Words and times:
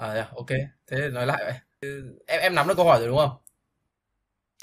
À, 0.00 0.12
yeah, 0.12 0.34
ok. 0.34 0.46
Thế 0.86 1.08
nói 1.12 1.26
lại 1.26 1.44
vậy. 1.44 1.54
Em 2.26 2.40
em 2.40 2.54
nắm 2.54 2.68
được 2.68 2.74
câu 2.76 2.86
hỏi 2.86 2.98
rồi 2.98 3.08
đúng 3.08 3.16
không? 3.16 3.30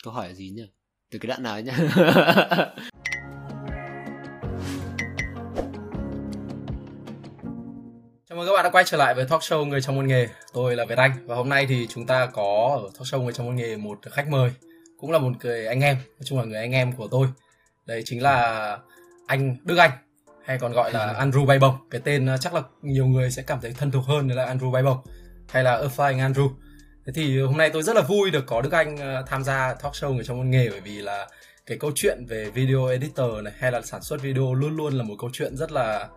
Câu 0.03 0.13
hỏi 0.13 0.27
là 0.27 0.33
gì 0.33 0.49
nhỉ? 0.49 0.69
Từ 1.11 1.19
cái 1.19 1.27
đoạn 1.27 1.43
nào 1.43 1.61
nhỉ? 1.61 1.71
Chào 8.29 8.37
mừng 8.37 8.47
các 8.47 8.53
bạn 8.53 8.63
đã 8.63 8.69
quay 8.71 8.83
trở 8.87 8.97
lại 8.97 9.13
với 9.13 9.25
talk 9.29 9.41
show 9.41 9.65
Người 9.65 9.81
trong 9.81 9.95
môn 9.95 10.07
nghề. 10.07 10.27
Tôi 10.53 10.75
là 10.75 10.85
Việt 10.85 10.97
Anh 10.97 11.11
và 11.25 11.35
hôm 11.35 11.49
nay 11.49 11.65
thì 11.69 11.87
chúng 11.89 12.05
ta 12.05 12.25
có 12.25 12.79
ở 12.83 12.89
talk 12.93 13.07
show 13.07 13.21
Người 13.21 13.33
trong 13.33 13.45
môn 13.45 13.55
nghề 13.55 13.77
một 13.77 13.99
khách 14.11 14.27
mời, 14.27 14.51
cũng 14.99 15.11
là 15.11 15.19
một 15.19 15.31
người 15.43 15.67
anh 15.67 15.81
em, 15.81 15.95
nói 15.95 16.23
chung 16.25 16.39
là 16.39 16.45
người 16.45 16.59
anh 16.59 16.71
em 16.71 16.91
của 16.91 17.07
tôi. 17.07 17.27
Đây 17.85 18.01
chính 18.05 18.21
là 18.21 18.77
anh 19.27 19.57
Đức 19.63 19.77
Anh 19.77 19.91
hay 20.45 20.59
còn 20.59 20.71
gọi 20.73 20.91
là 20.91 21.13
Andrew 21.19 21.45
Bay 21.45 21.59
Bồng. 21.59 21.75
Cái 21.91 22.01
tên 22.03 22.27
chắc 22.39 22.53
là 22.53 22.61
nhiều 22.81 23.05
người 23.05 23.31
sẽ 23.31 23.41
cảm 23.41 23.59
thấy 23.61 23.73
thân 23.77 23.91
thuộc 23.91 24.05
hơn 24.05 24.27
là 24.27 24.53
Andrew 24.53 24.71
Bay 24.71 24.83
Bồng 24.83 24.97
hay 25.49 25.63
là 25.63 25.75
A 25.75 25.87
Flying 25.97 26.33
Andrew. 26.33 26.49
Thế 27.05 27.13
thì 27.15 27.41
hôm 27.41 27.57
nay 27.57 27.69
tôi 27.69 27.83
rất 27.83 27.95
là 27.95 28.01
vui 28.01 28.31
được 28.31 28.43
có 28.47 28.61
Đức 28.61 28.71
Anh 28.71 28.97
ờ, 28.97 29.23
tham 29.27 29.43
gia 29.43 29.73
talk 29.73 29.93
show 29.93 30.13
Người 30.13 30.23
trong 30.23 30.37
môn 30.37 30.49
nghề, 30.49 30.69
bởi 30.69 30.79
vì 30.79 31.01
là 31.01 31.27
cái 31.65 31.77
câu 31.77 31.91
chuyện 31.95 32.25
về 32.25 32.49
video 32.49 32.85
editor 32.85 33.43
này 33.43 33.53
hay 33.57 33.71
là 33.71 33.81
sản 33.81 34.01
xuất 34.01 34.21
video 34.21 34.53
luôn 34.53 34.77
luôn 34.77 34.93
là 34.93 35.03
một 35.03 35.15
câu 35.19 35.29
chuyện 35.33 35.57
rất 35.57 35.71
là 35.71 36.07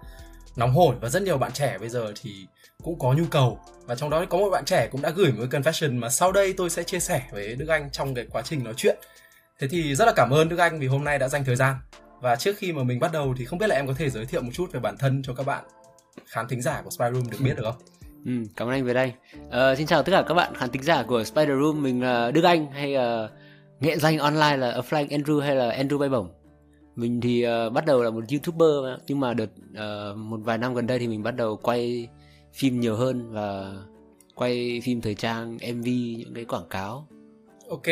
nóng 0.56 0.72
hổi 0.72 0.96
và 1.00 1.08
rất 1.08 1.22
nhiều 1.22 1.38
bạn 1.38 1.52
trẻ 1.52 1.78
bây 1.78 1.88
giờ 1.88 2.12
thì 2.22 2.46
cũng 2.82 2.98
có 2.98 3.12
nhu 3.12 3.24
cầu 3.30 3.60
và 3.86 3.94
trong 3.94 4.10
đó 4.10 4.24
có 4.30 4.38
một 4.38 4.50
bạn 4.50 4.64
trẻ 4.64 4.88
cũng 4.92 5.02
đã 5.02 5.10
gửi 5.10 5.32
một 5.32 5.44
cái 5.50 5.60
confession 5.60 5.98
mà 5.98 6.08
sau 6.08 6.32
đây 6.32 6.52
tôi 6.56 6.70
sẽ 6.70 6.82
chia 6.82 7.00
sẻ 7.00 7.22
với 7.32 7.54
Đức 7.54 7.68
Anh 7.68 7.90
trong 7.90 8.14
cái 8.14 8.26
quá 8.30 8.42
trình 8.42 8.64
nói 8.64 8.74
chuyện. 8.76 8.98
Thế 9.58 9.68
thì 9.68 9.94
rất 9.94 10.04
là 10.04 10.12
cảm 10.16 10.30
ơn 10.30 10.48
Đức 10.48 10.58
Anh 10.58 10.80
vì 10.80 10.86
hôm 10.86 11.04
nay 11.04 11.18
đã 11.18 11.28
dành 11.28 11.44
thời 11.44 11.56
gian. 11.56 11.76
Và 12.20 12.36
trước 12.36 12.56
khi 12.58 12.72
mà 12.72 12.82
mình 12.82 13.00
bắt 13.00 13.12
đầu 13.12 13.34
thì 13.38 13.44
không 13.44 13.58
biết 13.58 13.66
là 13.66 13.76
em 13.76 13.86
có 13.86 13.94
thể 13.96 14.10
giới 14.10 14.26
thiệu 14.26 14.42
một 14.42 14.50
chút 14.54 14.72
về 14.72 14.80
bản 14.80 14.96
thân 14.98 15.22
cho 15.22 15.34
các 15.34 15.46
bạn 15.46 15.64
khán 16.26 16.48
thính 16.48 16.62
giả 16.62 16.82
của 16.84 16.90
Spy 16.90 17.04
Room 17.12 17.30
được 17.30 17.38
biết 17.40 17.54
được 17.56 17.62
không? 17.64 17.99
Ừ, 18.26 18.32
cảm 18.56 18.68
ơn 18.68 18.74
anh 18.74 18.84
về 18.84 18.94
đây 18.94 19.12
Uh, 19.46 19.78
xin 19.78 19.86
chào 19.86 20.02
tất 20.02 20.12
cả 20.12 20.24
các 20.28 20.34
bạn 20.34 20.54
khán 20.54 20.70
thính 20.70 20.82
giả 20.82 21.02
của 21.02 21.24
Spider 21.24 21.58
Room, 21.62 21.82
mình 21.82 22.02
là 22.02 22.30
Đức 22.30 22.44
Anh 22.44 22.70
hay 22.70 22.96
uh, 22.96 23.30
nghệ 23.80 23.96
danh 23.96 24.18
online 24.18 24.56
là 24.56 24.70
A 24.70 24.80
Flying 24.80 25.08
Andrew 25.08 25.40
hay 25.40 25.56
là 25.56 25.70
Andrew 25.70 25.98
bay 25.98 26.08
bổng. 26.08 26.28
Mình 26.96 27.20
thì 27.20 27.46
uh, 27.46 27.72
bắt 27.72 27.86
đầu 27.86 28.02
là 28.02 28.10
một 28.10 28.24
YouTuber 28.30 29.00
nhưng 29.06 29.20
mà 29.20 29.34
đợt 29.34 29.50
uh, 29.72 30.16
một 30.16 30.40
vài 30.44 30.58
năm 30.58 30.74
gần 30.74 30.86
đây 30.86 30.98
thì 30.98 31.08
mình 31.08 31.22
bắt 31.22 31.36
đầu 31.36 31.56
quay 31.56 32.08
phim 32.52 32.80
nhiều 32.80 32.96
hơn 32.96 33.32
và 33.32 33.72
quay 34.34 34.80
phim 34.84 35.00
thời 35.00 35.14
trang, 35.14 35.54
MV, 35.54 35.86
những 36.18 36.34
cái 36.34 36.44
quảng 36.44 36.68
cáo. 36.70 37.06
Ok, 37.68 37.86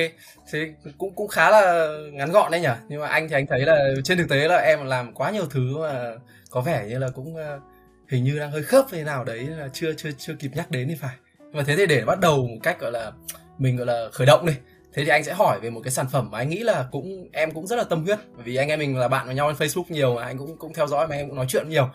thế 0.52 0.72
cũng 0.98 1.14
cũng 1.14 1.28
khá 1.28 1.50
là 1.50 1.88
ngắn 2.12 2.32
gọn 2.32 2.50
đấy 2.50 2.60
nhỉ. 2.60 2.68
Nhưng 2.88 3.00
mà 3.00 3.06
anh 3.06 3.28
thì 3.28 3.34
anh 3.34 3.46
thấy 3.46 3.60
là 3.60 3.78
trên 4.04 4.18
thực 4.18 4.28
tế 4.28 4.48
là 4.48 4.56
em 4.56 4.84
làm 4.84 5.14
quá 5.14 5.30
nhiều 5.30 5.46
thứ 5.50 5.78
mà 5.78 6.14
có 6.50 6.60
vẻ 6.60 6.86
như 6.88 6.98
là 6.98 7.08
cũng 7.14 7.34
uh, 7.34 7.62
hình 8.08 8.24
như 8.24 8.38
đang 8.38 8.50
hơi 8.50 8.62
khớp 8.62 8.84
hay 8.92 9.04
nào 9.04 9.24
đấy 9.24 9.38
là 9.38 9.68
chưa 9.72 9.92
chưa 9.92 10.10
chưa 10.18 10.34
kịp 10.34 10.50
nhắc 10.54 10.70
đến 10.70 10.88
thì 10.88 10.94
phải 10.94 11.16
và 11.52 11.62
thế 11.62 11.76
thì 11.76 11.86
để 11.86 12.04
bắt 12.04 12.20
đầu 12.20 12.36
một 12.36 12.58
cách 12.62 12.80
gọi 12.80 12.92
là 12.92 13.12
mình 13.58 13.76
gọi 13.76 13.86
là 13.86 14.08
khởi 14.12 14.26
động 14.26 14.46
đi 14.46 14.52
thế 14.92 15.04
thì 15.04 15.10
anh 15.10 15.24
sẽ 15.24 15.34
hỏi 15.34 15.60
về 15.60 15.70
một 15.70 15.80
cái 15.84 15.90
sản 15.90 16.06
phẩm 16.12 16.30
mà 16.30 16.38
anh 16.38 16.48
nghĩ 16.48 16.58
là 16.58 16.88
cũng 16.90 17.28
em 17.32 17.50
cũng 17.50 17.66
rất 17.66 17.76
là 17.76 17.84
tâm 17.84 18.04
huyết 18.04 18.18
bởi 18.34 18.44
vì 18.44 18.56
anh 18.56 18.68
em 18.68 18.78
mình 18.78 18.96
là 18.96 19.08
bạn 19.08 19.26
với 19.26 19.34
nhau 19.34 19.52
trên 19.52 19.68
Facebook 19.68 19.84
nhiều 19.88 20.14
mà 20.14 20.24
anh 20.24 20.38
cũng 20.38 20.56
cũng 20.58 20.74
theo 20.74 20.86
dõi 20.86 21.08
mà 21.08 21.16
em 21.16 21.28
cũng 21.28 21.36
nói 21.36 21.46
chuyện 21.48 21.68
nhiều 21.68 21.88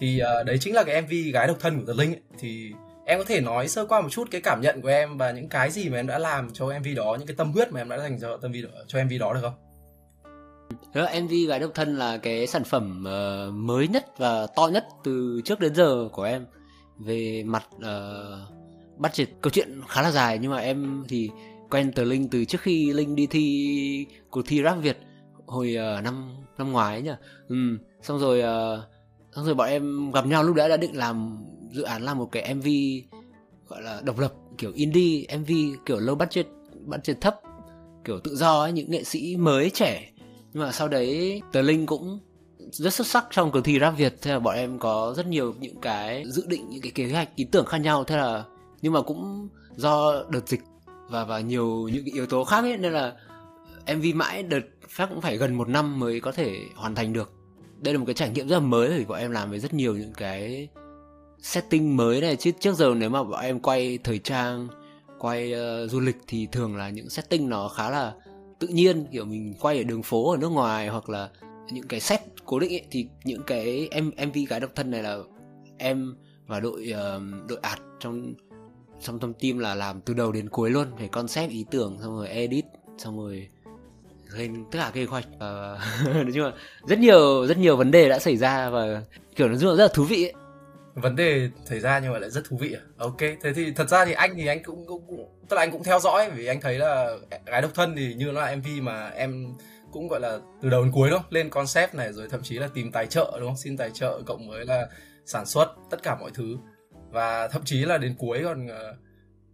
thì 0.00 0.20
uh, 0.40 0.46
đấy 0.46 0.58
chính 0.60 0.74
là 0.74 0.84
cái 0.84 1.02
MV 1.02 1.12
gái 1.32 1.46
độc 1.46 1.56
thân 1.60 1.80
của 1.80 1.92
The 1.92 2.02
Linh 2.02 2.12
ấy. 2.12 2.20
thì 2.38 2.72
em 3.06 3.18
có 3.18 3.24
thể 3.24 3.40
nói 3.40 3.68
sơ 3.68 3.86
qua 3.86 4.00
một 4.00 4.08
chút 4.10 4.28
cái 4.30 4.40
cảm 4.40 4.60
nhận 4.60 4.82
của 4.82 4.88
em 4.88 5.16
và 5.16 5.30
những 5.30 5.48
cái 5.48 5.70
gì 5.70 5.88
mà 5.88 5.96
em 5.96 6.06
đã 6.06 6.18
làm 6.18 6.50
cho 6.52 6.66
MV 6.66 6.86
đó 6.96 7.16
những 7.18 7.26
cái 7.26 7.36
tâm 7.36 7.52
huyết 7.52 7.72
mà 7.72 7.80
em 7.80 7.88
đã 7.88 7.98
dành 7.98 8.20
cho 8.20 8.36
tâm 8.36 8.50
MV 8.50 8.56
đó, 8.64 8.70
cho 8.86 9.04
MV 9.04 9.12
đó 9.20 9.34
được 9.34 9.40
không? 9.42 9.67
Thế 10.94 11.00
là 11.00 11.20
MV 11.20 11.32
Gái 11.48 11.58
Độc 11.58 11.70
Thân 11.74 11.98
là 11.98 12.18
cái 12.18 12.46
sản 12.46 12.64
phẩm 12.64 13.04
uh, 13.04 13.54
mới 13.54 13.88
nhất 13.88 14.18
và 14.18 14.46
to 14.46 14.68
nhất 14.68 14.86
từ 15.04 15.40
trước 15.44 15.60
đến 15.60 15.74
giờ 15.74 16.08
của 16.12 16.22
em 16.22 16.46
về 16.98 17.42
mặt 17.46 17.66
uh, 17.76 18.54
budget 18.98 19.28
câu 19.40 19.50
chuyện 19.50 19.80
khá 19.88 20.02
là 20.02 20.10
dài 20.10 20.38
nhưng 20.42 20.50
mà 20.50 20.58
em 20.58 21.04
thì 21.08 21.30
quen 21.70 21.92
từ 21.94 22.04
Linh 22.04 22.28
từ 22.28 22.44
trước 22.44 22.60
khi 22.60 22.92
Linh 22.92 23.14
đi 23.14 23.26
thi 23.26 24.06
cuộc 24.30 24.42
thi 24.46 24.62
rap 24.62 24.76
Việt 24.82 24.98
hồi 25.46 25.76
uh, 25.98 26.04
năm 26.04 26.28
năm 26.58 26.72
ngoái 26.72 26.94
ấy 26.94 27.02
nhỉ. 27.02 27.12
Ừ, 27.48 27.56
xong 28.02 28.18
rồi 28.18 28.38
uh, 28.38 28.84
xong 29.36 29.44
rồi 29.44 29.54
bọn 29.54 29.68
em 29.68 30.12
gặp 30.12 30.26
nhau 30.26 30.42
lúc 30.42 30.56
đấy 30.56 30.68
đã 30.68 30.76
định 30.76 30.96
làm 30.96 31.38
dự 31.70 31.82
án 31.82 32.02
làm 32.02 32.18
một 32.18 32.28
cái 32.32 32.54
MV 32.54 32.66
gọi 33.68 33.82
là 33.82 34.00
độc 34.04 34.18
lập 34.18 34.34
kiểu 34.58 34.72
indie 34.74 35.36
MV 35.38 35.50
kiểu 35.86 35.98
low 35.98 36.14
budget 36.14 36.46
budget 36.84 37.20
thấp 37.20 37.40
kiểu 38.04 38.20
tự 38.20 38.36
do 38.36 38.60
ấy 38.60 38.72
những 38.72 38.90
nghệ 38.90 39.04
sĩ 39.04 39.36
mới 39.36 39.70
trẻ 39.70 40.12
nhưng 40.58 40.66
mà 40.66 40.72
sau 40.72 40.88
đấy 40.88 41.42
tờ 41.52 41.62
linh 41.62 41.86
cũng 41.86 42.20
rất 42.70 42.94
xuất 42.94 43.06
sắc 43.06 43.26
trong 43.30 43.50
cuộc 43.50 43.60
thi 43.60 43.78
rap 43.80 43.96
việt. 43.96 44.14
Thế 44.22 44.32
là 44.32 44.38
bọn 44.38 44.54
em 44.54 44.78
có 44.78 45.14
rất 45.16 45.26
nhiều 45.26 45.54
những 45.60 45.80
cái 45.80 46.24
dự 46.26 46.44
định 46.46 46.70
những 46.70 46.80
cái 46.82 46.92
kế 46.94 47.12
hoạch 47.12 47.36
ý 47.36 47.44
tưởng 47.44 47.66
khác 47.66 47.78
nhau. 47.78 48.04
Thế 48.04 48.16
là 48.16 48.44
nhưng 48.82 48.92
mà 48.92 49.02
cũng 49.02 49.48
do 49.76 50.24
đợt 50.28 50.48
dịch 50.48 50.60
và 51.08 51.24
và 51.24 51.40
nhiều 51.40 51.88
những 51.92 52.04
cái 52.04 52.14
yếu 52.14 52.26
tố 52.26 52.44
khác 52.44 52.64
ấy 52.64 52.76
nên 52.76 52.92
là 52.92 53.12
mv 53.96 54.04
mãi 54.14 54.42
đợt 54.42 54.60
phát 54.88 55.06
cũng 55.06 55.20
phải 55.20 55.36
gần 55.36 55.54
một 55.54 55.68
năm 55.68 56.00
mới 56.00 56.20
có 56.20 56.32
thể 56.32 56.60
hoàn 56.74 56.94
thành 56.94 57.12
được. 57.12 57.32
Đây 57.78 57.94
là 57.94 57.98
một 57.98 58.06
cái 58.06 58.14
trải 58.14 58.30
nghiệm 58.30 58.48
rất 58.48 58.56
là 58.56 58.60
mới 58.60 58.88
bởi 58.88 59.04
bọn 59.04 59.18
em 59.18 59.30
làm 59.30 59.50
với 59.50 59.58
rất 59.58 59.74
nhiều 59.74 59.96
những 59.96 60.12
cái 60.12 60.68
setting 61.42 61.96
mới 61.96 62.20
này. 62.20 62.36
Chứ 62.36 62.50
trước 62.60 62.76
giờ 62.76 62.94
nếu 62.96 63.10
mà 63.10 63.22
bọn 63.22 63.40
em 63.40 63.60
quay 63.60 63.98
thời 64.04 64.18
trang 64.18 64.68
quay 65.18 65.52
uh, 65.52 65.90
du 65.90 66.00
lịch 66.00 66.16
thì 66.26 66.46
thường 66.52 66.76
là 66.76 66.90
những 66.90 67.10
setting 67.10 67.48
nó 67.48 67.68
khá 67.68 67.90
là 67.90 68.12
tự 68.58 68.68
nhiên 68.68 69.06
kiểu 69.12 69.24
mình 69.24 69.54
quay 69.60 69.78
ở 69.78 69.82
đường 69.82 70.02
phố 70.02 70.30
ở 70.30 70.36
nước 70.36 70.48
ngoài 70.48 70.88
hoặc 70.88 71.08
là 71.08 71.28
những 71.70 71.88
cái 71.88 72.00
set 72.00 72.20
cố 72.44 72.58
định 72.58 72.72
ấy, 72.72 72.86
thì 72.90 73.08
những 73.24 73.42
cái 73.46 73.88
em 73.90 74.10
mv 74.28 74.36
gái 74.48 74.60
độc 74.60 74.70
thân 74.74 74.90
này 74.90 75.02
là 75.02 75.18
em 75.78 76.16
và 76.46 76.60
đội 76.60 76.92
uh, 76.92 77.48
đội 77.48 77.58
ạt 77.62 77.80
trong 78.00 78.34
trong 79.00 79.18
tâm 79.18 79.32
tim 79.34 79.58
là 79.58 79.74
làm 79.74 80.00
từ 80.00 80.14
đầu 80.14 80.32
đến 80.32 80.48
cuối 80.48 80.70
luôn 80.70 80.86
về 80.98 81.08
concept 81.08 81.50
ý 81.50 81.64
tưởng 81.70 81.98
xong 82.02 82.16
rồi 82.16 82.28
edit 82.28 82.64
xong 82.98 83.18
rồi 83.18 83.48
lên 84.36 84.64
tất 84.70 84.78
cả 84.78 84.90
kế 84.94 85.04
hoạch. 85.04 85.26
Uh, 85.34 85.38
nói 86.14 86.32
chung 86.34 86.44
là 86.44 86.52
rất 86.86 86.98
nhiều 86.98 87.46
rất 87.46 87.58
nhiều 87.58 87.76
vấn 87.76 87.90
đề 87.90 88.08
đã 88.08 88.18
xảy 88.18 88.36
ra 88.36 88.70
và 88.70 89.02
kiểu 89.36 89.48
nó 89.48 89.54
rất 89.56 89.74
là 89.74 89.88
thú 89.94 90.04
vị 90.04 90.24
ấy 90.24 90.32
vấn 91.00 91.16
đề 91.16 91.50
xảy 91.64 91.80
ra 91.80 91.98
nhưng 91.98 92.12
mà 92.12 92.18
lại 92.18 92.30
rất 92.30 92.44
thú 92.48 92.56
vị 92.56 92.72
à. 92.72 92.82
Ok 92.98 93.18
thế 93.18 93.52
thì 93.54 93.72
thật 93.72 93.88
ra 93.88 94.04
thì 94.04 94.12
anh 94.12 94.34
thì 94.36 94.46
anh 94.46 94.62
cũng, 94.62 94.86
cũng, 94.86 95.06
cũng 95.06 95.46
tức 95.48 95.56
là 95.56 95.62
anh 95.62 95.70
cũng 95.70 95.82
theo 95.82 96.00
dõi 96.00 96.30
vì 96.30 96.46
anh 96.46 96.60
thấy 96.60 96.78
là 96.78 97.16
gái 97.46 97.62
độc 97.62 97.70
thân 97.74 97.96
thì 97.96 98.14
như 98.14 98.26
nó 98.26 98.40
là 98.40 98.56
mv 98.56 98.66
mà 98.82 99.08
em 99.08 99.56
cũng 99.92 100.08
gọi 100.08 100.20
là 100.20 100.38
từ 100.62 100.70
đầu 100.70 100.82
đến 100.82 100.92
cuối 100.92 101.10
đúng 101.10 101.18
không? 101.18 101.30
Lên 101.30 101.50
concept 101.50 101.94
này 101.94 102.12
rồi 102.12 102.28
thậm 102.30 102.42
chí 102.42 102.58
là 102.58 102.68
tìm 102.74 102.92
tài 102.92 103.06
trợ 103.06 103.36
đúng 103.40 103.48
không? 103.48 103.56
Xin 103.56 103.76
tài 103.76 103.90
trợ 103.94 104.22
cộng 104.26 104.48
với 104.48 104.66
là 104.66 104.88
sản 105.26 105.46
xuất 105.46 105.74
tất 105.90 106.02
cả 106.02 106.16
mọi 106.20 106.30
thứ. 106.34 106.56
Và 107.10 107.48
thậm 107.48 107.62
chí 107.64 107.84
là 107.84 107.98
đến 107.98 108.14
cuối 108.18 108.40
còn 108.44 108.66
ờ, 108.68 108.96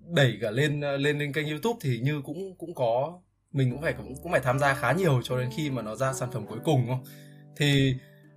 đẩy 0.09 0.39
cả 0.41 0.51
lên 0.51 0.81
ờ, 0.81 0.97
lên 0.97 1.19
lên 1.19 1.33
kênh 1.33 1.49
youtube 1.49 1.79
thì 1.83 1.99
như 1.99 2.23
cũng 2.25 2.57
cũng 2.59 2.75
có 2.75 3.21
mình 3.53 3.71
cũng 3.71 3.83
phải 3.83 3.93
cũng 3.93 4.15
cũng 4.23 4.33
phải 4.33 4.41
tham 4.41 4.59
gia 4.59 4.75
khá 4.75 4.93
nhiều 4.93 5.21
cho 5.25 5.39
đến 5.39 5.49
khi 5.57 5.71
mà 5.71 5.83
nó 5.83 5.95
ra 5.95 6.13
sản 6.13 6.31
phẩm 6.33 6.47
cuối 6.47 6.59
cùng 6.65 6.87
đúng 6.87 6.97
không? 6.97 7.05
Thì 7.57 7.95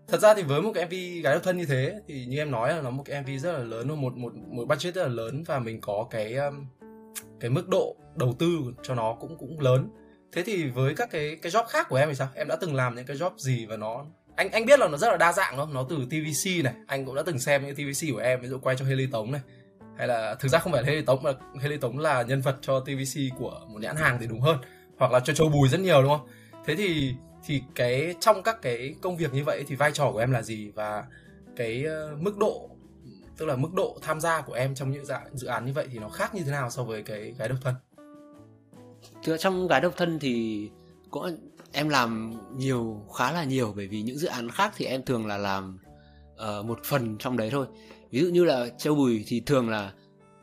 thật 0.07 0.21
ra 0.21 0.33
thì 0.33 0.43
với 0.43 0.61
một 0.61 0.71
cái 0.75 0.85
mv 0.85 1.23
gái 1.23 1.33
độc 1.33 1.43
thân 1.43 1.57
như 1.57 1.65
thế, 1.65 1.95
thì 2.07 2.25
như 2.25 2.37
em 2.37 2.51
nói 2.51 2.73
là 2.73 2.81
nó 2.81 2.89
một 2.89 3.03
cái 3.05 3.21
mv 3.21 3.29
rất 3.43 3.51
là 3.51 3.59
lớn 3.59 4.01
một 4.01 4.17
một 4.17 4.33
một 4.35 4.65
budget 4.67 4.95
rất 4.95 5.01
là 5.03 5.07
lớn 5.07 5.43
và 5.43 5.59
mình 5.59 5.81
có 5.81 6.07
cái 6.09 6.33
um, 6.33 6.65
cái 7.39 7.49
mức 7.49 7.69
độ 7.69 7.95
đầu 8.15 8.35
tư 8.39 8.59
cho 8.83 8.95
nó 8.95 9.17
cũng 9.19 9.37
cũng 9.37 9.59
lớn. 9.59 9.89
Thế 10.31 10.43
thì 10.43 10.69
với 10.69 10.95
các 10.95 11.09
cái 11.11 11.37
cái 11.41 11.51
job 11.51 11.65
khác 11.65 11.87
của 11.89 11.95
em 11.95 12.09
thì 12.09 12.15
sao? 12.15 12.27
Em 12.35 12.47
đã 12.47 12.55
từng 12.61 12.75
làm 12.75 12.95
những 12.95 13.05
cái 13.05 13.17
job 13.17 13.31
gì 13.37 13.65
và 13.65 13.77
nó, 13.77 14.05
anh 14.35 14.51
anh 14.51 14.65
biết 14.65 14.79
là 14.79 14.87
nó 14.87 14.97
rất 14.97 15.09
là 15.09 15.17
đa 15.17 15.33
dạng 15.33 15.57
đúng 15.57 15.65
không? 15.65 15.73
Nó 15.73 15.85
từ 15.89 15.95
tvc 15.95 16.63
này, 16.63 16.73
anh 16.87 17.05
cũng 17.05 17.15
đã 17.15 17.23
từng 17.25 17.39
xem 17.39 17.65
những 17.65 17.75
tvc 17.75 18.13
của 18.13 18.19
em, 18.19 18.41
ví 18.41 18.47
dụ 18.47 18.59
quay 18.59 18.75
cho 18.75 18.85
Haley 18.85 19.07
Tống 19.11 19.31
này. 19.31 19.41
Hay 19.97 20.07
là, 20.07 20.35
thực 20.39 20.47
ra 20.47 20.59
không 20.59 20.73
phải 20.73 20.83
Haley 20.83 21.01
Tống, 21.01 21.23
mà 21.23 21.31
Haley 21.61 21.77
Tống 21.77 21.99
là 21.99 22.21
nhân 22.21 22.41
vật 22.41 22.55
cho 22.61 22.79
tvc 22.79 23.39
của 23.39 23.61
một 23.67 23.81
nhãn 23.81 23.95
hàng 23.95 24.17
thì 24.21 24.27
đúng 24.27 24.41
hơn, 24.41 24.57
hoặc 24.97 25.11
là 25.11 25.19
cho 25.19 25.33
Châu 25.33 25.49
Bùi 25.49 25.69
rất 25.69 25.79
nhiều 25.79 26.01
đúng 26.01 26.11
không? 26.17 26.27
Thế 26.65 26.75
thì 26.75 27.13
thì 27.47 27.63
cái 27.75 28.15
trong 28.19 28.43
các 28.43 28.61
cái 28.61 28.95
công 29.01 29.17
việc 29.17 29.33
như 29.33 29.43
vậy 29.43 29.63
thì 29.67 29.75
vai 29.75 29.91
trò 29.91 30.11
của 30.11 30.19
em 30.19 30.31
là 30.31 30.41
gì? 30.41 30.71
Và 30.75 31.03
cái 31.55 31.85
uh, 31.85 32.21
mức 32.21 32.37
độ 32.37 32.69
tức 33.37 33.45
là 33.45 33.55
mức 33.55 33.73
độ 33.73 33.97
tham 34.01 34.19
gia 34.19 34.41
của 34.41 34.53
em 34.53 34.75
trong 34.75 34.91
những 34.91 35.05
dạ, 35.05 35.21
dự 35.33 35.47
án 35.47 35.65
như 35.65 35.73
vậy 35.73 35.87
thì 35.91 35.99
nó 35.99 36.09
khác 36.09 36.35
như 36.35 36.43
thế 36.43 36.51
nào 36.51 36.69
so 36.69 36.83
với 36.83 37.03
cái 37.03 37.33
gái 37.37 37.49
độc 37.49 37.57
thân? 37.61 37.75
Thực 39.23 39.37
trong 39.37 39.67
gái 39.67 39.81
độc 39.81 39.93
thân 39.97 40.19
thì 40.19 40.69
cũng 41.11 41.37
em 41.71 41.89
làm 41.89 42.33
nhiều 42.57 43.05
khá 43.17 43.31
là 43.31 43.43
nhiều. 43.43 43.73
Bởi 43.75 43.87
vì 43.87 44.01
những 44.01 44.17
dự 44.17 44.27
án 44.27 44.49
khác 44.49 44.73
thì 44.77 44.85
em 44.85 45.05
thường 45.05 45.27
là 45.27 45.37
làm 45.37 45.79
uh, 46.33 46.65
một 46.65 46.79
phần 46.83 47.17
trong 47.19 47.37
đấy 47.37 47.49
thôi. 47.51 47.67
Ví 48.11 48.21
dụ 48.21 48.27
như 48.27 48.43
là 48.43 48.67
châu 48.77 48.95
bùi 48.95 49.23
thì 49.27 49.39
thường 49.39 49.69
là 49.69 49.93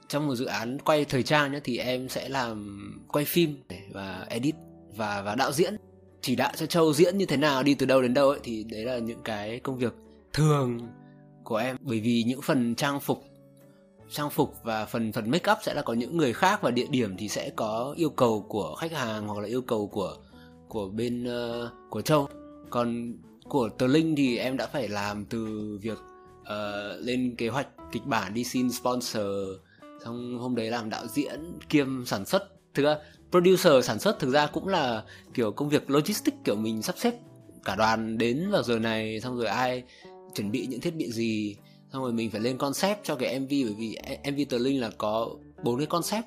trong 0.08 0.26
một 0.26 0.34
dự 0.34 0.44
án 0.44 0.78
quay 0.78 1.04
thời 1.04 1.22
trang 1.22 1.52
nhé 1.52 1.60
thì 1.64 1.78
em 1.78 2.08
sẽ 2.08 2.28
làm 2.28 2.80
quay 3.12 3.24
phim 3.24 3.62
và 3.92 4.26
edit 4.28 4.54
và 4.96 5.22
và 5.22 5.34
đạo 5.34 5.52
diễn 5.52 5.76
chỉ 6.24 6.36
đạo 6.36 6.52
cho 6.56 6.66
châu 6.66 6.92
diễn 6.92 7.18
như 7.18 7.26
thế 7.26 7.36
nào 7.36 7.62
đi 7.62 7.74
từ 7.74 7.86
đâu 7.86 8.02
đến 8.02 8.14
đâu 8.14 8.28
ấy 8.28 8.40
thì 8.42 8.64
đấy 8.64 8.84
là 8.84 8.98
những 8.98 9.22
cái 9.24 9.60
công 9.60 9.78
việc 9.78 9.94
thường 10.32 10.80
của 11.44 11.56
em. 11.56 11.76
Bởi 11.80 12.00
vì 12.00 12.22
những 12.26 12.42
phần 12.42 12.74
trang 12.74 13.00
phục 13.00 13.24
trang 14.10 14.30
phục 14.30 14.54
và 14.62 14.86
phần 14.86 15.12
phần 15.12 15.30
make 15.30 15.52
up 15.52 15.58
sẽ 15.62 15.74
là 15.74 15.82
có 15.82 15.92
những 15.92 16.16
người 16.16 16.32
khác 16.32 16.62
và 16.62 16.70
địa 16.70 16.86
điểm 16.90 17.16
thì 17.16 17.28
sẽ 17.28 17.50
có 17.56 17.94
yêu 17.96 18.10
cầu 18.10 18.46
của 18.48 18.74
khách 18.74 18.92
hàng 18.92 19.28
hoặc 19.28 19.40
là 19.40 19.48
yêu 19.48 19.62
cầu 19.62 19.86
của 19.86 20.16
của 20.68 20.88
bên 20.88 21.24
uh, 21.24 21.70
của 21.90 22.02
châu. 22.02 22.28
Còn 22.70 23.14
của 23.48 23.68
tờ 23.68 23.86
linh 23.86 24.16
thì 24.16 24.38
em 24.38 24.56
đã 24.56 24.66
phải 24.66 24.88
làm 24.88 25.24
từ 25.24 25.78
việc 25.82 25.98
uh, 26.40 26.46
lên 27.00 27.34
kế 27.38 27.48
hoạch 27.48 27.68
kịch 27.92 28.06
bản 28.06 28.34
đi 28.34 28.44
xin 28.44 28.70
sponsor 28.70 29.26
xong 30.04 30.38
hôm 30.38 30.54
đấy 30.54 30.70
làm 30.70 30.90
đạo 30.90 31.06
diễn 31.06 31.58
kiêm 31.68 32.06
sản 32.06 32.24
xuất 32.24 32.50
thực 32.74 32.82
ra, 32.82 32.96
producer 33.30 33.84
sản 33.86 33.98
xuất 33.98 34.18
thực 34.18 34.30
ra 34.30 34.46
cũng 34.46 34.68
là 34.68 35.04
kiểu 35.34 35.52
công 35.52 35.68
việc 35.68 35.90
logistics 35.90 36.38
kiểu 36.44 36.56
mình 36.56 36.82
sắp 36.82 36.94
xếp 36.98 37.14
cả 37.64 37.76
đoàn 37.76 38.18
đến 38.18 38.50
vào 38.50 38.62
giờ 38.62 38.78
này, 38.78 39.20
xong 39.20 39.36
rồi 39.36 39.46
ai 39.46 39.82
chuẩn 40.34 40.50
bị 40.50 40.66
những 40.66 40.80
thiết 40.80 40.94
bị 40.94 41.12
gì, 41.12 41.56
xong 41.92 42.02
rồi 42.02 42.12
mình 42.12 42.30
phải 42.30 42.40
lên 42.40 42.58
concept 42.58 43.04
cho 43.04 43.16
cái 43.16 43.40
mv 43.40 43.50
bởi 43.50 43.74
vì 43.78 43.96
mv 44.32 44.40
tờ 44.48 44.58
linh 44.58 44.80
là 44.80 44.90
có 44.98 45.30
bốn 45.62 45.78
cái 45.78 45.86
concept. 45.86 46.24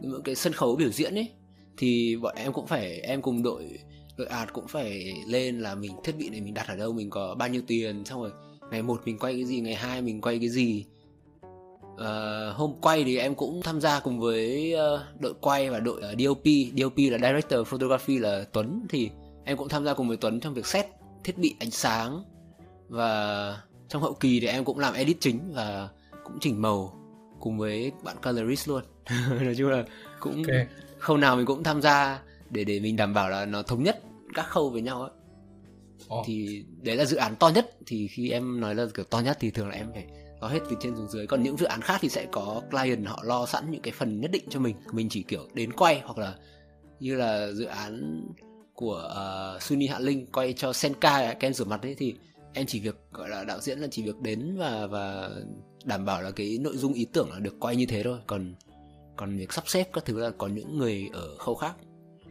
Những 0.00 0.22
cái 0.22 0.34
sân 0.34 0.52
khấu 0.52 0.76
biểu 0.76 0.90
diễn 0.90 1.14
ấy, 1.14 1.28
thì 1.76 2.16
bọn 2.16 2.34
em 2.36 2.52
cũng 2.52 2.66
phải, 2.66 3.00
em 3.00 3.22
cùng 3.22 3.42
đội 3.42 3.78
đội 4.16 4.26
art 4.26 4.52
cũng 4.52 4.68
phải 4.68 5.12
lên 5.26 5.60
là 5.60 5.74
mình, 5.74 5.92
thiết 6.04 6.12
bị 6.18 6.28
này 6.28 6.40
mình 6.40 6.54
đặt 6.54 6.68
ở 6.68 6.76
đâu, 6.76 6.92
mình 6.92 7.10
có 7.10 7.34
bao 7.34 7.48
nhiêu 7.48 7.62
tiền, 7.66 8.04
xong 8.04 8.22
rồi 8.22 8.30
ngày 8.70 8.82
một 8.82 9.02
mình 9.04 9.18
quay 9.18 9.34
cái 9.34 9.44
gì, 9.44 9.60
ngày 9.60 9.74
hai 9.74 10.02
mình 10.02 10.20
quay 10.20 10.38
cái 10.38 10.48
gì 10.48 10.84
uh, 12.00 12.56
hôm 12.56 12.74
quay 12.80 13.04
thì 13.04 13.18
em 13.18 13.34
cũng 13.34 13.62
tham 13.62 13.80
gia 13.80 14.00
cùng 14.00 14.20
với 14.20 14.74
uh, 14.74 15.20
đội 15.20 15.34
quay 15.40 15.70
và 15.70 15.80
đội 15.80 16.02
uh, 16.12 16.20
DOP 16.20 16.44
DOP 16.78 16.96
là 16.96 17.18
director 17.18 17.66
photography 17.66 18.18
là 18.18 18.44
Tuấn. 18.52 18.86
Thì 18.88 19.10
em 19.44 19.56
cũng 19.56 19.68
tham 19.68 19.84
gia 19.84 19.94
cùng 19.94 20.08
với 20.08 20.16
Tuấn 20.16 20.40
trong 20.40 20.54
việc 20.54 20.66
set 20.66 20.86
thiết 21.24 21.38
bị 21.38 21.54
ánh 21.60 21.70
sáng. 21.70 22.22
Và 22.88 23.60
trong 23.88 24.02
hậu 24.02 24.14
kỳ 24.14 24.40
thì 24.40 24.46
em 24.46 24.64
cũng 24.64 24.78
làm 24.78 24.94
edit 24.94 25.16
chính 25.20 25.52
và 25.52 25.88
cũng 26.24 26.38
chỉnh 26.40 26.62
màu 26.62 26.92
cùng 27.40 27.58
với 27.58 27.92
bạn 28.04 28.16
colorist 28.24 28.68
luôn. 28.68 28.82
Nói 29.40 29.54
chung 29.58 29.70
là 29.70 29.84
cũng 30.20 30.36
okay. 30.36 30.66
khâu 30.98 31.16
nào 31.16 31.36
mình 31.36 31.46
cũng 31.46 31.62
tham 31.62 31.82
gia 31.82 32.22
để 32.50 32.64
để 32.64 32.80
mình 32.80 32.96
đảm 32.96 33.14
bảo 33.14 33.28
là 33.28 33.46
nó 33.46 33.62
thống 33.62 33.82
nhất 33.82 34.02
các 34.34 34.46
khâu 34.48 34.70
với 34.70 34.82
nhau 34.82 35.02
ấy 35.02 35.10
oh. 36.14 36.24
thì 36.26 36.64
đấy 36.82 36.96
là 36.96 37.04
dự 37.04 37.16
án 37.16 37.36
to 37.36 37.48
nhất. 37.48 37.76
Thì 37.86 38.08
khi 38.08 38.30
em 38.30 38.60
nói 38.60 38.74
là 38.74 38.86
kiểu 38.94 39.04
to 39.04 39.18
nhất 39.18 39.36
thì 39.40 39.50
thường 39.50 39.68
là 39.68 39.74
em 39.74 39.86
phải 39.92 40.06
có 40.40 40.48
hết 40.48 40.60
từ 40.70 40.76
trên 40.80 40.96
xuống 40.96 41.08
dưới. 41.08 41.26
Còn 41.26 41.42
những 41.42 41.56
dự 41.56 41.66
án 41.66 41.80
khác 41.80 41.98
thì 42.00 42.08
sẽ 42.08 42.26
có 42.32 42.62
client 42.70 43.06
họ 43.06 43.22
lo 43.24 43.46
sẵn 43.46 43.70
những 43.70 43.82
cái 43.82 43.92
phần 43.92 44.20
nhất 44.20 44.30
định 44.30 44.44
cho 44.48 44.60
mình. 44.60 44.76
Mình 44.92 45.08
chỉ 45.08 45.22
kiểu 45.22 45.48
đến 45.54 45.72
quay 45.72 46.00
hoặc 46.04 46.18
là 46.18 46.34
như 47.00 47.14
là 47.14 47.52
dự 47.52 47.64
án 47.64 48.22
của 48.74 48.94
ờ, 48.94 49.52
uh, 49.56 49.62
Suni 49.62 49.86
Hạ 49.86 49.98
Linh 49.98 50.26
quay 50.26 50.52
cho 50.52 50.72
Senka 50.72 51.34
kem 51.34 51.52
rửa 51.52 51.64
mặt 51.64 51.82
ấy 51.82 51.94
thì 51.94 52.14
em 52.52 52.66
chỉ 52.66 52.80
việc 52.80 52.96
gọi 53.12 53.28
là 53.28 53.44
đạo 53.44 53.60
diễn 53.60 53.78
là 53.78 53.88
chỉ 53.90 54.02
việc 54.02 54.20
đến 54.20 54.56
và 54.56 54.86
và 54.86 55.30
đảm 55.84 56.04
bảo 56.04 56.22
là 56.22 56.30
cái 56.30 56.58
nội 56.60 56.76
dung 56.76 56.92
ý 56.92 57.06
tưởng 57.12 57.30
là 57.32 57.38
được 57.38 57.54
quay 57.60 57.76
như 57.76 57.86
thế 57.86 58.02
thôi. 58.02 58.18
Còn 58.26 58.54
còn 59.16 59.36
việc 59.36 59.52
sắp 59.52 59.68
xếp 59.68 59.88
các 59.92 60.04
thứ 60.04 60.18
là 60.18 60.30
có 60.38 60.46
những 60.46 60.78
người 60.78 61.08
ở 61.12 61.36
khâu 61.38 61.54
khác. 61.54 61.74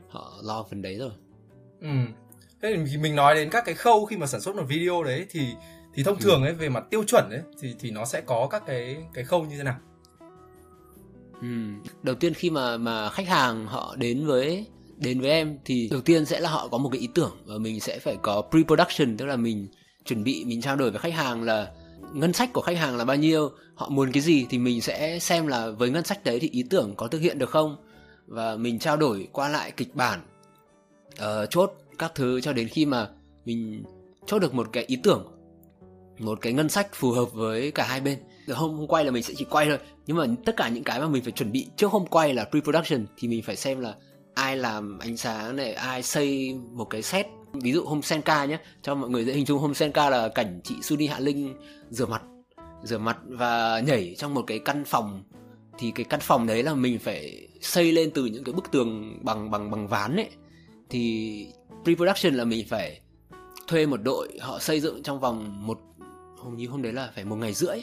Họ 0.09 0.33
lo 0.43 0.65
phần 0.69 0.81
đấy 0.81 0.95
rồi. 0.95 1.11
Ừ. 1.81 1.87
Thế 2.61 2.75
thì 2.87 2.97
mình 2.97 3.15
nói 3.15 3.35
đến 3.35 3.49
các 3.49 3.63
cái 3.65 3.75
khâu 3.75 4.05
khi 4.05 4.17
mà 4.17 4.27
sản 4.27 4.41
xuất 4.41 4.55
một 4.55 4.65
video 4.67 5.03
đấy 5.03 5.25
thì 5.29 5.47
thì 5.95 6.03
thông 6.03 6.19
thường 6.19 6.43
ấy 6.43 6.53
về 6.53 6.69
mặt 6.69 6.83
tiêu 6.89 7.03
chuẩn 7.03 7.29
ấy 7.29 7.41
thì 7.59 7.75
thì 7.79 7.91
nó 7.91 8.05
sẽ 8.05 8.21
có 8.21 8.47
các 8.51 8.63
cái 8.67 8.97
cái 9.13 9.23
khâu 9.23 9.45
như 9.45 9.57
thế 9.57 9.63
nào? 9.63 9.77
Ừ. 11.41 11.47
đầu 12.03 12.15
tiên 12.15 12.33
khi 12.33 12.49
mà 12.49 12.77
mà 12.77 13.09
khách 13.09 13.27
hàng 13.27 13.67
họ 13.67 13.95
đến 13.95 14.25
với 14.25 14.65
đến 14.97 15.21
với 15.21 15.29
em 15.29 15.57
thì 15.65 15.89
đầu 15.91 16.01
tiên 16.01 16.25
sẽ 16.25 16.39
là 16.39 16.49
họ 16.49 16.67
có 16.67 16.77
một 16.77 16.89
cái 16.91 17.01
ý 17.01 17.09
tưởng 17.15 17.37
và 17.45 17.57
mình 17.57 17.79
sẽ 17.79 17.99
phải 17.99 18.17
có 18.21 18.43
pre-production 18.51 19.17
tức 19.17 19.25
là 19.25 19.35
mình 19.35 19.67
chuẩn 20.05 20.23
bị 20.23 20.45
mình 20.45 20.61
trao 20.61 20.75
đổi 20.75 20.91
với 20.91 20.99
khách 20.99 21.13
hàng 21.13 21.43
là 21.43 21.71
ngân 22.13 22.33
sách 22.33 22.53
của 22.53 22.61
khách 22.61 22.77
hàng 22.77 22.97
là 22.97 23.05
bao 23.05 23.15
nhiêu 23.15 23.51
họ 23.75 23.89
muốn 23.89 24.11
cái 24.11 24.21
gì 24.21 24.47
thì 24.49 24.57
mình 24.57 24.81
sẽ 24.81 25.19
xem 25.19 25.47
là 25.47 25.69
với 25.69 25.89
ngân 25.89 26.03
sách 26.03 26.23
đấy 26.23 26.39
thì 26.39 26.49
ý 26.49 26.63
tưởng 26.69 26.93
có 26.95 27.07
thực 27.07 27.19
hiện 27.19 27.39
được 27.39 27.49
không? 27.49 27.77
Và 28.27 28.55
mình 28.55 28.79
trao 28.79 28.97
đổi 28.97 29.27
qua 29.31 29.49
lại 29.49 29.71
kịch 29.71 29.95
bản 29.95 30.19
uh, 31.13 31.49
chốt 31.49 31.73
các 31.97 32.11
thứ 32.15 32.41
cho 32.41 32.53
đến 32.53 32.67
khi 32.67 32.85
mà 32.85 33.09
mình 33.45 33.83
chốt 34.25 34.39
được 34.39 34.53
một 34.53 34.67
cái 34.71 34.83
ý 34.87 34.95
tưởng 35.03 35.34
một 36.19 36.41
cái 36.41 36.53
ngân 36.53 36.69
sách 36.69 36.87
phù 36.93 37.11
hợp 37.11 37.33
với 37.33 37.71
cả 37.71 37.83
hai 37.83 38.01
bên. 38.01 38.19
Hôm, 38.53 38.77
hôm 38.77 38.87
quay 38.87 39.05
là 39.05 39.11
mình 39.11 39.23
sẽ 39.23 39.33
chỉ 39.37 39.45
quay 39.49 39.65
thôi. 39.65 39.77
Nhưng 40.07 40.17
mà 40.17 40.25
tất 40.45 40.57
cả 40.57 40.69
những 40.69 40.83
cái 40.83 40.99
mà 40.99 41.07
mình 41.07 41.23
phải 41.23 41.31
chuẩn 41.31 41.51
bị 41.51 41.67
trước 41.77 41.91
hôm 41.91 42.05
quay 42.05 42.33
là 42.33 42.45
pre-production 42.51 43.05
thì 43.17 43.27
mình 43.27 43.43
phải 43.43 43.55
xem 43.55 43.79
là 43.79 43.95
ai 44.33 44.57
làm 44.57 44.99
ánh 44.99 45.17
sáng 45.17 45.55
này 45.55 45.73
ai 45.73 46.03
xây 46.03 46.53
một 46.71 46.85
cái 46.85 47.01
set. 47.01 47.25
Ví 47.53 47.71
dụ 47.71 47.85
hôm 47.85 48.01
senka 48.01 48.45
nhé 48.45 48.59
cho 48.81 48.95
mọi 48.95 49.09
người 49.09 49.25
dễ 49.25 49.33
hình 49.33 49.45
dung 49.45 49.59
hôm 49.59 49.73
senka 49.73 50.09
là 50.09 50.27
cảnh 50.27 50.61
chị 50.63 50.75
Suni 50.81 51.07
Hạ 51.07 51.19
Linh 51.19 51.55
rửa 51.89 52.05
mặt 52.05 52.21
rửa 52.83 52.97
mặt 52.97 53.17
và 53.27 53.79
nhảy 53.79 54.15
trong 54.17 54.33
một 54.33 54.43
cái 54.47 54.59
căn 54.59 54.83
phòng. 54.85 55.23
Thì 55.77 55.91
cái 55.95 56.05
căn 56.09 56.19
phòng 56.19 56.47
đấy 56.47 56.63
là 56.63 56.73
mình 56.73 56.99
phải 56.99 57.47
xây 57.61 57.91
lên 57.91 58.11
từ 58.11 58.25
những 58.25 58.43
cái 58.43 58.53
bức 58.53 58.71
tường 58.71 59.19
bằng 59.23 59.51
bằng 59.51 59.71
bằng 59.71 59.87
ván 59.87 60.15
ấy. 60.15 60.29
Thì 60.89 61.47
pre-production 61.83 62.35
là 62.35 62.43
mình 62.43 62.67
phải 62.69 63.01
thuê 63.67 63.85
một 63.85 63.97
đội 63.97 64.37
họ 64.41 64.59
xây 64.59 64.79
dựng 64.79 65.03
trong 65.03 65.19
vòng 65.19 65.67
một 65.67 65.79
hôm 66.45 66.57
như 66.57 66.67
hôm 66.67 66.81
đấy 66.81 66.93
là 66.93 67.11
phải 67.15 67.25
một 67.25 67.35
ngày 67.35 67.53
rưỡi. 67.53 67.77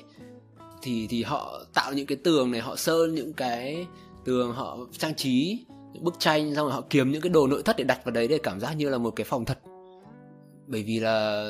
Thì 0.83 1.07
thì 1.11 1.23
họ 1.23 1.65
tạo 1.75 1.93
những 1.93 2.07
cái 2.07 2.19
tường 2.25 2.51
này 2.51 2.61
họ 2.61 2.77
sơn 2.77 3.15
những 3.15 3.33
cái 3.33 3.87
tường 4.25 4.53
họ 4.53 4.79
trang 4.99 5.15
trí 5.15 5.65
những 5.93 6.05
bức 6.05 6.15
tranh 6.19 6.55
xong 6.55 6.67
rồi 6.67 6.73
họ 6.73 6.83
kiếm 6.91 7.11
những 7.13 7.23
cái 7.23 7.31
đồ 7.31 7.47
nội 7.47 7.63
thất 7.63 7.77
để 7.77 7.85
đặt 7.85 8.05
vào 8.05 8.13
đấy 8.13 8.29
để 8.29 8.39
cảm 8.43 8.61
giác 8.61 8.77
như 8.77 8.89
là 8.89 8.99
một 8.99 9.11
cái 9.17 9.25
phòng 9.25 9.45
thật. 9.45 9.59
Bởi 10.67 10.83
vì 10.83 11.01
là 11.01 11.47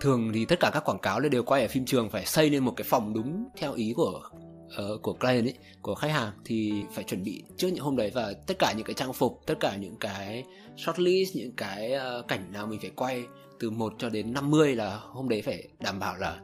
thường 0.00 0.30
thì 0.34 0.44
tất 0.44 0.60
cả 0.60 0.70
các 0.74 0.84
quảng 0.84 0.98
cáo 0.98 1.20
đều 1.20 1.42
quay 1.42 1.62
ở 1.62 1.68
phim 1.68 1.84
trường 1.84 2.10
phải 2.10 2.26
xây 2.26 2.50
lên 2.50 2.64
một 2.64 2.72
cái 2.76 2.84
phòng 2.84 3.14
đúng 3.14 3.44
theo 3.56 3.72
ý 3.72 3.92
của 3.96 4.22
uh, 4.66 5.02
của 5.02 5.12
client 5.12 5.44
ấy 5.44 5.54
của 5.82 5.94
khách 5.94 6.10
hàng. 6.10 6.32
Thì 6.44 6.72
phải 6.92 7.04
chuẩn 7.04 7.22
bị 7.22 7.42
trước 7.56 7.68
những 7.68 7.84
hôm 7.84 7.96
đấy 7.96 8.10
và 8.14 8.32
tất 8.46 8.58
cả 8.58 8.72
những 8.76 8.86
cái 8.86 8.94
trang 8.94 9.12
phục 9.12 9.40
tất 9.46 9.54
cả 9.60 9.76
những 9.76 9.96
cái 10.00 10.44
shortlist 10.76 11.36
những 11.36 11.52
cái 11.52 11.92
uh, 11.94 12.28
cảnh 12.28 12.52
nào 12.52 12.66
mình 12.66 12.80
phải 12.80 12.90
quay 12.96 13.24
từ 13.60 13.70
1 13.70 13.92
cho 13.98 14.08
đến 14.08 14.32
50 14.32 14.74
là 14.74 15.00
hôm 15.02 15.28
đấy 15.28 15.42
phải 15.42 15.68
đảm 15.78 15.98
bảo 15.98 16.16
là 16.16 16.40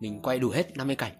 mình 0.00 0.20
quay 0.22 0.38
đủ 0.38 0.48
hết 0.48 0.76
50 0.76 0.96
cảnh. 0.96 1.12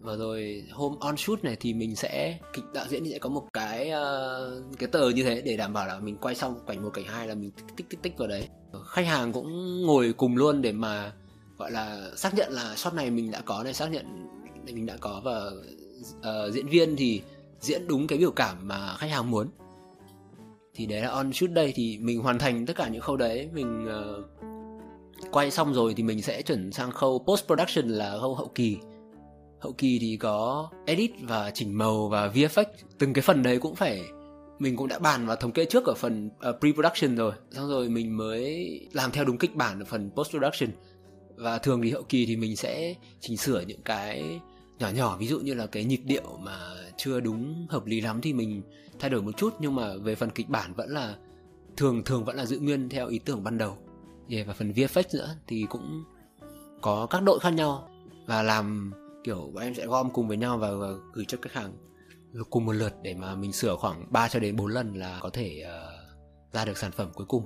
Và 0.00 0.16
rồi 0.16 0.64
hôm 0.72 0.98
on 0.98 1.16
shoot 1.16 1.44
này 1.44 1.56
thì 1.60 1.74
mình 1.74 1.96
sẽ 1.96 2.38
kịch 2.52 2.64
đạo 2.74 2.84
diễn 2.88 3.04
thì 3.04 3.10
sẽ 3.10 3.18
có 3.18 3.28
một 3.28 3.48
cái 3.52 3.90
uh, 3.90 4.78
cái 4.78 4.88
tờ 4.88 5.10
như 5.10 5.24
thế 5.24 5.40
để 5.40 5.56
đảm 5.56 5.72
bảo 5.72 5.86
là 5.86 6.00
mình 6.00 6.16
quay 6.16 6.34
xong 6.34 6.60
cảnh 6.66 6.82
một 6.82 6.90
cảnh 6.94 7.04
hai 7.04 7.28
là 7.28 7.34
mình 7.34 7.50
tích 7.50 7.66
tích 7.76 7.88
tích 7.90 8.02
tích 8.02 8.18
vào 8.18 8.28
đấy. 8.28 8.48
Khách 8.86 9.06
hàng 9.06 9.32
cũng 9.32 9.82
ngồi 9.86 10.12
cùng 10.12 10.36
luôn 10.36 10.62
để 10.62 10.72
mà 10.72 11.12
gọi 11.58 11.70
là 11.70 12.10
xác 12.16 12.34
nhận 12.34 12.52
là 12.52 12.76
shot 12.76 12.94
này 12.94 13.10
mình 13.10 13.30
đã 13.30 13.40
có 13.44 13.62
này 13.62 13.74
xác 13.74 13.90
nhận 13.90 14.06
mình 14.64 14.86
đã 14.86 14.96
có 15.00 15.20
và 15.24 15.50
uh, 16.18 16.52
diễn 16.54 16.68
viên 16.68 16.96
thì 16.96 17.22
diễn 17.60 17.86
đúng 17.88 18.06
cái 18.06 18.18
biểu 18.18 18.30
cảm 18.30 18.68
mà 18.68 18.96
khách 18.98 19.10
hàng 19.10 19.30
muốn. 19.30 19.48
Thì 20.74 20.86
đấy 20.86 21.00
là 21.00 21.08
on 21.08 21.32
shoot 21.32 21.50
đây 21.50 21.72
thì 21.76 21.98
mình 21.98 22.20
hoàn 22.20 22.38
thành 22.38 22.66
tất 22.66 22.76
cả 22.76 22.88
những 22.88 23.02
khâu 23.02 23.16
đấy 23.16 23.48
mình 23.52 23.86
uh, 23.88 24.39
quay 25.30 25.50
xong 25.50 25.74
rồi 25.74 25.94
thì 25.96 26.02
mình 26.02 26.22
sẽ 26.22 26.42
chuyển 26.42 26.72
sang 26.72 26.90
khâu 26.90 27.24
post 27.26 27.46
production 27.46 27.88
là 27.88 28.18
khâu 28.20 28.34
hậu 28.34 28.50
kỳ. 28.54 28.76
Hậu 29.60 29.72
kỳ 29.72 29.98
thì 29.98 30.16
có 30.16 30.68
edit 30.86 31.10
và 31.22 31.50
chỉnh 31.50 31.78
màu 31.78 32.08
và 32.08 32.28
VFX 32.28 32.64
từng 32.98 33.12
cái 33.12 33.22
phần 33.22 33.42
đấy 33.42 33.58
cũng 33.58 33.74
phải 33.74 34.02
mình 34.58 34.76
cũng 34.76 34.88
đã 34.88 34.98
bàn 34.98 35.26
và 35.26 35.36
thống 35.36 35.52
kê 35.52 35.64
trước 35.64 35.84
ở 35.84 35.94
phần 35.94 36.26
uh, 36.26 36.56
pre-production 36.60 37.16
rồi. 37.16 37.32
Xong 37.50 37.68
rồi 37.68 37.88
mình 37.88 38.16
mới 38.16 38.80
làm 38.92 39.10
theo 39.10 39.24
đúng 39.24 39.38
kịch 39.38 39.56
bản 39.56 39.78
ở 39.78 39.84
phần 39.84 40.10
post-production. 40.14 40.68
Và 41.36 41.58
thường 41.58 41.82
thì 41.82 41.90
hậu 41.90 42.02
kỳ 42.02 42.26
thì 42.26 42.36
mình 42.36 42.56
sẽ 42.56 42.94
chỉnh 43.20 43.36
sửa 43.36 43.60
những 43.60 43.82
cái 43.82 44.40
nhỏ 44.78 44.88
nhỏ 44.88 45.16
ví 45.18 45.26
dụ 45.26 45.40
như 45.40 45.54
là 45.54 45.66
cái 45.66 45.84
nhịp 45.84 46.00
điệu 46.04 46.38
mà 46.40 46.58
chưa 46.96 47.20
đúng 47.20 47.66
hợp 47.70 47.86
lý 47.86 48.00
lắm 48.00 48.20
thì 48.20 48.32
mình 48.32 48.62
thay 48.98 49.10
đổi 49.10 49.22
một 49.22 49.36
chút. 49.36 49.54
Nhưng 49.60 49.74
mà 49.74 49.96
về 50.02 50.14
phần 50.14 50.30
kịch 50.30 50.48
bản 50.48 50.74
vẫn 50.74 50.90
là 50.90 51.16
thường 51.76 52.04
thường 52.04 52.24
vẫn 52.24 52.36
là 52.36 52.46
giữ 52.46 52.58
nguyên 52.58 52.88
theo 52.88 53.08
ý 53.08 53.18
tưởng 53.18 53.44
ban 53.44 53.58
đầu 53.58 53.78
yeah, 54.30 54.46
và 54.46 54.54
phần 54.54 54.72
VFX 54.72 55.02
nữa 55.12 55.34
thì 55.46 55.66
cũng 55.70 56.04
có 56.80 57.06
các 57.10 57.22
đội 57.22 57.40
khác 57.40 57.50
nhau 57.50 57.88
và 58.26 58.42
làm 58.42 58.92
kiểu 59.24 59.50
bọn 59.54 59.62
em 59.64 59.74
sẽ 59.74 59.86
gom 59.86 60.10
cùng 60.10 60.28
với 60.28 60.36
nhau 60.36 60.58
và, 60.58 60.70
và 60.70 60.88
gửi 61.12 61.24
cho 61.28 61.38
khách 61.42 61.52
hàng 61.52 61.72
cùng 62.50 62.66
một 62.66 62.72
lượt 62.72 62.92
để 63.02 63.14
mà 63.14 63.34
mình 63.34 63.52
sửa 63.52 63.76
khoảng 63.76 64.12
3 64.12 64.28
cho 64.28 64.38
đến 64.38 64.56
4 64.56 64.66
lần 64.66 64.94
là 64.94 65.18
có 65.22 65.30
thể 65.30 65.64
uh, 65.64 66.52
ra 66.52 66.64
được 66.64 66.78
sản 66.78 66.92
phẩm 66.92 67.10
cuối 67.14 67.26
cùng. 67.26 67.44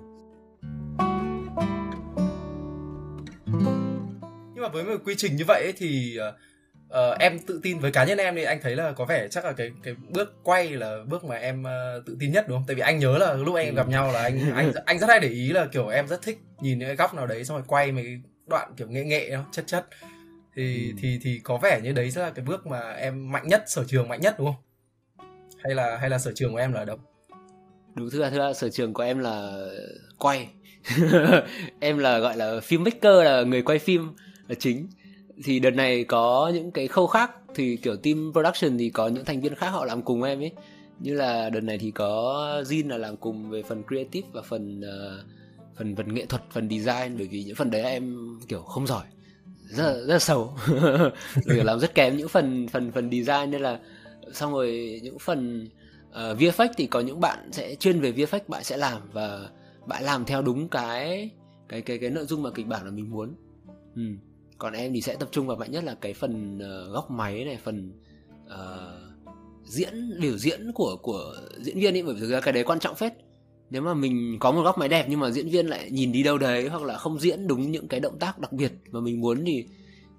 Nhưng 4.54 4.62
mà 4.62 4.68
với 4.68 4.84
một 4.84 4.96
quy 5.04 5.14
trình 5.16 5.36
như 5.36 5.44
vậy 5.48 5.62
ấy 5.62 5.72
thì 5.76 6.16
uh, 6.28 6.34
em 7.18 7.38
tự 7.38 7.60
tin 7.62 7.78
với 7.78 7.92
cá 7.92 8.04
nhân 8.04 8.18
em 8.18 8.34
thì 8.34 8.42
anh 8.42 8.58
thấy 8.62 8.76
là 8.76 8.92
có 8.92 9.04
vẻ 9.04 9.28
chắc 9.30 9.44
là 9.44 9.52
cái 9.52 9.70
cái 9.82 9.94
bước 10.08 10.34
quay 10.42 10.68
là 10.68 10.98
bước 11.08 11.24
mà 11.24 11.36
em 11.36 11.62
uh, 11.62 12.06
tự 12.06 12.16
tin 12.20 12.32
nhất 12.32 12.44
đúng 12.48 12.58
không? 12.58 12.64
Tại 12.66 12.74
vì 12.74 12.82
anh 12.82 12.98
nhớ 12.98 13.18
là 13.18 13.34
lúc 13.34 13.56
em 13.56 13.74
gặp 13.74 13.88
nhau 13.88 14.12
là 14.12 14.22
anh 14.22 14.40
anh 14.54 14.72
anh 14.86 14.98
rất 14.98 15.06
hay 15.08 15.20
để 15.20 15.28
ý 15.28 15.48
là 15.48 15.66
kiểu 15.66 15.88
em 15.88 16.08
rất 16.08 16.22
thích 16.22 16.38
nhìn 16.60 16.78
những 16.78 16.88
cái 16.88 16.96
góc 16.96 17.14
nào 17.14 17.26
đấy 17.26 17.44
xong 17.44 17.56
rồi 17.56 17.64
quay 17.68 17.92
mấy 17.92 18.20
đoạn 18.46 18.72
kiểu 18.76 18.88
nghệ 18.88 19.04
nghệ 19.04 19.30
nó 19.32 19.44
chất 19.52 19.66
chất 19.66 19.86
thì 20.56 20.88
ừ. 20.88 20.96
thì 21.02 21.18
thì 21.22 21.40
có 21.44 21.58
vẻ 21.62 21.80
như 21.82 21.92
đấy 21.92 22.10
sẽ 22.10 22.20
là 22.20 22.30
cái 22.30 22.44
bước 22.44 22.66
mà 22.66 22.90
em 22.90 23.32
mạnh 23.32 23.48
nhất 23.48 23.62
sở 23.66 23.84
trường 23.88 24.08
mạnh 24.08 24.20
nhất 24.20 24.34
đúng 24.38 24.46
không? 24.46 24.62
hay 25.64 25.74
là 25.74 25.96
hay 25.96 26.10
là 26.10 26.18
sở 26.18 26.32
trường 26.34 26.52
của 26.52 26.58
em 26.58 26.72
là 26.72 26.80
ở 26.80 26.84
đâu 26.84 26.98
đúng 27.94 28.10
thưa 28.10 28.30
thưa 28.30 28.52
sở 28.52 28.70
trường 28.70 28.94
của 28.94 29.02
em 29.02 29.18
là 29.18 29.66
quay 30.18 30.48
em 31.80 31.98
là 31.98 32.18
gọi 32.18 32.36
là 32.36 32.60
filmmaker 32.68 33.22
là 33.22 33.42
người 33.42 33.62
quay 33.62 33.78
phim 33.78 34.14
là 34.48 34.54
chính 34.58 34.88
thì 35.44 35.60
đợt 35.60 35.70
này 35.70 36.04
có 36.04 36.50
những 36.54 36.70
cái 36.70 36.88
khâu 36.88 37.06
khác. 37.06 37.30
Thì 37.54 37.76
kiểu 37.76 37.96
team 37.96 38.32
production 38.32 38.78
thì 38.78 38.90
có 38.90 39.08
những 39.08 39.24
thành 39.24 39.40
viên 39.40 39.54
khác 39.54 39.68
họ 39.68 39.84
làm 39.84 40.02
cùng 40.02 40.22
em 40.22 40.40
ấy. 40.42 40.52
Như 41.00 41.14
là 41.14 41.50
đợt 41.50 41.60
này 41.60 41.78
thì 41.78 41.90
có 41.90 42.62
Jin 42.66 42.88
là 42.88 42.98
làm 42.98 43.16
cùng 43.16 43.50
về 43.50 43.62
phần 43.62 43.82
creative 43.88 44.28
và 44.32 44.42
phần 44.42 44.80
uh, 44.80 45.24
phần 45.76 45.96
phần 45.96 46.14
nghệ 46.14 46.26
thuật 46.26 46.42
phần 46.50 46.68
design. 46.68 47.18
Bởi 47.18 47.28
vì 47.30 47.44
những 47.44 47.56
phần 47.56 47.70
đấy 47.70 47.82
em 47.82 48.36
kiểu 48.48 48.62
không 48.62 48.86
giỏi. 48.86 49.04
Rất 49.64 49.84
là, 49.84 49.92
rất 49.92 50.12
là 50.12 50.18
xấu 50.18 50.54
làm 51.44 51.80
rất 51.80 51.94
kém 51.94 52.16
những 52.16 52.28
phần 52.28 52.68
phần 52.68 52.92
phần 52.92 53.10
design. 53.10 53.50
Nên 53.50 53.62
là 53.62 53.80
xong 54.32 54.52
rồi 54.52 55.00
những 55.02 55.18
phần 55.18 55.68
uh, 56.10 56.14
VFX 56.14 56.68
thì 56.76 56.86
có 56.86 57.00
những 57.00 57.20
bạn 57.20 57.52
sẽ 57.52 57.74
chuyên 57.74 58.00
về 58.00 58.12
VFX 58.12 58.40
bạn 58.48 58.64
sẽ 58.64 58.76
làm 58.76 59.02
và 59.12 59.48
bạn 59.86 60.04
làm 60.04 60.24
theo 60.24 60.42
đúng 60.42 60.68
cái 60.68 61.30
cái 61.68 61.80
cái 61.82 61.98
cái 61.98 62.10
nội 62.10 62.24
dung 62.24 62.42
mà 62.42 62.50
kịch 62.50 62.66
bản 62.66 62.84
là 62.84 62.90
mình 62.90 63.10
muốn. 63.10 63.34
Ừ 63.96 64.02
còn 64.58 64.72
em 64.72 64.92
thì 64.92 65.00
sẽ 65.00 65.16
tập 65.16 65.28
trung 65.32 65.46
vào 65.46 65.56
mạnh 65.56 65.70
nhất 65.70 65.84
là 65.84 65.94
cái 66.00 66.14
phần 66.14 66.58
uh, 66.58 66.92
góc 66.92 67.10
máy 67.10 67.44
này 67.44 67.58
phần 67.64 67.92
uh, 68.46 69.14
diễn 69.64 70.20
biểu 70.20 70.38
diễn 70.38 70.72
của 70.74 70.96
của 71.02 71.34
diễn 71.60 71.78
viên 71.78 71.94
ấy 71.94 72.02
bởi 72.02 72.14
vì 72.14 72.20
thực 72.20 72.30
ra 72.30 72.40
cái 72.40 72.52
đấy 72.52 72.64
quan 72.64 72.78
trọng 72.78 72.94
phết. 72.94 73.12
Nếu 73.70 73.82
mà 73.82 73.94
mình 73.94 74.36
có 74.40 74.52
một 74.52 74.62
góc 74.62 74.78
máy 74.78 74.88
đẹp 74.88 75.06
nhưng 75.08 75.20
mà 75.20 75.30
diễn 75.30 75.48
viên 75.48 75.66
lại 75.66 75.90
nhìn 75.90 76.12
đi 76.12 76.22
đâu 76.22 76.38
đấy 76.38 76.68
hoặc 76.68 76.82
là 76.82 76.98
không 76.98 77.18
diễn 77.18 77.46
đúng 77.46 77.70
những 77.70 77.88
cái 77.88 78.00
động 78.00 78.18
tác 78.18 78.38
đặc 78.38 78.52
biệt 78.52 78.72
mà 78.90 79.00
mình 79.00 79.20
muốn 79.20 79.44
thì 79.44 79.64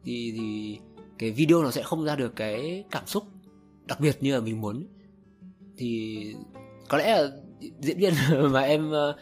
thì 0.06 0.34
thì 0.38 0.78
cái 1.18 1.32
video 1.32 1.64
nó 1.64 1.72
sẽ 1.72 1.84
không 1.84 2.06
ra 2.06 2.16
được 2.16 2.36
cái 2.36 2.84
cảm 2.92 3.08
xúc 3.08 3.24
đặc 3.88 4.00
biệt 4.00 4.18
như 4.22 4.34
là 4.34 4.40
mình 4.40 4.62
muốn. 4.62 4.88
Thì 5.78 6.20
có 6.90 6.98
lẽ 6.98 7.22
là 7.22 7.30
diễn 7.80 7.98
viên 7.98 8.14
mà 8.52 8.62
em 8.62 8.92
ờ, 8.92 9.18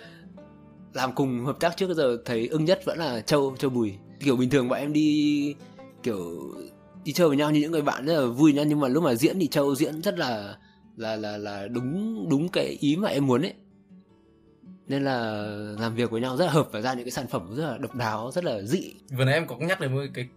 làm 0.93 1.15
cùng 1.15 1.45
hợp 1.45 1.59
tác 1.59 1.77
trước 1.77 1.93
giờ 1.93 2.17
thấy 2.25 2.47
ưng 2.47 2.65
nhất 2.65 2.81
vẫn 2.85 2.97
là 2.97 3.21
châu 3.21 3.55
châu 3.57 3.69
bùi 3.69 3.93
kiểu 4.23 4.35
bình 4.35 4.49
thường 4.49 4.69
bọn 4.69 4.79
em 4.79 4.93
đi 4.93 5.55
kiểu 6.03 6.53
đi 7.03 7.13
chơi 7.13 7.27
với 7.27 7.37
nhau 7.37 7.51
như 7.51 7.59
những 7.59 7.71
người 7.71 7.81
bạn 7.81 8.05
rất 8.05 8.21
là 8.21 8.27
vui 8.27 8.53
nhau 8.53 8.65
nhưng 8.65 8.79
mà 8.79 8.87
lúc 8.87 9.03
mà 9.03 9.15
diễn 9.15 9.39
thì 9.39 9.47
châu 9.47 9.75
diễn 9.75 10.01
rất 10.01 10.19
là 10.19 10.55
là 10.97 11.15
là 11.15 11.37
là 11.37 11.67
đúng 11.67 12.25
đúng 12.29 12.49
cái 12.49 12.77
ý 12.79 12.95
mà 12.95 13.09
em 13.09 13.27
muốn 13.27 13.41
ấy. 13.41 13.53
Nên 14.87 15.03
là 15.03 15.45
làm 15.79 15.95
việc 15.95 16.11
với 16.11 16.21
nhau 16.21 16.37
rất 16.37 16.45
là 16.45 16.51
hợp 16.51 16.67
và 16.71 16.81
ra 16.81 16.93
những 16.93 17.05
cái 17.05 17.11
sản 17.11 17.27
phẩm 17.27 17.55
rất 17.55 17.71
là 17.71 17.77
độc 17.77 17.95
đáo 17.95 18.31
rất 18.33 18.43
là 18.43 18.61
dị. 18.61 18.93
Vừa 19.17 19.25
nãy 19.25 19.33
em 19.33 19.47
có 19.47 19.57
nhắc 19.57 19.79
đến 19.79 19.95
một 19.95 20.01
cái 20.13 20.27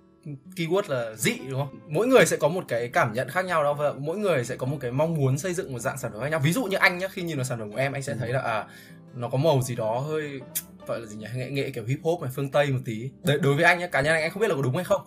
keyword 0.56 0.82
là 0.88 1.14
dị 1.16 1.32
đúng 1.50 1.60
không? 1.60 1.78
Mỗi 1.88 2.06
người 2.06 2.26
sẽ 2.26 2.36
có 2.36 2.48
một 2.48 2.64
cái 2.68 2.88
cảm 2.88 3.12
nhận 3.12 3.28
khác 3.28 3.44
nhau 3.44 3.64
đó 3.64 3.72
và 3.74 3.92
mỗi 3.92 4.18
người 4.18 4.44
sẽ 4.44 4.56
có 4.56 4.66
một 4.66 4.76
cái 4.80 4.90
mong 4.90 5.14
muốn 5.14 5.38
xây 5.38 5.54
dựng 5.54 5.72
một 5.72 5.78
dạng 5.78 5.98
sản 5.98 6.12
phẩm 6.12 6.20
khác 6.20 6.28
nhau. 6.28 6.40
Ví 6.44 6.52
dụ 6.52 6.64
như 6.64 6.76
anh 6.76 6.98
nhá 6.98 7.08
khi 7.08 7.22
nhìn 7.22 7.36
vào 7.36 7.44
sản 7.44 7.58
phẩm 7.58 7.72
của 7.72 7.78
em 7.78 7.92
anh 7.92 8.02
sẽ 8.02 8.14
thấy 8.14 8.32
là 8.32 8.40
à 8.40 8.66
nó 9.14 9.28
có 9.28 9.38
màu 9.38 9.62
gì 9.62 9.74
đó 9.76 9.98
hơi 9.98 10.40
gọi 10.88 11.00
là 11.00 11.06
gì 11.06 11.16
nhỉ? 11.16 11.26
Nghệ 11.34 11.50
nghệ 11.50 11.70
kiểu 11.70 11.84
hip 11.84 11.98
hop 12.02 12.22
này 12.22 12.30
phương 12.34 12.50
tây 12.50 12.72
một 12.72 12.78
tí. 12.84 13.10
Đối, 13.24 13.38
đối 13.38 13.54
với 13.54 13.64
anh 13.64 13.78
nhá 13.78 13.86
cá 13.86 14.00
nhân 14.00 14.14
anh 14.14 14.22
anh 14.22 14.30
không 14.30 14.40
biết 14.40 14.48
là 14.48 14.54
có 14.54 14.62
đúng 14.62 14.74
hay 14.74 14.84
không. 14.84 15.02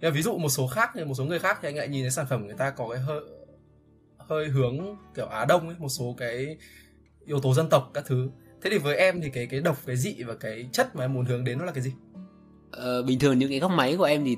Nhưng 0.00 0.14
ví 0.14 0.22
dụ 0.22 0.38
một 0.38 0.48
số 0.48 0.66
khác 0.66 0.90
thì 0.94 1.04
một 1.04 1.14
số 1.14 1.24
người 1.24 1.38
khác 1.38 1.58
thì 1.62 1.68
anh 1.68 1.76
lại 1.76 1.88
nhìn 1.88 2.02
thấy 2.02 2.10
sản 2.10 2.26
phẩm 2.30 2.40
của 2.40 2.46
người 2.46 2.56
ta 2.58 2.70
có 2.70 2.88
cái 2.88 2.98
hơi 2.98 3.20
hơi 4.18 4.48
hướng 4.48 4.96
kiểu 5.14 5.26
á 5.26 5.44
đông 5.44 5.68
ấy 5.68 5.76
một 5.78 5.88
số 5.88 6.14
cái 6.18 6.56
yếu 7.26 7.40
tố 7.40 7.54
dân 7.54 7.68
tộc 7.68 7.90
các 7.94 8.04
thứ. 8.06 8.30
Thế 8.62 8.70
thì 8.70 8.78
với 8.78 8.96
em 8.96 9.20
thì 9.20 9.30
cái 9.30 9.46
cái 9.46 9.60
độc 9.60 9.76
cái 9.86 9.96
dị 9.96 10.22
và 10.22 10.34
cái 10.34 10.68
chất 10.72 10.96
mà 10.96 11.04
em 11.04 11.14
muốn 11.14 11.24
hướng 11.24 11.44
đến 11.44 11.58
nó 11.58 11.64
là 11.64 11.72
cái 11.72 11.82
gì? 11.82 11.92
Ờ, 12.70 13.02
bình 13.02 13.18
thường 13.18 13.38
những 13.38 13.48
cái 13.48 13.58
góc 13.58 13.70
máy 13.70 13.96
của 13.96 14.04
em 14.04 14.24
thì 14.24 14.36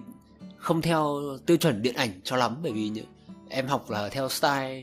không 0.57 0.83
theo 0.83 1.21
tiêu 1.47 1.57
chuẩn 1.57 1.83
điện 1.83 1.95
ảnh 1.95 2.11
cho 2.25 2.37
lắm 2.37 2.57
bởi 2.63 2.73
vì 2.73 2.89
những 2.89 3.07
em 3.49 3.67
học 3.67 3.91
là 3.91 4.09
theo 4.09 4.29
style 4.29 4.83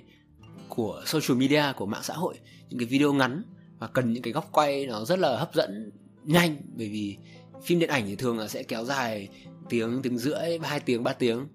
của 0.69 1.03
social 1.05 1.37
media 1.37 1.63
của 1.77 1.85
mạng 1.85 2.03
xã 2.03 2.13
hội. 2.13 2.35
Những 2.69 2.79
cái 2.79 2.85
video 2.85 3.13
ngắn 3.13 3.43
và 3.83 3.87
cần 3.87 4.13
những 4.13 4.23
cái 4.23 4.33
góc 4.33 4.49
quay 4.51 4.85
nó 4.85 5.05
rất 5.05 5.19
là 5.19 5.37
hấp 5.37 5.53
dẫn, 5.53 5.91
nhanh. 6.23 6.55
Bởi 6.77 6.89
vì 6.89 7.17
phim 7.63 7.79
điện 7.79 7.89
ảnh 7.89 8.03
thì 8.07 8.15
thường 8.15 8.39
là 8.39 8.47
sẽ 8.47 8.63
kéo 8.63 8.85
dài 8.85 9.27
tiếng 9.69 9.99
tiếng 10.03 10.17
rưỡi, 10.17 10.59
hai 10.63 10.79
tiếng, 10.79 11.03
ba 11.03 11.13
tiếng. 11.13 11.47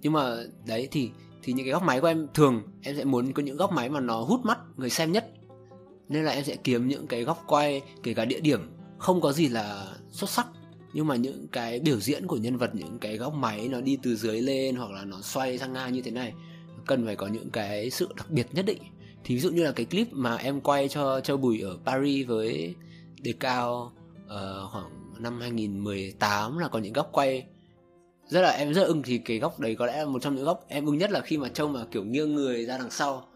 Nhưng 0.00 0.12
mà 0.12 0.36
đấy, 0.66 0.88
thì 0.90 1.10
thì 1.42 1.52
những 1.52 1.66
cái 1.66 1.72
góc 1.72 1.82
máy 1.82 2.00
của 2.00 2.06
em, 2.06 2.26
thường 2.34 2.62
em 2.82 2.96
sẽ 2.96 3.04
muốn 3.04 3.32
có 3.32 3.42
những 3.42 3.56
góc 3.56 3.72
máy 3.72 3.88
mà 3.88 4.00
nó 4.00 4.20
hút 4.20 4.40
mắt 4.44 4.58
người 4.76 4.90
xem 4.90 5.12
nhất. 5.12 5.30
Nên 6.08 6.24
là 6.24 6.32
em 6.32 6.44
sẽ 6.44 6.56
kiếm 6.56 6.88
những 6.88 7.06
cái 7.06 7.24
góc 7.24 7.44
quay, 7.46 7.82
kể 8.02 8.14
cả 8.14 8.24
địa 8.24 8.40
điểm, 8.40 8.60
không 8.98 9.20
có 9.20 9.32
gì 9.32 9.48
là 9.48 9.96
xuất 10.10 10.30
sắc. 10.30 10.46
Nhưng 10.92 11.06
mà 11.06 11.16
những 11.16 11.46
cái 11.52 11.80
biểu 11.80 12.00
diễn 12.00 12.26
của 12.26 12.36
nhân 12.36 12.56
vật, 12.56 12.74
những 12.74 12.98
cái 12.98 13.16
góc 13.16 13.34
máy 13.34 13.68
nó 13.68 13.80
đi 13.80 13.98
từ 14.02 14.16
dưới 14.16 14.40
lên 14.40 14.76
hoặc 14.76 14.90
là 14.90 15.04
nó 15.04 15.20
xoay 15.22 15.58
sang 15.58 15.72
ngang 15.72 15.92
như 15.92 16.02
thế 16.02 16.10
này, 16.10 16.32
cần 16.86 17.06
phải 17.06 17.16
có 17.16 17.26
những 17.26 17.50
cái 17.50 17.90
sự 17.90 18.08
đặc 18.16 18.30
biệt 18.30 18.46
nhất 18.52 18.64
định 18.66 18.82
thì 19.26 19.34
ví 19.34 19.40
dụ 19.40 19.50
như 19.50 19.64
là 19.64 19.72
cái 19.72 19.86
clip 19.86 20.08
mà 20.12 20.36
em 20.36 20.60
quay 20.60 20.88
cho 20.88 21.20
Châu 21.20 21.36
Bùi 21.36 21.60
ở 21.60 21.78
Paris 21.84 22.26
với 22.26 22.74
đề 23.22 23.34
cao 23.40 23.92
uh, 24.24 24.70
khoảng 24.72 24.90
năm 25.18 25.40
2018 25.40 26.58
là 26.58 26.68
có 26.68 26.78
những 26.78 26.92
góc 26.92 27.08
quay 27.12 27.46
rất 28.28 28.40
là 28.40 28.50
em 28.50 28.74
rất 28.74 28.82
ưng. 28.82 29.02
Thì 29.02 29.18
cái 29.18 29.38
góc 29.38 29.60
đấy 29.60 29.74
có 29.74 29.86
lẽ 29.86 29.98
là 29.98 30.04
một 30.04 30.18
trong 30.22 30.34
những 30.34 30.44
góc 30.44 30.64
em 30.68 30.86
ưng 30.86 30.98
nhất 30.98 31.10
là 31.10 31.20
khi 31.20 31.38
mà 31.38 31.48
Châu 31.48 31.68
mà 31.68 31.84
kiểu 31.90 32.04
nghiêng 32.04 32.34
người 32.34 32.66
ra 32.66 32.78
đằng 32.78 32.90
sau 32.90 33.28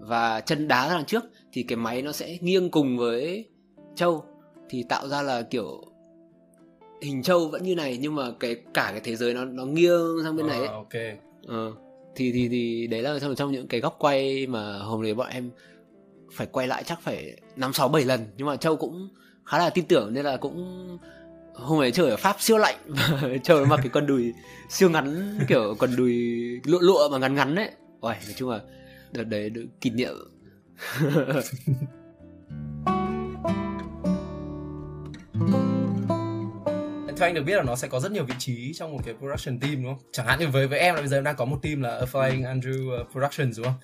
và 0.00 0.40
chân 0.40 0.68
đá 0.68 0.88
ra 0.88 0.94
đằng 0.94 1.04
trước 1.04 1.24
thì 1.52 1.62
cái 1.62 1.76
máy 1.76 2.02
nó 2.02 2.12
sẽ 2.12 2.38
nghiêng 2.40 2.70
cùng 2.70 2.98
với 2.98 3.48
Châu. 3.94 4.24
Thì 4.68 4.84
tạo 4.88 5.08
ra 5.08 5.22
là 5.22 5.42
kiểu 5.42 5.84
hình 7.02 7.22
châu 7.22 7.48
vẫn 7.48 7.62
như 7.62 7.74
này 7.74 7.98
nhưng 8.00 8.14
mà 8.14 8.30
cái 8.40 8.56
cả 8.74 8.88
cái 8.90 9.00
thế 9.04 9.16
giới 9.16 9.34
nó 9.34 9.44
nó 9.44 9.64
nghiêng 9.64 10.22
sang 10.24 10.36
bên 10.36 10.46
này 10.46 10.58
ấy. 10.58 10.66
À, 10.66 10.72
ok. 10.72 10.94
Ờ, 11.46 11.72
thì 12.18 12.32
thì 12.32 12.48
thì 12.48 12.86
đấy 12.86 13.02
là 13.02 13.18
trong 13.18 13.34
trong 13.34 13.52
những 13.52 13.68
cái 13.68 13.80
góc 13.80 13.96
quay 13.98 14.46
mà 14.46 14.78
hôm 14.78 15.02
nay 15.02 15.14
bọn 15.14 15.28
em 15.30 15.50
phải 16.32 16.46
quay 16.46 16.66
lại 16.66 16.82
chắc 16.86 17.02
phải 17.02 17.40
năm, 17.56 17.72
sáu, 17.72 17.88
bảy 17.88 18.04
lần. 18.04 18.20
Nhưng 18.36 18.46
mà 18.46 18.56
châu 18.56 18.76
cũng 18.76 19.08
khá 19.44 19.58
là 19.58 19.70
tin 19.70 19.84
tưởng 19.84 20.14
nên 20.14 20.24
là 20.24 20.36
cũng 20.36 20.98
hôm 21.54 21.80
ấy 21.80 21.92
trời 21.92 22.10
ở 22.10 22.16
pháp 22.16 22.36
siêu 22.40 22.58
lạnh 22.58 22.76
và 22.86 23.22
trời 23.42 23.66
mặc 23.66 23.80
cái 23.82 23.90
quần 23.92 24.06
đùi 24.06 24.32
siêu 24.70 24.90
ngắn, 24.90 25.38
kiểu 25.48 25.76
quần 25.78 25.96
đùi 25.96 26.14
lụa 26.64 26.78
lụa 26.80 27.08
mà 27.08 27.18
ngắn 27.18 27.34
ngắn 27.34 27.54
đấy 27.54 27.70
ôi 28.00 28.14
nói 28.24 28.34
chung 28.36 28.50
là 28.50 28.60
đợt 29.12 29.24
đấy 29.24 29.50
kỷ 29.80 29.90
niệm. 29.90 30.14
theo 37.18 37.28
anh 37.28 37.34
được 37.34 37.42
biết 37.42 37.56
là 37.56 37.62
nó 37.62 37.76
sẽ 37.76 37.88
có 37.88 38.00
rất 38.00 38.12
nhiều 38.12 38.24
vị 38.24 38.34
trí 38.38 38.72
trong 38.74 38.92
một 38.92 39.00
cái 39.04 39.14
production 39.14 39.60
team 39.60 39.82
đúng 39.82 39.94
không? 39.94 40.08
Chẳng 40.12 40.26
hạn 40.26 40.38
như 40.38 40.48
với 40.48 40.66
với 40.66 40.78
em 40.78 40.94
là 40.94 41.00
bây 41.00 41.08
giờ 41.08 41.16
em 41.16 41.24
đang 41.24 41.36
có 41.36 41.44
một 41.44 41.58
team 41.62 41.80
là 41.82 42.00
Flying 42.12 42.60
Andrew 42.60 43.00
uh, 43.00 43.12
Productions 43.12 43.56
đúng 43.56 43.66
không? 43.66 43.74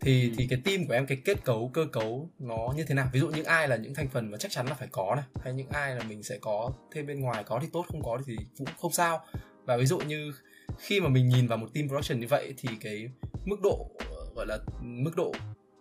Thì 0.00 0.30
ừ. 0.30 0.34
thì 0.38 0.46
cái 0.50 0.60
team 0.64 0.86
của 0.86 0.94
em 0.94 1.06
cái 1.06 1.18
kết 1.24 1.44
cấu 1.44 1.70
cơ 1.74 1.86
cấu 1.92 2.30
nó 2.38 2.72
như 2.76 2.84
thế 2.84 2.94
nào? 2.94 3.10
Ví 3.12 3.20
dụ 3.20 3.28
những 3.28 3.44
ai 3.44 3.68
là 3.68 3.76
những 3.76 3.94
thành 3.94 4.08
phần 4.08 4.30
mà 4.30 4.38
chắc 4.38 4.52
chắn 4.52 4.66
là 4.66 4.74
phải 4.74 4.88
có 4.92 5.14
này, 5.14 5.24
hay 5.44 5.52
những 5.52 5.68
ai 5.68 5.94
là 5.94 6.02
mình 6.02 6.22
sẽ 6.22 6.38
có 6.40 6.70
thêm 6.92 7.06
bên 7.06 7.20
ngoài 7.20 7.44
có 7.46 7.58
thì 7.62 7.68
tốt, 7.72 7.84
không 7.88 8.02
có 8.02 8.18
thì 8.26 8.36
cũng 8.58 8.66
không 8.80 8.92
sao. 8.92 9.20
Và 9.64 9.76
ví 9.76 9.86
dụ 9.86 9.98
như 9.98 10.32
khi 10.78 11.00
mà 11.00 11.08
mình 11.08 11.28
nhìn 11.28 11.46
vào 11.46 11.58
một 11.58 11.68
team 11.74 11.88
production 11.88 12.20
như 12.20 12.26
vậy 12.26 12.54
thì 12.56 12.68
cái 12.80 13.08
mức 13.44 13.60
độ 13.62 13.90
gọi 14.36 14.46
là 14.46 14.58
mức 14.80 15.16
độ 15.16 15.32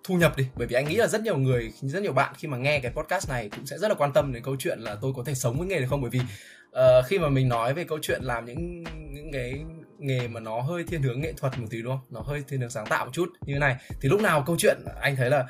thu 0.04 0.16
nhập 0.16 0.38
đi 0.38 0.48
bởi 0.56 0.68
vì 0.68 0.76
anh 0.76 0.86
nghĩ 0.86 0.96
là 0.96 1.08
rất 1.08 1.22
nhiều 1.22 1.38
người 1.38 1.74
rất 1.82 2.04
nhiều 2.04 2.14
bạn 2.14 2.34
khi 2.38 2.48
mà 2.48 2.58
nghe 2.58 2.80
cái 2.80 2.92
podcast 2.92 3.30
này 3.30 3.50
cũng 3.56 3.66
sẽ 3.66 3.78
rất 3.78 3.88
là 3.88 3.96
quan 3.96 4.14
tâm 4.14 4.34
đến 4.34 4.44
câu 4.44 4.56
chuyện 4.60 4.80
là 4.80 4.96
tôi 5.02 5.14
có 5.16 5.24
thể 5.24 5.34
sống 5.34 5.58
với 5.58 5.68
nghề 5.68 5.80
được 5.80 5.88
không 5.90 6.02
bởi 6.02 6.10
vì 6.10 6.20
uh, 6.80 7.06
khi 7.06 7.20
mà 7.20 7.30
mình 7.30 7.50
nói 7.50 7.74
về 7.74 7.84
câu 7.84 8.00
chuyện 8.02 8.22
làm 8.24 8.46
những 8.46 8.84
những 9.12 9.32
cái 9.34 9.64
nghề 10.00 10.28
mà 10.28 10.40
nó 10.40 10.62
hơi 10.62 10.84
thiên 10.84 11.02
hướng 11.02 11.22
nghệ 11.22 11.34
thuật 11.34 11.60
một 11.60 11.68
tí 11.70 11.82
đúng 11.82 11.92
không? 11.92 12.06
Nó 12.10 12.22
hơi 12.22 12.44
thiên 12.48 12.62
hướng 12.62 12.70
sáng 12.70 12.86
tạo 12.86 13.06
một 13.06 13.12
chút 13.14 13.30
như 13.46 13.54
thế 13.54 13.60
này 13.60 13.76
thì 14.02 14.10
lúc 14.10 14.22
nào 14.22 14.44
câu 14.48 14.56
chuyện 14.60 14.78
anh 15.02 15.16
thấy 15.16 15.30
là 15.30 15.46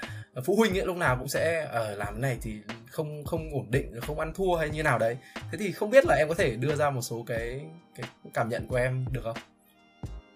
phụ 0.45 0.55
huynh 0.55 0.77
ấy 0.77 0.85
lúc 0.85 0.97
nào 0.97 1.17
cũng 1.19 1.27
sẽ 1.27 1.67
ở 1.71 1.91
uh, 1.91 1.97
làm 1.97 2.13
cái 2.13 2.21
này 2.21 2.37
thì 2.41 2.51
không 2.91 3.25
không 3.25 3.49
ổn 3.53 3.71
định 3.71 4.01
không 4.01 4.19
ăn 4.19 4.33
thua 4.33 4.55
hay 4.55 4.69
như 4.69 4.83
nào 4.83 4.99
đấy. 4.99 5.17
Thế 5.51 5.57
thì 5.57 5.71
không 5.71 5.89
biết 5.89 6.05
là 6.05 6.15
em 6.15 6.27
có 6.27 6.33
thể 6.33 6.55
đưa 6.55 6.75
ra 6.75 6.89
một 6.89 7.01
số 7.01 7.23
cái 7.27 7.61
cái 7.95 8.07
cảm 8.33 8.49
nhận 8.49 8.67
của 8.67 8.75
em 8.75 9.05
được 9.11 9.21
không? 9.23 9.37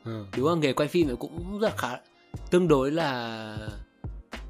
Ừ, 0.05 0.25
đúng 0.37 0.49
là 0.49 0.55
nghề 0.55 0.73
quay 0.73 0.89
phim 0.89 1.17
cũng 1.17 1.59
rất 1.59 1.67
là 1.67 1.75
khá 1.77 1.97
tương 2.51 2.67
đối 2.67 2.91
là 2.91 3.57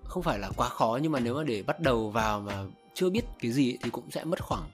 không 0.04 0.24
phải 0.24 0.40
là 0.40 0.50
quá 0.56 0.70
khó 0.70 1.00
nhưng 1.02 1.12
mà 1.12 1.20
nếu 1.20 1.34
mà 1.34 1.44
để 1.44 1.64
bắt 1.68 1.80
đầu 1.80 2.10
vào 2.10 2.40
mà 2.40 2.54
chưa 2.94 3.10
biết 3.10 3.22
cái 3.40 3.52
gì 3.52 3.78
thì 3.84 3.90
cũng 3.90 4.12
sẽ 4.12 4.24
mất 4.24 4.44
khoảng 4.44 4.70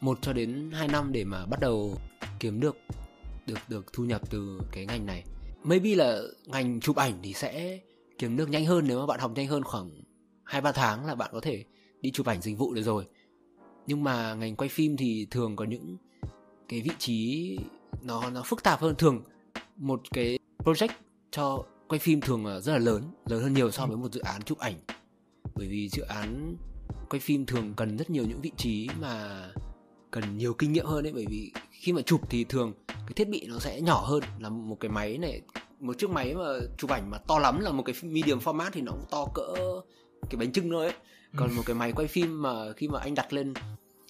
một 0.00 0.18
cho 0.22 0.32
đến 0.32 0.70
2 0.72 0.88
năm 0.88 1.12
để 1.12 1.24
mà 1.24 1.46
bắt 1.46 1.60
đầu 1.60 1.96
kiếm 2.40 2.60
được 2.60 2.76
được 3.46 3.58
được 3.68 3.92
thu 3.92 4.04
nhập 4.04 4.30
từ 4.30 4.60
cái 4.72 4.86
ngành 4.86 5.06
này. 5.06 5.24
Maybe 5.64 5.94
là 5.94 6.20
ngành 6.46 6.80
chụp 6.80 6.96
ảnh 6.96 7.14
thì 7.22 7.32
sẽ 7.32 7.80
kiếm 8.18 8.36
được 8.36 8.48
nhanh 8.48 8.66
hơn 8.66 8.84
nếu 8.88 9.00
mà 9.00 9.06
bạn 9.06 9.20
học 9.20 9.32
nhanh 9.34 9.46
hơn 9.46 9.62
khoảng 9.62 9.90
2 10.44 10.60
3 10.60 10.72
tháng 10.72 11.06
là 11.06 11.14
bạn 11.14 11.30
có 11.32 11.40
thể 11.40 11.64
đi 12.00 12.10
chụp 12.10 12.26
ảnh 12.26 12.40
dịch 12.40 12.58
vụ 12.58 12.74
được 12.74 12.82
rồi. 12.82 13.06
Nhưng 13.86 14.04
mà 14.04 14.34
ngành 14.34 14.56
quay 14.56 14.68
phim 14.68 14.96
thì 14.96 15.26
thường 15.30 15.56
có 15.56 15.64
những 15.64 15.96
cái 16.68 16.80
vị 16.80 16.90
trí 16.98 17.58
nó 18.02 18.30
nó 18.30 18.42
phức 18.42 18.62
tạp 18.62 18.80
hơn 18.80 18.94
thường 18.98 19.22
một 19.76 20.02
cái 20.10 20.38
project 20.58 20.88
cho 21.30 21.64
quay 21.88 21.98
phim 21.98 22.20
thường 22.20 22.46
là 22.46 22.60
rất 22.60 22.72
là 22.72 22.78
lớn 22.78 23.02
lớn 23.26 23.42
hơn 23.42 23.54
nhiều 23.54 23.70
so 23.70 23.86
với 23.86 23.96
một 23.96 24.12
dự 24.12 24.20
án 24.20 24.42
chụp 24.42 24.58
ảnh 24.58 24.74
bởi 25.54 25.68
vì 25.68 25.88
dự 25.88 26.02
án 26.02 26.56
quay 27.10 27.20
phim 27.20 27.46
thường 27.46 27.74
cần 27.76 27.96
rất 27.96 28.10
nhiều 28.10 28.24
những 28.28 28.40
vị 28.40 28.52
trí 28.56 28.88
mà 29.00 29.46
cần 30.10 30.38
nhiều 30.38 30.54
kinh 30.54 30.72
nghiệm 30.72 30.86
hơn 30.86 31.02
đấy 31.02 31.12
bởi 31.12 31.26
vì 31.30 31.52
khi 31.70 31.92
mà 31.92 32.02
chụp 32.02 32.20
thì 32.30 32.44
thường 32.44 32.72
cái 32.88 33.12
thiết 33.16 33.28
bị 33.28 33.46
nó 33.48 33.58
sẽ 33.58 33.80
nhỏ 33.80 34.04
hơn. 34.06 34.22
Là 34.38 34.48
một 34.48 34.76
cái 34.80 34.90
máy 34.90 35.18
này 35.18 35.42
một 35.80 35.98
chiếc 35.98 36.10
máy 36.10 36.34
mà 36.34 36.44
chụp 36.78 36.90
ảnh 36.90 37.10
mà 37.10 37.18
to 37.18 37.38
lắm 37.38 37.60
là 37.60 37.72
một 37.72 37.82
cái 37.82 37.94
medium 38.02 38.38
format 38.38 38.70
thì 38.72 38.80
nó 38.80 38.92
cũng 38.92 39.04
to 39.10 39.26
cỡ 39.34 39.54
cái 40.30 40.36
bánh 40.36 40.52
trưng 40.52 40.70
thôi 40.70 40.86
ấy. 40.86 40.94
Còn 41.36 41.48
ừ. 41.48 41.54
một 41.54 41.62
cái 41.66 41.74
máy 41.74 41.92
quay 41.92 42.08
phim 42.08 42.42
mà 42.42 42.72
khi 42.76 42.88
mà 42.88 43.00
anh 43.00 43.14
đặt 43.14 43.32
lên 43.32 43.54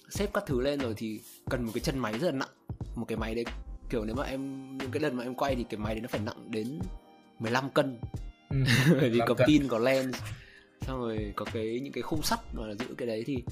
xếp 0.09 0.29
các 0.33 0.43
thứ 0.47 0.61
lên 0.61 0.79
rồi 0.79 0.93
thì 0.97 1.19
cần 1.49 1.63
một 1.63 1.71
cái 1.73 1.81
chân 1.81 1.99
máy 1.99 2.19
rất 2.19 2.27
là 2.27 2.37
nặng. 2.39 2.49
Một 2.95 3.05
cái 3.07 3.17
máy 3.17 3.35
đấy 3.35 3.45
kiểu 3.89 4.05
nếu 4.05 4.15
mà 4.15 4.23
em 4.23 4.77
những 4.77 4.91
cái 4.91 5.01
lần 5.01 5.17
mà 5.17 5.23
em 5.23 5.35
quay 5.35 5.55
thì 5.55 5.65
cái 5.69 5.77
máy 5.77 5.95
đấy 5.95 6.01
nó 6.01 6.07
phải 6.11 6.21
nặng 6.25 6.51
đến 6.51 6.79
15 7.39 7.69
cân. 7.69 7.99
Ừ, 8.49 8.57
vì 9.11 9.19
có 9.27 9.33
cân. 9.33 9.47
pin 9.47 9.67
có 9.67 9.79
lens 9.79 10.15
xong 10.87 10.99
rồi 10.99 11.33
có 11.35 11.45
cái 11.53 11.79
những 11.83 11.93
cái 11.93 12.01
khung 12.01 12.21
sắt 12.21 12.39
mà 12.53 12.73
giữ 12.79 12.85
cái 12.97 13.07
đấy 13.07 13.23
thì 13.27 13.43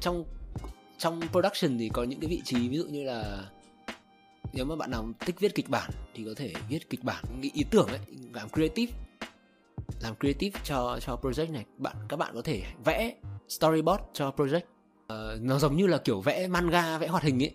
trong 0.00 0.24
trong 0.98 1.20
production 1.32 1.78
thì 1.78 1.88
có 1.88 2.04
những 2.04 2.20
cái 2.20 2.30
vị 2.30 2.42
trí 2.44 2.68
ví 2.68 2.76
dụ 2.76 2.84
như 2.84 3.04
là 3.04 3.50
nếu 4.52 4.64
mà 4.64 4.76
bạn 4.76 4.90
nào 4.90 5.08
thích 5.20 5.40
viết 5.40 5.54
kịch 5.54 5.68
bản 5.68 5.90
thì 6.14 6.24
có 6.24 6.30
thể 6.36 6.52
viết 6.68 6.90
kịch 6.90 7.04
bản 7.04 7.24
nghĩ 7.40 7.50
ý 7.54 7.64
tưởng 7.70 7.86
ấy 7.86 8.00
làm 8.32 8.48
creative. 8.48 8.92
Làm 10.00 10.14
creative 10.20 10.60
cho 10.64 10.98
cho 11.00 11.18
project 11.22 11.52
này. 11.52 11.64
Bạn 11.78 11.96
các 12.08 12.16
bạn 12.16 12.34
có 12.34 12.42
thể 12.42 12.62
vẽ 12.84 13.14
storyboard 13.48 14.02
cho 14.12 14.32
project. 14.36 14.60
Uh, 15.12 15.42
nó 15.42 15.58
giống 15.58 15.76
như 15.76 15.86
là 15.86 15.98
kiểu 15.98 16.20
vẽ 16.20 16.48
manga 16.48 16.98
vẽ 16.98 17.08
hoạt 17.08 17.22
hình 17.22 17.42
ấy. 17.42 17.54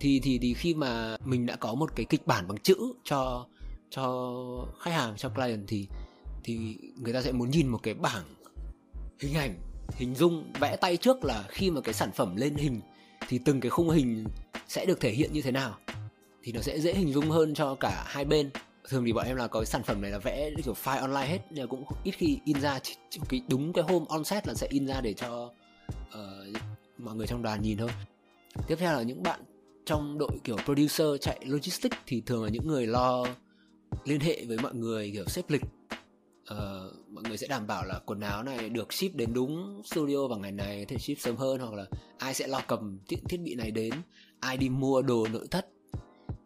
Thì 0.00 0.20
thì 0.22 0.38
thì 0.38 0.54
khi 0.54 0.74
mà 0.74 1.16
mình 1.24 1.46
đã 1.46 1.56
có 1.56 1.74
một 1.74 1.96
cái 1.96 2.06
kịch 2.08 2.26
bản 2.26 2.48
bằng 2.48 2.58
chữ 2.58 2.76
cho 3.04 3.46
cho 3.90 4.34
khách 4.80 4.90
hàng 4.90 5.14
cho 5.16 5.28
client 5.28 5.64
thì 5.66 5.88
thì 6.44 6.76
người 6.96 7.12
ta 7.12 7.22
sẽ 7.22 7.32
muốn 7.32 7.50
nhìn 7.50 7.68
một 7.68 7.78
cái 7.82 7.94
bảng 7.94 8.24
hình 9.20 9.34
ảnh 9.34 9.54
hình 9.94 10.14
dung 10.14 10.52
vẽ 10.60 10.76
tay 10.76 10.96
trước 10.96 11.24
là 11.24 11.44
khi 11.48 11.70
mà 11.70 11.80
cái 11.80 11.94
sản 11.94 12.12
phẩm 12.12 12.36
lên 12.36 12.54
hình 12.54 12.80
thì 13.28 13.38
từng 13.38 13.60
cái 13.60 13.70
khung 13.70 13.90
hình 13.90 14.24
sẽ 14.68 14.86
được 14.86 15.00
thể 15.00 15.10
hiện 15.10 15.32
như 15.32 15.42
thế 15.42 15.50
nào? 15.50 15.78
Thì 16.42 16.52
nó 16.52 16.60
sẽ 16.60 16.80
dễ 16.80 16.94
hình 16.94 17.12
dung 17.12 17.30
hơn 17.30 17.54
cho 17.54 17.74
cả 17.74 18.04
hai 18.06 18.24
bên. 18.24 18.50
Thường 18.88 19.04
thì 19.04 19.12
bọn 19.12 19.26
em 19.26 19.36
là 19.36 19.46
có 19.46 19.60
cái 19.60 19.66
sản 19.66 19.82
phẩm 19.82 20.02
này 20.02 20.10
là 20.10 20.18
vẽ 20.18 20.50
kiểu 20.64 20.74
file 20.84 21.00
online 21.00 21.26
hết 21.26 21.38
nhưng 21.50 21.68
cũng 21.68 21.84
ít 22.04 22.10
khi 22.10 22.38
in 22.44 22.60
ra. 22.60 22.78
Chỉ, 22.78 22.94
chỉ 23.10 23.20
cái 23.28 23.42
đúng 23.48 23.72
cái 23.72 23.84
hôm 23.88 24.04
on 24.04 24.24
set 24.24 24.46
là 24.46 24.54
sẽ 24.54 24.66
in 24.70 24.86
ra 24.86 25.00
để 25.00 25.14
cho 25.14 25.50
uh, 26.08 26.62
mọi 26.98 27.14
người 27.14 27.26
trong 27.26 27.42
đoàn 27.42 27.62
nhìn 27.62 27.78
thôi. 27.78 27.90
Tiếp 28.66 28.76
theo 28.78 28.92
là 28.92 29.02
những 29.02 29.22
bạn 29.22 29.40
trong 29.86 30.18
đội 30.18 30.30
kiểu 30.44 30.56
producer 30.64 31.06
chạy 31.20 31.38
logistics 31.46 31.96
thì 32.06 32.22
thường 32.26 32.44
là 32.44 32.50
những 32.50 32.66
người 32.66 32.86
lo 32.86 33.26
liên 34.04 34.20
hệ 34.20 34.44
với 34.44 34.58
mọi 34.58 34.74
người 34.74 35.10
kiểu 35.12 35.24
xếp 35.26 35.42
lịch 35.48 35.62
uh, 36.52 37.08
mọi 37.10 37.24
người 37.28 37.36
sẽ 37.36 37.46
đảm 37.46 37.66
bảo 37.66 37.84
là 37.84 38.00
quần 38.06 38.20
áo 38.20 38.42
này 38.42 38.68
được 38.68 38.92
ship 38.92 39.14
đến 39.14 39.32
đúng 39.32 39.82
studio 39.84 40.28
vào 40.28 40.38
ngày 40.38 40.52
này 40.52 40.84
có 40.84 40.88
thể 40.88 40.98
ship 40.98 41.20
sớm 41.20 41.36
hơn 41.36 41.60
hoặc 41.60 41.74
là 41.74 41.86
ai 42.18 42.34
sẽ 42.34 42.46
lo 42.46 42.60
cầm 42.68 42.98
thiết, 43.08 43.16
thiết 43.28 43.40
bị 43.40 43.54
này 43.54 43.70
đến 43.70 43.94
ai 44.40 44.56
đi 44.56 44.68
mua 44.68 45.02
đồ 45.02 45.26
nội 45.32 45.46
thất. 45.50 45.68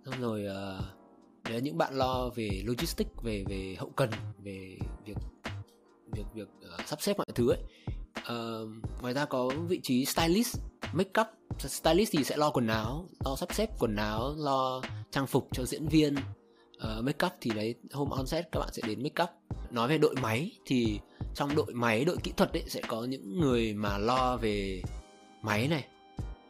Xong 0.04 0.20
rồi 0.20 0.40
uh, 0.40 0.84
đấy 1.44 1.54
là 1.54 1.58
những 1.60 1.78
bạn 1.78 1.94
lo 1.94 2.30
về 2.34 2.62
logistics 2.64 3.10
về 3.22 3.44
về 3.48 3.76
hậu 3.78 3.90
cần 3.96 4.10
về 4.44 4.76
việc 5.04 5.16
việc 6.12 6.24
việc 6.34 6.48
uh, 6.58 6.86
sắp 6.86 7.02
xếp 7.02 7.18
mọi 7.18 7.26
thứ 7.34 7.50
ấy 7.50 7.60
uh, 8.18 8.68
ngoài 9.02 9.14
ra 9.14 9.24
có 9.24 9.48
vị 9.68 9.80
trí 9.82 10.04
stylist 10.04 10.58
make 10.92 11.20
up. 11.20 11.26
Stylist 11.58 12.12
thì 12.12 12.24
sẽ 12.24 12.36
lo 12.36 12.50
quần 12.50 12.66
áo 12.66 13.08
lo 13.24 13.36
sắp 13.36 13.54
xếp 13.54 13.70
quần 13.78 13.96
áo 13.96 14.34
lo 14.36 14.82
trang 15.10 15.26
phục 15.26 15.48
cho 15.52 15.64
diễn 15.64 15.88
viên. 15.88 16.14
Ờ, 16.80 16.96
uh, 16.98 17.04
make 17.04 17.26
up 17.26 17.32
thì 17.40 17.50
đấy 17.50 17.74
hôm 17.92 18.10
onset 18.10 18.52
các 18.52 18.60
bạn 18.60 18.68
sẽ 18.72 18.82
đến 18.86 19.02
make 19.02 19.22
up 19.22 19.30
nói 19.70 19.88
về 19.88 19.98
đội 19.98 20.14
máy 20.22 20.50
thì 20.66 21.00
trong 21.34 21.54
đội 21.54 21.74
máy 21.74 22.04
đội 22.04 22.16
kỹ 22.22 22.32
thuật 22.36 22.52
ấy 22.52 22.64
sẽ 22.66 22.80
có 22.88 23.04
những 23.04 23.40
người 23.40 23.74
mà 23.74 23.98
lo 23.98 24.36
về 24.36 24.82
máy 25.42 25.68
này 25.68 25.84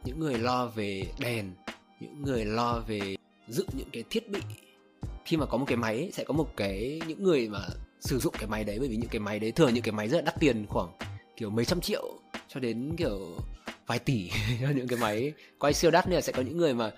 những 0.05 0.19
người 0.19 0.37
lo 0.37 0.65
về 0.65 1.05
đèn 1.19 1.51
những 2.01 2.21
người 2.23 2.45
lo 2.45 2.79
về 2.87 3.15
dựng 3.47 3.67
những 3.77 3.89
cái 3.91 4.03
thiết 4.09 4.29
bị. 4.29 4.39
Khi 5.25 5.37
mà 5.37 5.45
có 5.45 5.57
một 5.57 5.65
cái 5.67 5.77
máy 5.77 5.95
ấy, 5.95 6.11
sẽ 6.13 6.23
có 6.23 6.33
một 6.33 6.47
cái 6.57 7.01
những 7.07 7.23
người 7.23 7.49
mà 7.49 7.59
sử 7.99 8.19
dụng 8.19 8.33
cái 8.39 8.47
máy 8.47 8.63
đấy 8.63 8.79
bởi 8.79 8.87
vì 8.87 8.95
những 8.95 9.09
cái 9.09 9.19
máy 9.19 9.39
đấy 9.39 9.51
thường 9.51 9.73
những 9.73 9.83
cái 9.83 9.91
máy 9.91 10.07
rất 10.07 10.17
là 10.17 10.21
đắt 10.21 10.39
tiền 10.39 10.65
khoảng 10.69 10.89
kiểu 11.37 11.49
mấy 11.49 11.65
trăm 11.65 11.81
triệu 11.81 12.19
cho 12.47 12.59
đến 12.59 12.95
kiểu 12.97 13.19
vài 13.87 13.99
tỷ 13.99 14.29
cho 14.61 14.69
những 14.75 14.87
cái 14.87 14.99
máy 14.99 15.33
quay 15.59 15.73
siêu 15.73 15.91
đắt 15.91 16.07
nên 16.07 16.15
là 16.15 16.21
sẽ 16.21 16.33
có 16.33 16.41
những 16.41 16.57
người 16.57 16.73
mà 16.73 16.91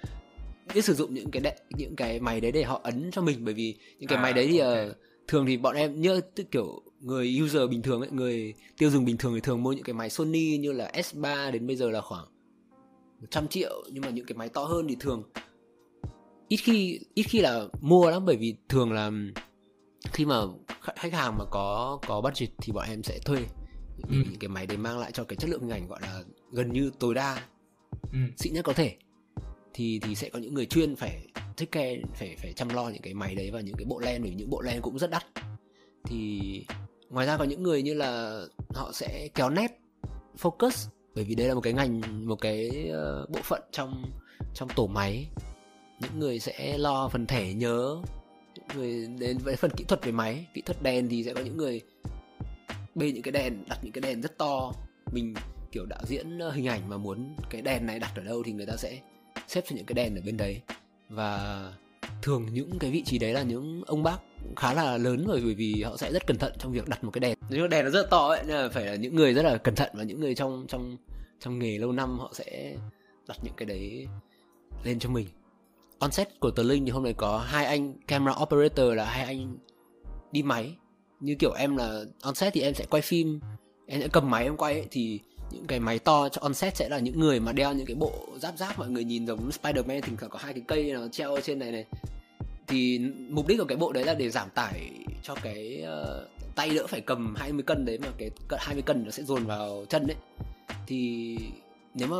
biết 0.75 0.85
sử 0.85 0.93
dụng 0.93 1.13
những 1.13 1.31
cái 1.31 1.41
đệ, 1.41 1.55
những 1.69 1.95
cái 1.95 2.19
máy 2.19 2.41
đấy 2.41 2.51
để 2.51 2.63
họ 2.63 2.81
ấn 2.83 3.11
cho 3.11 3.21
mình 3.21 3.45
bởi 3.45 3.53
vì 3.53 3.75
những 3.99 4.07
cái 4.07 4.17
à, 4.17 4.21
máy 4.21 4.33
đấy 4.33 4.47
thì 4.47 4.59
okay. 4.59 4.89
uh, 4.89 4.95
thường 5.27 5.45
thì 5.45 5.57
bọn 5.57 5.75
em 5.75 6.01
như 6.01 6.21
kiểu 6.51 6.81
người 6.99 7.39
user 7.43 7.69
bình 7.69 7.81
thường 7.81 8.01
ấy, 8.01 8.09
người 8.11 8.53
tiêu 8.77 8.89
dùng 8.89 9.05
bình 9.05 9.17
thường 9.17 9.33
thì 9.33 9.41
thường 9.41 9.63
mua 9.63 9.73
những 9.73 9.83
cái 9.83 9.93
máy 9.93 10.09
Sony 10.09 10.57
như 10.57 10.71
là 10.71 10.91
S3 10.93 11.51
đến 11.51 11.67
bây 11.67 11.75
giờ 11.75 11.89
là 11.89 12.01
khoảng 12.01 12.25
100 13.21 13.47
triệu 13.47 13.83
nhưng 13.91 14.03
mà 14.03 14.09
những 14.09 14.25
cái 14.25 14.37
máy 14.37 14.49
to 14.49 14.63
hơn 14.63 14.87
thì 14.89 14.95
thường 14.99 15.23
ít 16.47 16.57
khi 16.57 16.99
ít 17.13 17.23
khi 17.23 17.41
là 17.41 17.63
mua 17.81 18.09
lắm 18.09 18.25
bởi 18.25 18.35
vì 18.35 18.55
thường 18.69 18.91
là 18.91 19.11
khi 20.03 20.25
mà 20.25 20.35
khách 20.81 21.13
hàng 21.13 21.37
mà 21.37 21.45
có 21.45 21.99
có 22.07 22.21
budget 22.21 22.49
thì 22.57 22.73
bọn 22.73 22.85
em 22.89 23.03
sẽ 23.03 23.19
thuê 23.25 23.39
những, 23.97 24.09
ừ. 24.09 24.29
những 24.29 24.39
cái 24.39 24.47
máy 24.47 24.67
để 24.67 24.77
mang 24.77 24.99
lại 24.99 25.11
cho 25.11 25.23
cái 25.23 25.35
chất 25.35 25.49
lượng 25.49 25.61
hình 25.61 25.69
ảnh 25.69 25.87
gọi 25.87 25.99
là 26.01 26.23
gần 26.51 26.73
như 26.73 26.91
tối 26.99 27.13
đa 27.13 27.43
ừ. 28.11 28.19
xịn 28.37 28.53
nhất 28.53 28.65
có 28.65 28.73
thể 28.73 28.97
thì 29.73 29.99
thì 29.99 30.15
sẽ 30.15 30.29
có 30.29 30.39
những 30.39 30.53
người 30.53 30.65
chuyên 30.65 30.95
phải 30.95 31.27
thích 31.57 31.71
care 31.71 32.01
phải 32.15 32.35
phải 32.37 32.53
chăm 32.53 32.69
lo 32.69 32.89
những 32.89 33.01
cái 33.01 33.13
máy 33.13 33.35
đấy 33.35 33.51
và 33.51 33.61
những 33.61 33.75
cái 33.77 33.85
bộ 33.85 33.99
len 33.99 34.23
vì 34.23 34.29
những 34.29 34.49
bộ 34.49 34.61
len 34.61 34.81
cũng 34.81 34.99
rất 34.99 35.09
đắt. 35.09 35.25
Thì 36.03 36.41
ngoài 37.09 37.27
ra 37.27 37.37
có 37.37 37.43
những 37.43 37.63
người 37.63 37.81
như 37.81 37.93
là 37.93 38.41
họ 38.69 38.91
sẽ 38.93 39.27
kéo 39.35 39.49
nét 39.49 39.79
focus 40.41 40.89
bởi 41.15 41.23
vì 41.23 41.35
đây 41.35 41.47
là 41.47 41.53
một 41.53 41.61
cái 41.61 41.73
ngành 41.73 42.27
một 42.27 42.35
cái 42.35 42.89
uh, 42.89 43.29
bộ 43.29 43.39
phận 43.43 43.61
trong 43.71 44.03
trong 44.53 44.69
tổ 44.75 44.87
máy. 44.87 45.27
Những 45.99 46.19
người 46.19 46.39
sẽ 46.39 46.77
lo 46.77 47.07
phần 47.07 47.25
thẻ 47.25 47.53
nhớ 47.53 48.01
những 48.55 48.65
người 48.75 49.07
đến 49.19 49.37
với 49.37 49.55
phần 49.55 49.71
kỹ 49.77 49.83
thuật 49.83 50.05
về 50.05 50.11
máy. 50.11 50.45
Kỹ 50.53 50.61
thuật 50.61 50.83
đèn 50.83 51.09
thì 51.09 51.23
sẽ 51.23 51.33
có 51.33 51.41
những 51.41 51.57
người 51.57 51.81
bê 52.95 53.11
những 53.11 53.23
cái 53.23 53.31
đèn 53.31 53.63
đặt 53.69 53.79
những 53.83 53.91
cái 53.91 54.01
đèn 54.01 54.21
rất 54.21 54.37
to. 54.37 54.71
Mình 55.11 55.33
kiểu 55.71 55.85
đạo 55.85 56.01
diễn 56.05 56.39
ờ, 56.39 56.51
hình 56.51 56.67
ảnh 56.67 56.89
mà 56.89 56.97
muốn 56.97 57.35
cái 57.49 57.61
đèn 57.61 57.85
này 57.85 57.99
đặt 57.99 58.11
ở 58.15 58.23
đâu 58.23 58.43
thì 58.45 58.51
người 58.51 58.65
ta 58.65 58.75
sẽ 58.77 58.99
xếp 59.47 59.63
cho 59.67 59.75
những 59.75 59.85
cái 59.85 59.93
đèn 59.93 60.15
ở 60.15 60.21
bên 60.25 60.37
đấy. 60.37 60.61
Và 61.09 61.71
thường 62.21 62.47
những 62.53 62.79
cái 62.79 62.91
vị 62.91 63.03
trí 63.05 63.19
đấy 63.19 63.33
là 63.33 63.43
những 63.43 63.83
ông 63.85 64.03
bác 64.03 64.17
khá 64.55 64.73
là 64.73 64.97
lớn 64.97 65.25
rồi 65.27 65.41
bởi 65.43 65.53
vì 65.53 65.83
họ 65.83 65.97
sẽ 65.97 66.11
rất 66.11 66.27
cẩn 66.27 66.37
thận 66.37 66.53
trong 66.59 66.71
việc 66.71 66.87
đặt 66.87 67.03
một 67.03 67.11
cái 67.11 67.19
đèn. 67.19 67.37
Nếu 67.49 67.67
đèn 67.67 67.85
nó 67.85 67.91
rất 67.91 68.09
to 68.09 68.27
ấy 68.27 68.43
nên 68.47 68.55
là 68.55 68.69
phải 68.69 68.85
là 68.85 68.95
những 68.95 69.15
người 69.15 69.33
rất 69.33 69.41
là 69.45 69.57
cẩn 69.57 69.75
thận 69.75 69.89
và 69.93 70.03
những 70.03 70.19
người 70.19 70.35
trong 70.35 70.65
trong 70.67 70.97
trong 71.39 71.59
nghề 71.59 71.77
lâu 71.77 71.91
năm 71.91 72.19
họ 72.19 72.31
sẽ 72.33 72.75
đặt 73.27 73.37
những 73.43 73.53
cái 73.57 73.65
đấy 73.65 74.07
lên 74.83 74.99
cho 74.99 75.09
mình. 75.09 75.27
On 75.99 76.11
set 76.11 76.39
của 76.39 76.51
tờ 76.51 76.63
linh 76.63 76.85
thì 76.85 76.91
hôm 76.91 77.03
nay 77.03 77.13
có 77.13 77.37
hai 77.37 77.65
anh 77.65 77.93
camera 78.07 78.35
operator 78.43 78.93
là 78.93 79.05
hai 79.05 79.25
anh 79.25 79.57
đi 80.31 80.43
máy. 80.43 80.75
Như 81.19 81.35
kiểu 81.39 81.51
em 81.51 81.77
là 81.77 82.03
on 82.21 82.35
set 82.35 82.53
thì 82.53 82.61
em 82.61 82.73
sẽ 82.73 82.85
quay 82.89 83.01
phim 83.01 83.39
em 83.87 84.01
sẽ 84.01 84.07
cầm 84.07 84.29
máy 84.29 84.43
em 84.43 84.57
quay 84.57 84.73
ấy, 84.73 84.87
thì 84.91 85.19
những 85.53 85.67
cái 85.67 85.79
máy 85.79 85.99
to 85.99 86.29
cho 86.29 86.41
on 86.41 86.53
set 86.53 86.77
sẽ 86.77 86.89
là 86.89 86.99
những 86.99 87.19
người 87.19 87.39
mà 87.39 87.51
đeo 87.51 87.73
những 87.73 87.85
cái 87.85 87.95
bộ 87.95 88.13
giáp 88.37 88.57
giáp 88.57 88.79
mọi 88.79 88.89
người 88.89 89.03
nhìn 89.03 89.27
giống 89.27 89.49
Spider-Man 89.49 90.01
thỉnh 90.01 90.17
thoảng 90.17 90.31
có 90.31 90.39
hai 90.39 90.53
cái 90.53 90.63
cây 90.67 90.91
nó 90.91 91.07
treo 91.07 91.35
ở 91.35 91.41
trên 91.41 91.59
này 91.59 91.71
này. 91.71 91.85
Thì 92.67 92.99
mục 93.29 93.47
đích 93.47 93.59
của 93.59 93.65
cái 93.65 93.77
bộ 93.77 93.91
đấy 93.91 94.03
là 94.03 94.13
để 94.13 94.29
giảm 94.29 94.49
tải 94.49 94.91
cho 95.23 95.35
cái 95.43 95.83
uh, 95.83 96.55
tay 96.55 96.69
đỡ 96.69 96.87
phải 96.87 97.01
cầm 97.01 97.35
20 97.35 97.63
cân 97.63 97.85
đấy 97.85 97.97
mà 97.97 98.07
cái 98.17 98.29
20 98.59 98.81
cân 98.81 99.03
nó 99.03 99.11
sẽ 99.11 99.23
dồn 99.23 99.45
vào 99.45 99.85
chân 99.89 100.07
đấy. 100.07 100.17
Thì 100.87 101.37
nếu 101.93 102.07
mà 102.07 102.17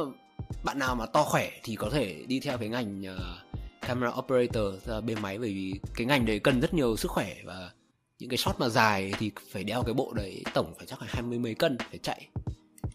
bạn 0.64 0.80
nào 0.80 0.96
mà 0.96 1.06
to 1.06 1.24
khỏe 1.24 1.52
thì 1.64 1.76
có 1.76 1.90
thể 1.90 2.24
đi 2.28 2.40
theo 2.40 2.58
cái 2.58 2.70
ngành 2.70 3.02
uh, 3.02 3.54
camera 3.82 4.12
operator 4.18 4.98
uh, 4.98 5.04
bên 5.04 5.22
máy 5.22 5.38
bởi 5.38 5.54
vì 5.54 5.74
cái 5.96 6.08
ngành 6.08 6.26
đấy 6.26 6.40
cần 6.40 6.62
rất 6.62 6.74
nhiều 6.74 6.98
sức 6.98 7.12
khỏe 7.12 7.36
và 7.46 7.72
những 8.20 8.30
cái 8.30 8.38
shot 8.38 8.60
mà 8.60 8.70
dài 8.70 9.14
thì 9.20 9.32
phải 9.52 9.64
đeo 9.64 9.84
cái 9.84 9.94
bộ 9.94 10.14
đấy 10.16 10.44
tổng 10.54 10.74
phải 10.78 10.88
chắc 10.88 11.02
là 11.02 11.08
hai 11.10 11.22
mươi 11.22 11.40
mấy 11.40 11.56
cân 11.56 11.78
phải 11.78 12.00
chạy 12.04 12.28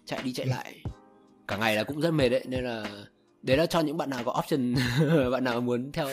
chạy 0.09 0.23
đi 0.25 0.33
chạy 0.33 0.47
ừ. 0.47 0.51
lại 0.51 0.83
cả 1.49 1.57
ngày 1.57 1.77
là 1.77 1.85
cũng 1.85 2.01
rất 2.01 2.11
mệt 2.11 2.29
đấy 2.29 2.44
nên 2.49 2.64
là 2.64 3.07
đấy 3.42 3.57
là 3.57 3.66
cho 3.66 3.81
những 3.81 3.97
bạn 3.97 4.11
nào 4.11 4.25
có 4.25 4.42
option 4.42 4.75
bạn 5.33 5.44
nào 5.44 5.61
muốn 5.61 5.92
theo 5.92 6.09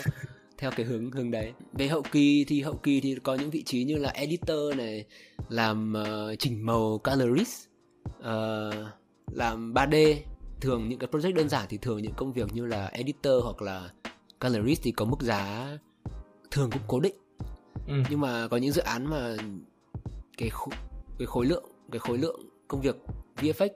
theo 0.58 0.72
cái 0.72 0.86
hướng 0.86 1.12
hướng 1.12 1.32
đấy 1.32 1.54
về 1.74 1.88
hậu 1.88 2.02
kỳ 2.02 2.46
thì 2.46 2.62
hậu 2.62 2.74
kỳ 2.74 3.02
thì 3.02 3.16
có 3.24 3.36
những 3.36 3.50
vị 3.50 3.64
trí 3.64 3.84
như 3.84 3.98
là 3.98 4.10
editor 4.10 4.76
này 4.78 5.06
làm 5.50 5.94
uh, 6.02 6.40
chỉnh 6.40 6.66
màu 6.66 6.98
colorist 6.98 7.68
uh, 8.20 8.26
làm 9.32 9.74
3D 9.74 10.16
thường 10.62 10.90
những 10.90 11.00
cái 11.00 11.10
project 11.12 11.34
đơn 11.34 11.50
giản 11.50 11.66
thì 11.70 11.78
thường 11.78 12.02
những 12.02 12.14
công 12.18 12.34
việc 12.34 12.54
như 12.54 12.66
là 12.66 12.88
editor 12.88 13.44
hoặc 13.44 13.62
là 13.62 13.90
colorist 14.40 14.82
thì 14.84 14.92
có 14.92 15.06
mức 15.06 15.22
giá 15.22 15.78
thường 16.52 16.70
cũng 16.72 16.82
cố 16.88 17.00
định 17.00 17.16
ừ. 17.88 17.94
nhưng 18.10 18.22
mà 18.22 18.48
có 18.48 18.58
những 18.58 18.72
dự 18.72 18.82
án 18.82 19.10
mà 19.10 19.36
cái 20.38 20.50
khối, 20.50 20.76
cái 21.20 21.26
khối 21.26 21.46
lượng 21.46 21.66
cái 21.92 22.00
khối 22.00 22.18
lượng 22.18 22.40
công 22.68 22.82
việc 22.82 22.96
VFX 23.38 23.70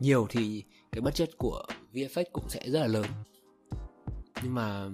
nhiều 0.00 0.26
thì 0.30 0.64
cái 0.92 1.00
budget 1.00 1.38
của 1.38 1.62
VFX 1.92 2.24
cũng 2.32 2.48
sẽ 2.48 2.60
rất 2.66 2.80
là 2.80 2.86
lớn. 2.86 3.06
Nhưng 4.42 4.54
mà 4.54 4.84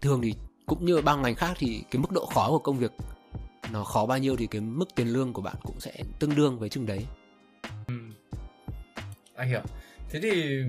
thường 0.00 0.20
thì 0.22 0.34
cũng 0.66 0.84
như 0.84 1.00
bao 1.02 1.18
ngành 1.18 1.34
khác 1.34 1.52
thì 1.58 1.82
cái 1.90 2.02
mức 2.02 2.12
độ 2.12 2.26
khó 2.26 2.48
của 2.50 2.58
công 2.58 2.78
việc 2.78 2.92
nó 3.72 3.84
khó 3.84 4.06
bao 4.06 4.18
nhiêu 4.18 4.36
thì 4.36 4.46
cái 4.46 4.60
mức 4.60 4.88
tiền 4.94 5.08
lương 5.08 5.32
của 5.32 5.42
bạn 5.42 5.56
cũng 5.62 5.80
sẽ 5.80 5.92
tương 6.18 6.34
đương 6.34 6.58
với 6.58 6.68
chừng 6.68 6.86
đấy. 6.86 7.06
Ừ. 7.86 7.94
anh 9.34 9.48
hiểu. 9.48 9.62
Thế 10.10 10.20
thì 10.20 10.62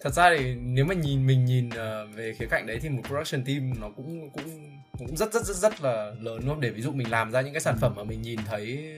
thật 0.00 0.10
ra 0.10 0.30
thì 0.38 0.54
nếu 0.54 0.84
mà 0.84 0.94
nhìn 0.94 1.26
mình 1.26 1.44
nhìn 1.44 1.68
uh, 1.68 2.14
về 2.14 2.34
khía 2.38 2.46
cạnh 2.50 2.66
đấy 2.66 2.78
thì 2.82 2.88
một 2.88 3.02
production 3.06 3.44
team 3.44 3.80
nó 3.80 3.90
cũng 3.96 4.30
cũng 4.30 4.80
cũng 4.98 5.16
rất 5.16 5.32
rất 5.32 5.44
rất 5.44 5.56
rất 5.56 5.82
là 5.82 6.14
lớn 6.20 6.40
luôn. 6.46 6.60
Để 6.60 6.70
ví 6.70 6.82
dụ 6.82 6.92
mình 6.92 7.10
làm 7.10 7.32
ra 7.32 7.40
những 7.40 7.52
cái 7.52 7.60
sản 7.60 7.76
phẩm 7.80 7.92
mà 7.96 8.04
mình 8.04 8.22
nhìn 8.22 8.38
thấy 8.46 8.94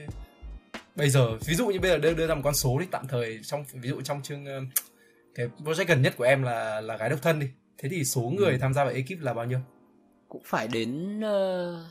bây 0.95 1.09
giờ 1.09 1.37
ví 1.45 1.55
dụ 1.55 1.67
như 1.67 1.79
bây 1.79 1.91
giờ 1.91 1.97
đưa 1.97 2.13
đưa 2.13 2.27
ra 2.27 2.35
một 2.35 2.41
con 2.43 2.53
số 2.53 2.79
đi 2.79 2.85
tạm 2.91 3.07
thời 3.07 3.39
trong 3.43 3.65
ví 3.73 3.89
dụ 3.89 4.01
trong 4.01 4.21
chương 4.21 4.45
cái 5.35 5.47
project 5.59 5.85
gần 5.87 6.01
nhất 6.01 6.13
của 6.17 6.23
em 6.23 6.43
là 6.43 6.81
là 6.81 6.97
gái 6.97 7.09
độc 7.09 7.21
thân 7.21 7.39
đi 7.39 7.47
thế 7.77 7.89
thì 7.89 8.03
số 8.03 8.21
người 8.21 8.51
ừ. 8.51 8.57
tham 8.61 8.73
gia 8.73 8.83
vào 8.83 8.93
ekip 8.93 9.19
là 9.21 9.33
bao 9.33 9.45
nhiêu 9.45 9.59
cũng 10.29 10.41
phải 10.45 10.67
đến 10.67 11.19
uh, 11.19 11.85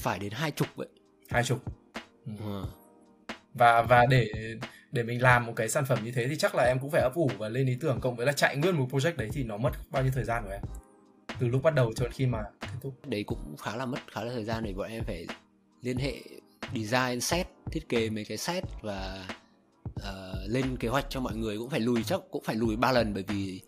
phải 0.00 0.18
đến 0.18 0.32
hai 0.32 0.50
chục 0.50 0.68
vậy 0.74 0.88
hai 1.28 1.44
chục 1.44 1.62
ừ. 2.26 2.32
Ừ. 2.44 2.64
và 3.54 3.82
và 3.82 4.06
để 4.06 4.28
để 4.92 5.02
mình 5.02 5.22
làm 5.22 5.46
một 5.46 5.52
cái 5.56 5.68
sản 5.68 5.84
phẩm 5.84 5.98
như 6.04 6.12
thế 6.12 6.28
thì 6.28 6.36
chắc 6.36 6.54
là 6.54 6.64
em 6.64 6.78
cũng 6.78 6.90
phải 6.90 7.02
ấp 7.02 7.14
ủ 7.14 7.30
và 7.38 7.48
lên 7.48 7.66
ý 7.66 7.76
tưởng 7.80 8.00
cộng 8.00 8.16
với 8.16 8.26
là 8.26 8.32
chạy 8.32 8.56
nguyên 8.56 8.76
một 8.76 8.86
project 8.90 9.16
đấy 9.16 9.28
thì 9.32 9.44
nó 9.44 9.56
mất 9.56 9.70
bao 9.90 10.02
nhiêu 10.02 10.12
thời 10.14 10.24
gian 10.24 10.44
của 10.44 10.50
em 10.50 10.62
từ 11.40 11.48
lúc 11.48 11.62
bắt 11.62 11.74
đầu 11.74 11.92
cho 11.96 12.04
đến 12.04 12.12
khi 12.12 12.26
mà 12.26 12.44
kết 12.60 12.68
thúc 12.80 12.94
đấy 13.06 13.24
cũng 13.24 13.56
khá 13.56 13.76
là 13.76 13.86
mất 13.86 13.98
khá 14.12 14.24
là 14.24 14.32
thời 14.32 14.44
gian 14.44 14.64
để 14.64 14.72
bọn 14.72 14.90
em 14.90 15.04
phải 15.04 15.26
liên 15.82 15.96
hệ 15.96 16.14
design 16.74 17.20
set 17.20 17.46
thiết 17.70 17.88
kế 17.88 18.10
mấy 18.10 18.24
cái 18.24 18.38
set 18.38 18.64
và 18.82 19.28
uh, 20.00 20.50
lên 20.50 20.76
kế 20.76 20.88
hoạch 20.88 21.06
cho 21.10 21.20
mọi 21.20 21.36
người 21.36 21.58
cũng 21.58 21.70
phải 21.70 21.80
lùi 21.80 22.04
chắc 22.04 22.20
cũng 22.30 22.42
phải 22.44 22.56
lùi 22.56 22.76
ba 22.76 22.92
lần 22.92 23.14
bởi 23.14 23.24
vì 23.28 23.60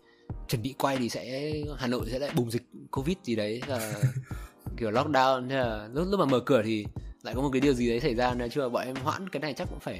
chuẩn 0.47 0.61
bị 0.61 0.75
quay 0.77 0.97
thì 0.97 1.09
sẽ 1.09 1.53
Hà 1.77 1.87
Nội 1.87 2.05
sẽ 2.11 2.19
lại 2.19 2.29
bùng 2.35 2.51
dịch 2.51 2.63
Covid 2.91 3.17
gì 3.23 3.35
đấy 3.35 3.61
là 3.67 3.93
kiểu 4.77 4.91
lockdown 4.91 5.49
thế 5.49 5.55
là 5.55 5.89
lúc 5.93 6.07
lúc 6.11 6.19
mà 6.19 6.25
mở 6.25 6.39
cửa 6.39 6.61
thì 6.65 6.85
lại 7.23 7.35
có 7.35 7.41
một 7.41 7.49
cái 7.53 7.61
điều 7.61 7.73
gì 7.73 7.89
đấy 7.89 7.99
xảy 7.99 8.15
ra 8.15 8.35
chung 8.51 8.63
là 8.63 8.69
bọn 8.69 8.85
em 8.85 8.95
hoãn 8.95 9.29
cái 9.29 9.39
này 9.39 9.53
chắc 9.53 9.67
cũng 9.69 9.79
phải 9.79 9.99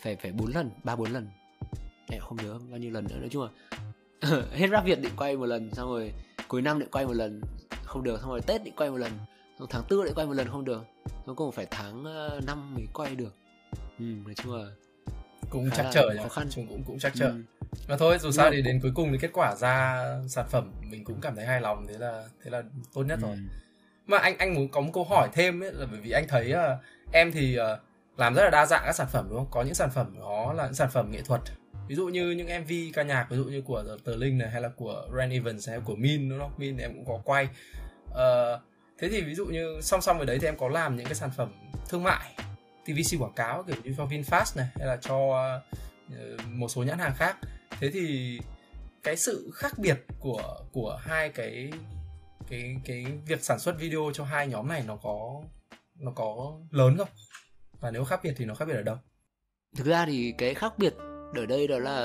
phải 0.00 0.16
phải 0.16 0.32
bốn 0.32 0.52
lần 0.52 0.70
ba 0.84 0.96
bốn 0.96 1.12
lần. 1.12 1.28
Em 2.10 2.20
không 2.20 2.36
nhớ 2.36 2.58
bao 2.70 2.78
nhiêu 2.78 2.90
lần 2.90 3.04
nữa 3.10 3.16
nói 3.20 3.28
chung 3.30 3.42
là 3.42 3.50
hết 4.52 4.68
rap 4.70 4.84
Việt 4.84 5.00
định 5.00 5.12
quay 5.16 5.36
một 5.36 5.46
lần 5.46 5.70
xong 5.74 5.88
rồi 5.88 6.12
cuối 6.48 6.62
năm 6.62 6.78
định 6.78 6.88
quay 6.92 7.06
một 7.06 7.12
lần 7.12 7.40
không 7.84 8.02
được 8.02 8.20
xong 8.20 8.30
rồi 8.30 8.40
Tết 8.40 8.64
định 8.64 8.74
quay 8.76 8.90
một 8.90 8.96
lần 8.96 9.12
xong 9.58 9.68
tháng 9.70 9.82
tư 9.88 10.04
định 10.04 10.14
quay 10.14 10.26
một 10.26 10.32
lần 10.32 10.48
không 10.48 10.64
được 10.64 10.84
xong 11.26 11.36
cũng 11.36 11.52
phải 11.52 11.66
tháng 11.70 12.04
ờ, 12.04 12.40
năm 12.46 12.74
mới 12.74 12.86
quay 12.94 13.16
được. 13.16 13.34
Ừ, 13.98 14.04
nói 14.04 14.34
chung 14.34 14.54
là 14.54 14.70
cũng 15.50 15.70
chắc 15.76 15.86
trở 15.92 16.16
khó 16.22 16.28
khăn. 16.28 16.48
Chung 16.50 16.66
cũng 16.66 16.82
cũng 16.84 16.98
chắc 16.98 17.12
trở 17.14 17.26
ừ. 17.26 17.42
mà 17.88 17.96
thôi 17.96 18.18
dù 18.18 18.30
sao 18.30 18.50
thì 18.50 18.62
đến 18.62 18.80
cuối 18.82 18.92
cùng 18.94 19.12
thì 19.12 19.18
kết 19.18 19.30
quả 19.32 19.56
ra 19.56 20.04
sản 20.28 20.46
phẩm 20.50 20.72
mình 20.90 21.04
cũng 21.04 21.20
cảm 21.20 21.36
thấy 21.36 21.46
hài 21.46 21.60
lòng 21.60 21.86
thế 21.88 21.98
là 21.98 22.24
thế 22.44 22.50
là 22.50 22.62
tốt 22.94 23.02
nhất 23.02 23.18
ừ. 23.22 23.26
rồi. 23.26 23.36
Mà 24.06 24.18
anh 24.18 24.38
anh 24.38 24.54
muốn 24.54 24.68
có 24.68 24.80
một 24.80 24.90
câu 24.94 25.04
hỏi 25.04 25.28
thêm 25.32 25.62
ấy 25.62 25.72
là 25.72 25.86
bởi 25.90 26.00
vì 26.00 26.10
anh 26.10 26.24
thấy 26.28 26.52
uh, 26.52 27.12
em 27.12 27.32
thì 27.32 27.58
uh, 27.58 27.80
làm 28.16 28.34
rất 28.34 28.42
là 28.42 28.50
đa 28.50 28.66
dạng 28.66 28.82
các 28.84 28.92
sản 28.92 29.06
phẩm 29.10 29.26
đúng 29.28 29.38
không? 29.38 29.48
Có 29.50 29.62
những 29.62 29.74
sản 29.74 29.90
phẩm 29.90 30.14
nó 30.18 30.52
là 30.52 30.64
những 30.64 30.74
sản 30.74 30.90
phẩm 30.90 31.10
nghệ 31.10 31.22
thuật. 31.22 31.40
Ví 31.88 31.94
dụ 31.94 32.08
như 32.08 32.30
những 32.30 32.62
mv 32.62 32.72
ca 32.94 33.02
nhạc 33.02 33.26
ví 33.30 33.36
dụ 33.36 33.44
như 33.44 33.62
của 33.62 33.84
tờ 34.04 34.16
linh 34.16 34.38
này 34.38 34.50
hay 34.50 34.60
là 34.60 34.68
của 34.68 35.08
Ren 35.16 35.30
Evans 35.30 35.68
hay 35.68 35.80
của 35.80 35.96
Min 35.96 36.28
đúng 36.28 36.38
không? 36.38 36.52
Min 36.56 36.76
thì 36.76 36.82
em 36.82 36.92
cũng 36.94 37.04
có 37.06 37.20
quay. 37.24 37.48
Uh, 38.10 38.60
thế 39.02 39.08
thì 39.08 39.22
ví 39.22 39.34
dụ 39.34 39.46
như 39.46 39.80
song 39.80 40.02
song 40.02 40.16
với 40.16 40.26
đấy 40.26 40.38
thì 40.40 40.48
em 40.48 40.56
có 40.56 40.68
làm 40.68 40.96
những 40.96 41.06
cái 41.06 41.14
sản 41.14 41.30
phẩm 41.36 41.52
thương 41.88 42.02
mại 42.02 42.34
TVC 42.84 43.20
quảng 43.20 43.32
cáo 43.32 43.62
kiểu 43.62 43.76
như 43.84 43.94
cho 43.96 44.06
VinFast 44.06 44.56
này 44.56 44.66
hay 44.78 44.86
là 44.86 44.96
cho 44.96 45.16
uh, 45.16 46.46
một 46.46 46.68
số 46.68 46.82
nhãn 46.82 46.98
hàng 46.98 47.14
khác. 47.16 47.36
Thế 47.80 47.90
thì 47.90 48.38
cái 49.02 49.16
sự 49.16 49.50
khác 49.54 49.78
biệt 49.78 50.00
của 50.20 50.60
của 50.72 50.98
hai 51.02 51.28
cái 51.28 51.72
cái 52.48 52.76
cái 52.84 53.04
việc 53.26 53.44
sản 53.44 53.58
xuất 53.58 53.78
video 53.78 54.10
cho 54.14 54.24
hai 54.24 54.46
nhóm 54.46 54.68
này 54.68 54.84
nó 54.86 54.96
có 54.96 55.42
nó 55.98 56.12
có 56.14 56.58
lớn 56.70 56.96
không? 56.98 57.08
Và 57.80 57.90
nếu 57.90 58.04
khác 58.04 58.20
biệt 58.22 58.32
thì 58.36 58.44
nó 58.44 58.54
khác 58.54 58.64
biệt 58.64 58.74
ở 58.74 58.82
đâu? 58.82 58.96
Thực 59.76 59.86
ra 59.86 60.06
thì 60.06 60.34
cái 60.38 60.54
khác 60.54 60.72
biệt 60.78 60.94
ở 61.34 61.46
đây 61.46 61.66
đó 61.66 61.78
là 61.78 61.96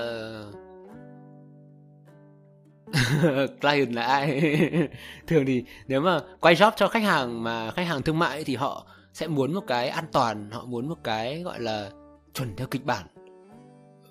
client 3.61 3.93
là 3.93 4.03
ai? 4.03 4.41
Thường 5.27 5.45
thì 5.45 5.63
nếu 5.87 6.01
mà 6.01 6.19
quay 6.39 6.55
job 6.55 6.71
cho 6.75 6.87
khách 6.87 7.03
hàng 7.03 7.43
mà 7.43 7.71
khách 7.71 7.87
hàng 7.87 8.01
thương 8.01 8.19
mại 8.19 8.43
thì 8.43 8.55
họ 8.55 8.87
sẽ 9.13 9.27
muốn 9.27 9.53
một 9.53 9.63
cái 9.67 9.89
an 9.89 10.05
toàn, 10.11 10.51
họ 10.51 10.65
muốn 10.65 10.89
một 10.89 10.97
cái 11.03 11.41
gọi 11.41 11.59
là 11.59 11.89
chuẩn 12.33 12.55
theo 12.55 12.67
kịch 12.67 12.85
bản. 12.85 13.05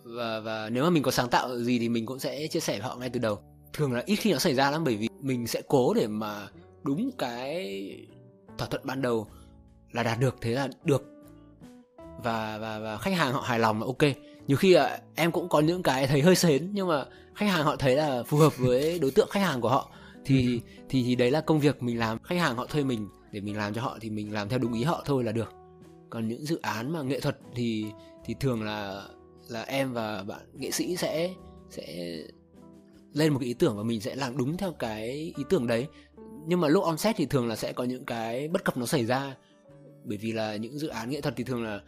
Và 0.04 0.40
và 0.40 0.68
nếu 0.72 0.84
mà 0.84 0.90
mình 0.90 1.02
có 1.02 1.10
sáng 1.10 1.28
tạo 1.28 1.58
gì 1.58 1.78
thì 1.78 1.88
mình 1.88 2.06
cũng 2.06 2.18
sẽ 2.18 2.46
chia 2.46 2.60
sẻ 2.60 2.72
với 2.72 2.88
họ 2.88 2.96
ngay 2.96 3.10
từ 3.10 3.20
đầu. 3.20 3.38
Thường 3.72 3.92
là 3.92 4.02
ít 4.06 4.16
khi 4.16 4.32
nó 4.32 4.38
xảy 4.38 4.54
ra 4.54 4.70
lắm, 4.70 4.84
bởi 4.84 4.96
vì 4.96 5.08
mình 5.20 5.46
sẽ 5.46 5.62
cố 5.68 5.94
để 5.94 6.06
mà 6.06 6.48
đúng 6.82 7.10
cái 7.18 8.06
thỏa 8.58 8.68
thuận 8.68 8.82
ban 8.86 9.02
đầu 9.02 9.26
là 9.92 10.02
đạt 10.02 10.20
được, 10.20 10.36
thế 10.40 10.50
là 10.50 10.68
được. 10.84 11.04
Và 12.24 12.58
và 12.58 12.78
và 12.78 12.96
khách 12.96 13.14
hàng 13.14 13.32
họ 13.32 13.40
hài 13.40 13.58
lòng 13.58 13.80
là 13.80 13.86
ok. 13.86 14.16
Nhiều 14.46 14.56
khi 14.56 14.74
là 14.74 15.00
em 15.14 15.32
cũng 15.32 15.48
có 15.48 15.60
những 15.60 15.82
cái 15.82 16.06
thấy 16.06 16.20
hơi 16.20 16.36
sến, 16.36 16.70
nhưng 16.72 16.88
mà 16.88 17.04
khách 17.36 17.46
hàng 17.46 17.64
họ 17.64 17.76
thấy 17.76 17.96
là 17.96 18.22
phù 18.22 18.36
hợp 18.36 18.58
với 18.58 18.98
đối 18.98 19.10
tượng 19.10 19.28
khách 19.30 19.40
hàng 19.40 19.60
của 19.60 19.68
họ 19.68 19.90
thì 20.24 20.60
thì 20.88 21.02
thì 21.04 21.14
đấy 21.14 21.30
là 21.30 21.40
công 21.40 21.60
việc 21.60 21.82
mình 21.82 21.98
làm. 21.98 22.18
Khách 22.22 22.38
hàng 22.38 22.56
họ 22.56 22.66
thuê 22.66 22.84
mình 22.84 23.08
để 23.32 23.40
mình 23.40 23.56
làm 23.56 23.74
cho 23.74 23.82
họ 23.82 23.98
thì 24.00 24.10
mình 24.10 24.32
làm 24.32 24.48
theo 24.48 24.58
đúng 24.58 24.72
ý 24.72 24.82
họ 24.82 25.02
thôi 25.06 25.24
là 25.24 25.32
được. 25.32 25.52
Còn 26.10 26.28
những 26.28 26.46
dự 26.46 26.58
án 26.62 26.92
mà 26.92 27.02
nghệ 27.02 27.20
thuật 27.20 27.38
thì 27.54 27.86
thì 28.24 28.34
thường 28.40 28.62
là 28.62 29.02
là 29.48 29.62
em 29.62 29.92
và 29.92 30.22
bạn 30.22 30.40
nghệ 30.52 30.70
sĩ 30.70 30.96
sẽ 30.96 31.34
sẽ 31.70 32.16
lên 33.12 33.32
một 33.32 33.38
cái 33.38 33.46
ý 33.46 33.54
tưởng 33.54 33.76
và 33.76 33.82
mình 33.82 34.00
sẽ 34.00 34.14
làm 34.14 34.36
đúng 34.36 34.56
theo 34.56 34.72
cái 34.72 35.08
ý 35.36 35.44
tưởng 35.48 35.66
đấy. 35.66 35.86
Nhưng 36.46 36.60
mà 36.60 36.68
lúc 36.68 36.84
on 36.84 36.98
set 36.98 37.16
thì 37.16 37.26
thường 37.26 37.48
là 37.48 37.56
sẽ 37.56 37.72
có 37.72 37.84
những 37.84 38.04
cái 38.04 38.48
bất 38.48 38.64
cập 38.64 38.76
nó 38.76 38.86
xảy 38.86 39.06
ra. 39.06 39.36
Bởi 40.04 40.18
vì 40.18 40.32
là 40.32 40.56
những 40.56 40.78
dự 40.78 40.88
án 40.88 41.10
nghệ 41.10 41.20
thuật 41.20 41.34
thì 41.36 41.44
thường 41.44 41.64
là 41.64 41.80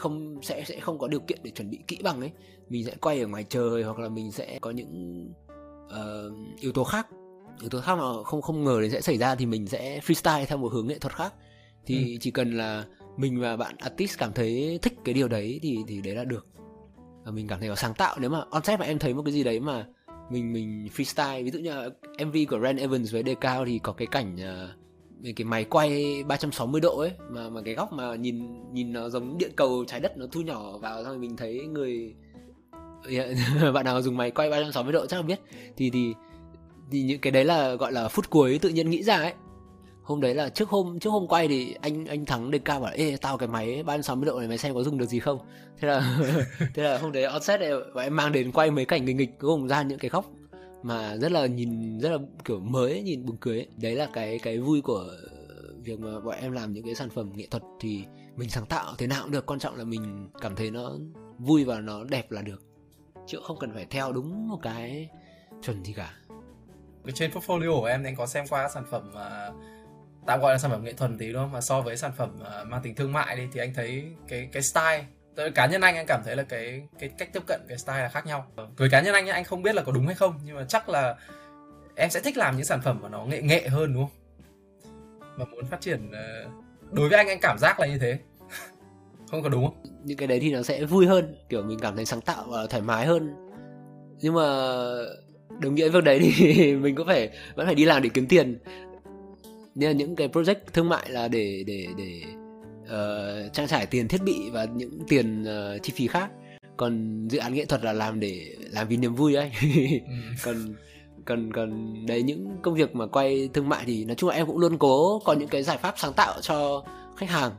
không 0.00 0.42
sẽ 0.42 0.64
sẽ 0.64 0.80
không 0.80 0.98
có 0.98 1.08
điều 1.08 1.20
kiện 1.20 1.38
để 1.42 1.50
chuẩn 1.50 1.70
bị 1.70 1.78
kỹ 1.88 1.98
bằng 2.02 2.20
ấy. 2.20 2.30
Mình 2.68 2.84
sẽ 2.84 2.94
quay 3.00 3.20
ở 3.20 3.26
ngoài 3.26 3.44
trời 3.48 3.82
hoặc 3.82 3.98
là 3.98 4.08
mình 4.08 4.32
sẽ 4.32 4.58
có 4.60 4.70
những 4.70 5.24
uh, 5.86 6.60
yếu 6.60 6.72
tố 6.72 6.84
khác. 6.84 7.08
Yếu 7.60 7.70
tố 7.70 7.80
khác 7.80 7.94
mà 7.94 8.24
không 8.24 8.42
không 8.42 8.64
ngờ 8.64 8.78
đến 8.80 8.90
sẽ 8.90 9.00
xảy 9.00 9.18
ra 9.18 9.34
thì 9.34 9.46
mình 9.46 9.66
sẽ 9.66 10.00
freestyle 10.00 10.46
theo 10.46 10.58
một 10.58 10.72
hướng 10.72 10.86
nghệ 10.86 10.98
thuật 10.98 11.14
khác. 11.14 11.34
Thì 11.86 12.12
ừ. 12.12 12.18
chỉ 12.20 12.30
cần 12.30 12.56
là 12.56 12.84
mình 13.16 13.40
và 13.40 13.56
bạn 13.56 13.76
artist 13.78 14.18
cảm 14.18 14.32
thấy 14.32 14.78
thích 14.82 14.94
cái 15.04 15.14
điều 15.14 15.28
đấy 15.28 15.58
thì 15.62 15.78
thì 15.88 16.00
đấy 16.00 16.14
là 16.14 16.24
được. 16.24 16.46
Và 17.24 17.30
mình 17.30 17.46
cảm 17.48 17.60
thấy 17.60 17.68
có 17.68 17.74
sáng 17.74 17.94
tạo. 17.94 18.16
Nếu 18.20 18.30
mà 18.30 18.44
on 18.50 18.64
set 18.64 18.80
mà 18.80 18.86
em 18.86 18.98
thấy 18.98 19.14
một 19.14 19.22
cái 19.24 19.32
gì 19.32 19.44
đấy 19.44 19.60
mà 19.60 19.86
mình 20.30 20.52
mình 20.52 20.88
freestyle 20.96 21.44
ví 21.44 21.50
dụ 21.50 21.58
như 21.58 21.90
MV 22.26 22.36
của 22.50 22.60
Ren 22.60 22.76
Evans 22.76 23.12
với 23.12 23.22
Decao 23.26 23.64
thì 23.64 23.78
có 23.78 23.92
cái 23.92 24.06
cảnh 24.06 24.34
uh, 24.34 24.79
cái 25.36 25.44
máy 25.44 25.64
quay 25.64 26.22
360 26.24 26.80
độ 26.80 26.98
ấy, 26.98 27.12
mà 27.30 27.48
mà 27.48 27.60
cái 27.64 27.74
góc 27.74 27.92
mà 27.92 28.14
nhìn 28.14 28.64
nhìn 28.72 28.92
nó 28.92 29.08
giống 29.08 29.38
điện 29.38 29.50
cầu 29.56 29.84
trái 29.86 30.00
đất 30.00 30.16
nó 30.16 30.26
thu 30.32 30.40
nhỏ 30.40 30.78
vào, 30.78 31.04
xong 31.04 31.20
mình 31.20 31.36
thấy 31.36 31.66
người, 31.66 32.14
bạn 33.74 33.84
nào 33.84 34.02
dùng 34.02 34.16
máy 34.16 34.30
quay 34.30 34.50
360 34.50 34.92
độ 34.92 35.06
chắc 35.06 35.16
là 35.16 35.22
biết. 35.22 35.40
Thì 35.76 35.90
thì 35.90 36.14
thì 36.90 37.02
những 37.02 37.20
cái 37.20 37.30
đấy 37.30 37.44
là 37.44 37.74
gọi 37.74 37.92
là 37.92 38.08
phút 38.08 38.30
cuối 38.30 38.58
tự 38.62 38.68
nhiên 38.68 38.90
nghĩ 38.90 39.02
ra 39.02 39.16
ấy. 39.16 39.32
Hôm 40.02 40.20
đấy 40.20 40.34
là 40.34 40.48
trước 40.48 40.68
hôm 40.68 40.98
trước 40.98 41.10
hôm 41.10 41.26
quay 41.26 41.48
thì 41.48 41.74
anh 41.80 42.06
anh 42.06 42.24
thắng 42.24 42.50
DK 42.52 42.66
bảo 42.66 42.90
ê, 42.94 43.16
tao 43.16 43.38
cái 43.38 43.48
máy 43.48 43.82
360 43.82 44.26
độ 44.26 44.38
này 44.38 44.48
mày 44.48 44.58
xem 44.58 44.74
có 44.74 44.82
dùng 44.82 44.98
được 44.98 45.06
gì 45.06 45.20
không? 45.20 45.38
Thế 45.80 45.88
là 45.88 46.18
thế 46.74 46.82
là 46.82 46.98
hôm 46.98 47.12
đấy 47.12 47.24
offset 47.24 47.58
này 47.58 47.70
bọn 47.94 48.04
em 48.04 48.16
mang 48.16 48.32
đến 48.32 48.52
quay 48.52 48.70
mấy 48.70 48.84
cảnh 48.84 49.04
nghịch 49.04 49.16
nghịch, 49.16 49.38
cuối 49.38 49.50
cùng 49.50 49.68
ra 49.68 49.82
những 49.82 49.98
cái 49.98 50.08
góc 50.08 50.30
mà 50.82 51.16
rất 51.16 51.32
là 51.32 51.46
nhìn 51.46 51.98
rất 51.98 52.08
là 52.10 52.18
kiểu 52.44 52.60
mới 52.60 53.02
nhìn 53.02 53.26
buồn 53.26 53.36
cười 53.40 53.58
ấy. 53.58 53.68
đấy 53.76 53.94
là 53.94 54.08
cái 54.12 54.38
cái 54.38 54.58
vui 54.58 54.80
của 54.80 55.04
việc 55.82 56.00
mà 56.00 56.20
bọn 56.20 56.34
em 56.40 56.52
làm 56.52 56.72
những 56.72 56.84
cái 56.84 56.94
sản 56.94 57.10
phẩm 57.10 57.32
nghệ 57.34 57.46
thuật 57.50 57.62
thì 57.80 58.04
mình 58.36 58.48
sáng 58.48 58.66
tạo 58.66 58.94
thế 58.98 59.06
nào 59.06 59.22
cũng 59.22 59.30
được. 59.30 59.46
Quan 59.46 59.60
trọng 59.60 59.76
là 59.76 59.84
mình 59.84 60.28
cảm 60.40 60.56
thấy 60.56 60.70
nó 60.70 60.92
vui 61.38 61.64
và 61.64 61.80
nó 61.80 62.04
đẹp 62.04 62.30
là 62.30 62.42
được. 62.42 62.62
Chứ 63.26 63.38
không 63.42 63.58
cần 63.58 63.72
phải 63.74 63.86
theo 63.90 64.12
đúng 64.12 64.48
một 64.48 64.58
cái 64.62 65.08
chuẩn 65.62 65.84
gì 65.84 65.92
cả. 65.92 66.14
Trên 67.14 67.30
portfolio 67.30 67.80
của 67.80 67.86
em 67.86 68.04
anh 68.04 68.16
có 68.16 68.26
xem 68.26 68.44
qua 68.50 68.68
sản 68.68 68.84
phẩm 68.90 69.10
mà 69.14 69.50
tạm 70.26 70.40
gọi 70.40 70.52
là 70.52 70.58
sản 70.58 70.70
phẩm 70.70 70.84
nghệ 70.84 70.92
thuật 70.92 71.10
tí 71.18 71.32
đúng 71.32 71.42
không? 71.42 71.52
Mà 71.52 71.60
so 71.60 71.80
với 71.80 71.96
sản 71.96 72.12
phẩm 72.16 72.36
uh, 72.36 72.68
mang 72.68 72.82
tính 72.82 72.94
thương 72.94 73.12
mại 73.12 73.36
đi 73.36 73.42
thì 73.52 73.60
anh 73.60 73.74
thấy 73.74 74.04
cái 74.28 74.48
cái 74.52 74.62
style 74.62 75.04
cá 75.54 75.66
nhân 75.66 75.80
anh 75.80 75.96
anh 75.96 76.06
cảm 76.06 76.22
thấy 76.24 76.36
là 76.36 76.42
cái 76.42 76.82
cái 76.98 77.10
cách 77.18 77.32
tiếp 77.32 77.42
cận, 77.46 77.60
cái 77.68 77.78
style 77.78 78.02
là 78.02 78.08
khác 78.08 78.26
nhau. 78.26 78.46
Với 78.76 78.90
cá 78.90 79.00
nhân 79.00 79.14
anh 79.14 79.26
anh 79.26 79.44
không 79.44 79.62
biết 79.62 79.74
là 79.74 79.82
có 79.82 79.92
đúng 79.92 80.06
hay 80.06 80.14
không, 80.14 80.34
nhưng 80.44 80.56
mà 80.56 80.64
chắc 80.68 80.88
là 80.88 81.16
em 81.96 82.10
sẽ 82.10 82.20
thích 82.20 82.36
làm 82.36 82.56
những 82.56 82.64
sản 82.64 82.80
phẩm 82.84 82.98
mà 83.02 83.08
nó 83.08 83.24
nghệ 83.24 83.42
nghệ 83.42 83.68
hơn, 83.68 83.94
đúng 83.94 84.06
không? 84.06 84.16
Mà 85.36 85.44
muốn 85.44 85.66
phát 85.66 85.80
triển 85.80 86.10
ờ, 86.12 86.44
đối 86.92 87.08
với 87.08 87.18
anh 87.18 87.28
anh 87.28 87.38
cảm 87.42 87.58
giác 87.58 87.80
là 87.80 87.86
như 87.86 87.98
thế. 87.98 88.18
Không 89.30 89.42
có 89.42 89.48
đúng 89.48 89.66
không? 89.66 89.82
Những 90.04 90.18
cái 90.18 90.28
đấy 90.28 90.40
thì 90.40 90.52
nó 90.52 90.62
sẽ 90.62 90.84
vui 90.84 91.06
hơn, 91.06 91.36
kiểu 91.48 91.62
mình 91.62 91.78
cảm 91.78 91.96
thấy 91.96 92.04
sáng 92.04 92.20
tạo 92.20 92.44
và 92.48 92.66
thoải 92.66 92.82
mái 92.82 93.06
hơn. 93.06 93.34
Nhưng 94.20 94.34
mà 94.34 94.42
đồng 95.60 95.74
nghĩa 95.74 95.88
việc 95.88 96.04
đấy 96.04 96.32
thì 96.36 96.76
mình 96.82 96.96
cũng 96.96 97.06
phải, 97.06 97.30
vẫn 97.54 97.66
phải 97.66 97.74
đi 97.74 97.84
làm 97.84 98.02
để 98.02 98.10
kiếm 98.14 98.26
tiền. 98.26 98.58
Nên 99.74 99.90
là 99.90 99.92
những 99.92 100.16
cái 100.16 100.28
project 100.28 100.54
thương 100.72 100.88
mại 100.88 101.10
là 101.10 101.28
để 101.28 101.64
để 101.66 101.86
để 101.96 102.22
uh, 102.90 103.52
trang 103.52 103.68
trải 103.68 103.86
tiền 103.86 104.08
thiết 104.08 104.22
bị 104.22 104.50
và 104.50 104.64
những 104.64 104.98
tiền 105.08 105.42
uh, 105.42 105.82
chi 105.82 105.92
phí 105.96 106.06
khác. 106.06 106.30
Còn 106.76 107.26
dự 107.28 107.38
án 107.38 107.54
nghệ 107.54 107.64
thuật 107.64 107.84
là 107.84 107.92
làm 107.92 108.20
để 108.20 108.56
làm 108.70 108.88
vì 108.88 108.96
niềm 108.96 109.14
vui 109.14 109.34
ấy. 109.34 109.52
Ừ. 109.62 110.14
còn 110.44 110.74
còn 111.24 111.52
còn 111.52 111.94
đấy 112.06 112.22
những 112.22 112.56
công 112.62 112.74
việc 112.74 112.94
mà 112.96 113.06
quay 113.06 113.48
thương 113.54 113.68
mại 113.68 113.84
thì 113.86 114.04
nói 114.04 114.14
chung 114.16 114.30
là 114.30 114.36
em 114.36 114.46
cũng 114.46 114.58
luôn 114.58 114.78
cố 114.78 115.18
có 115.24 115.32
những 115.32 115.48
cái 115.48 115.62
giải 115.62 115.78
pháp 115.78 115.94
sáng 115.96 116.12
tạo 116.12 116.40
cho 116.40 116.84
khách 117.16 117.30
hàng 117.30 117.52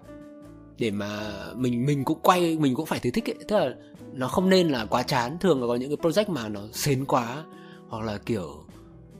để 0.79 0.91
mà 0.91 1.33
mình 1.55 1.85
mình 1.85 2.03
cũng 2.03 2.19
quay 2.21 2.57
mình 2.57 2.75
cũng 2.75 2.85
phải 2.85 2.99
thấy 2.99 3.11
thích 3.11 3.29
ấy. 3.29 3.35
Tức 3.47 3.57
là 3.57 3.75
nó 4.13 4.27
không 4.27 4.49
nên 4.49 4.69
là 4.69 4.85
quá 4.85 5.03
chán. 5.03 5.37
Thường 5.39 5.61
là 5.61 5.67
có 5.67 5.75
những 5.75 5.89
cái 5.89 6.11
project 6.11 6.31
mà 6.31 6.49
nó 6.49 6.61
xến 6.73 7.05
quá 7.05 7.43
hoặc 7.87 8.05
là 8.05 8.17
kiểu 8.17 8.63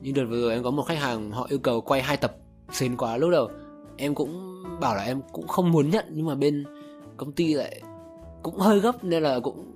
như 0.02 0.12
đợt 0.12 0.26
vừa 0.30 0.42
rồi 0.42 0.54
em 0.54 0.64
có 0.64 0.72
một 0.72 0.84
khách 0.84 0.98
hàng 0.98 1.32
họ 1.32 1.48
yêu 1.50 1.60
cầu 1.60 1.82
quay 1.82 2.02
hai 2.02 2.18
tập 2.18 2.36
xến 2.72 2.98
quá. 2.98 3.18
Lúc 3.18 3.32
đầu 3.32 3.50
em 3.98 4.16
cũng 4.16 4.51
bảo 4.82 4.96
là 4.96 5.04
em 5.04 5.22
cũng 5.32 5.48
không 5.48 5.72
muốn 5.72 5.90
nhận 5.90 6.06
nhưng 6.10 6.26
mà 6.26 6.36
bên 6.36 6.64
công 7.18 7.32
ty 7.32 7.54
lại 7.54 7.82
cũng 8.44 8.58
hơi 8.58 8.80
gấp 8.80 9.04
nên 9.04 9.24
là 9.24 9.40
cũng 9.40 9.72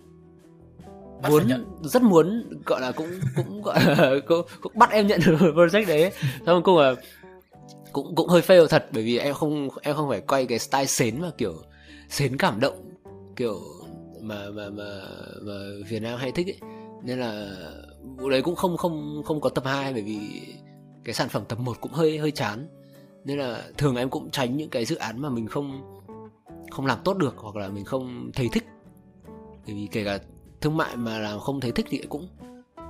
bắt 1.22 1.30
muốn 1.30 1.66
rất 1.84 2.02
muốn 2.02 2.44
gọi 2.66 2.82
là 2.82 2.92
cũng 2.92 3.10
cũng 3.36 3.62
gọi 3.66 3.80
là 3.86 4.12
cũng, 4.28 4.46
cũng 4.62 4.72
bắt 4.76 4.92
em 4.92 5.08
nhận 5.08 5.22
được 5.26 5.38
project 5.56 5.88
đấy. 5.88 6.12
Xong 6.46 6.64
cũng 6.64 6.78
là 6.78 6.96
cũng 7.92 8.16
cũng 8.16 8.30
hơi 8.30 8.42
fail 8.42 8.68
thật 8.68 8.86
bởi 8.92 9.04
vì 9.04 9.18
em 9.18 9.34
không 9.34 9.70
em 9.82 9.96
không 9.96 10.10
phải 10.10 10.22
quay 10.22 10.46
cái 10.46 10.60
style 10.60 10.86
xến 10.86 11.22
mà 11.22 11.32
kiểu 11.38 11.54
xến 12.10 12.38
cảm 12.38 12.60
động 12.60 12.92
kiểu 13.36 13.62
mà 14.22 14.50
mà 14.54 14.70
mà 14.70 15.02
mà 15.42 15.54
Việt 15.90 16.00
Nam 16.00 16.20
hay 16.20 16.32
thích 16.32 16.48
ấy. 16.48 16.58
Nên 17.04 17.20
là 17.20 17.48
vụ 18.18 18.30
đấy 18.30 18.42
cũng 18.42 18.56
không 18.56 18.78
không 18.78 19.24
không 19.26 19.42
có 19.42 19.50
tập 19.50 19.64
2 19.66 19.94
bởi 19.94 20.02
vì 20.02 20.20
cái 21.04 21.14
sản 21.14 21.30
phẩm 21.30 21.44
tập 21.48 21.60
1 21.60 21.78
cũng 21.82 21.92
hơi 21.92 22.18
hơi 22.18 22.32
chán 22.32 22.68
nên 23.26 23.38
là 23.38 23.64
thường 23.78 23.96
em 23.96 24.10
cũng 24.10 24.32
tránh 24.32 24.58
những 24.58 24.70
cái 24.70 24.86
dự 24.86 24.96
án 24.96 25.22
mà 25.22 25.30
mình 25.30 25.48
không 25.48 25.82
không 26.72 26.86
làm 26.86 27.00
tốt 27.04 27.18
được 27.18 27.36
hoặc 27.38 27.56
là 27.56 27.70
mình 27.70 27.86
không 27.86 28.32
thấy 28.34 28.50
thích 28.52 28.66
bởi 29.66 29.76
vì 29.76 29.88
kể 29.92 30.04
cả 30.04 30.20
thương 30.62 30.78
mại 30.78 30.96
mà 30.96 31.20
làm 31.20 31.40
không 31.40 31.60
thấy 31.60 31.72
thích 31.72 31.86
thì 31.90 32.02
cũng 32.10 32.28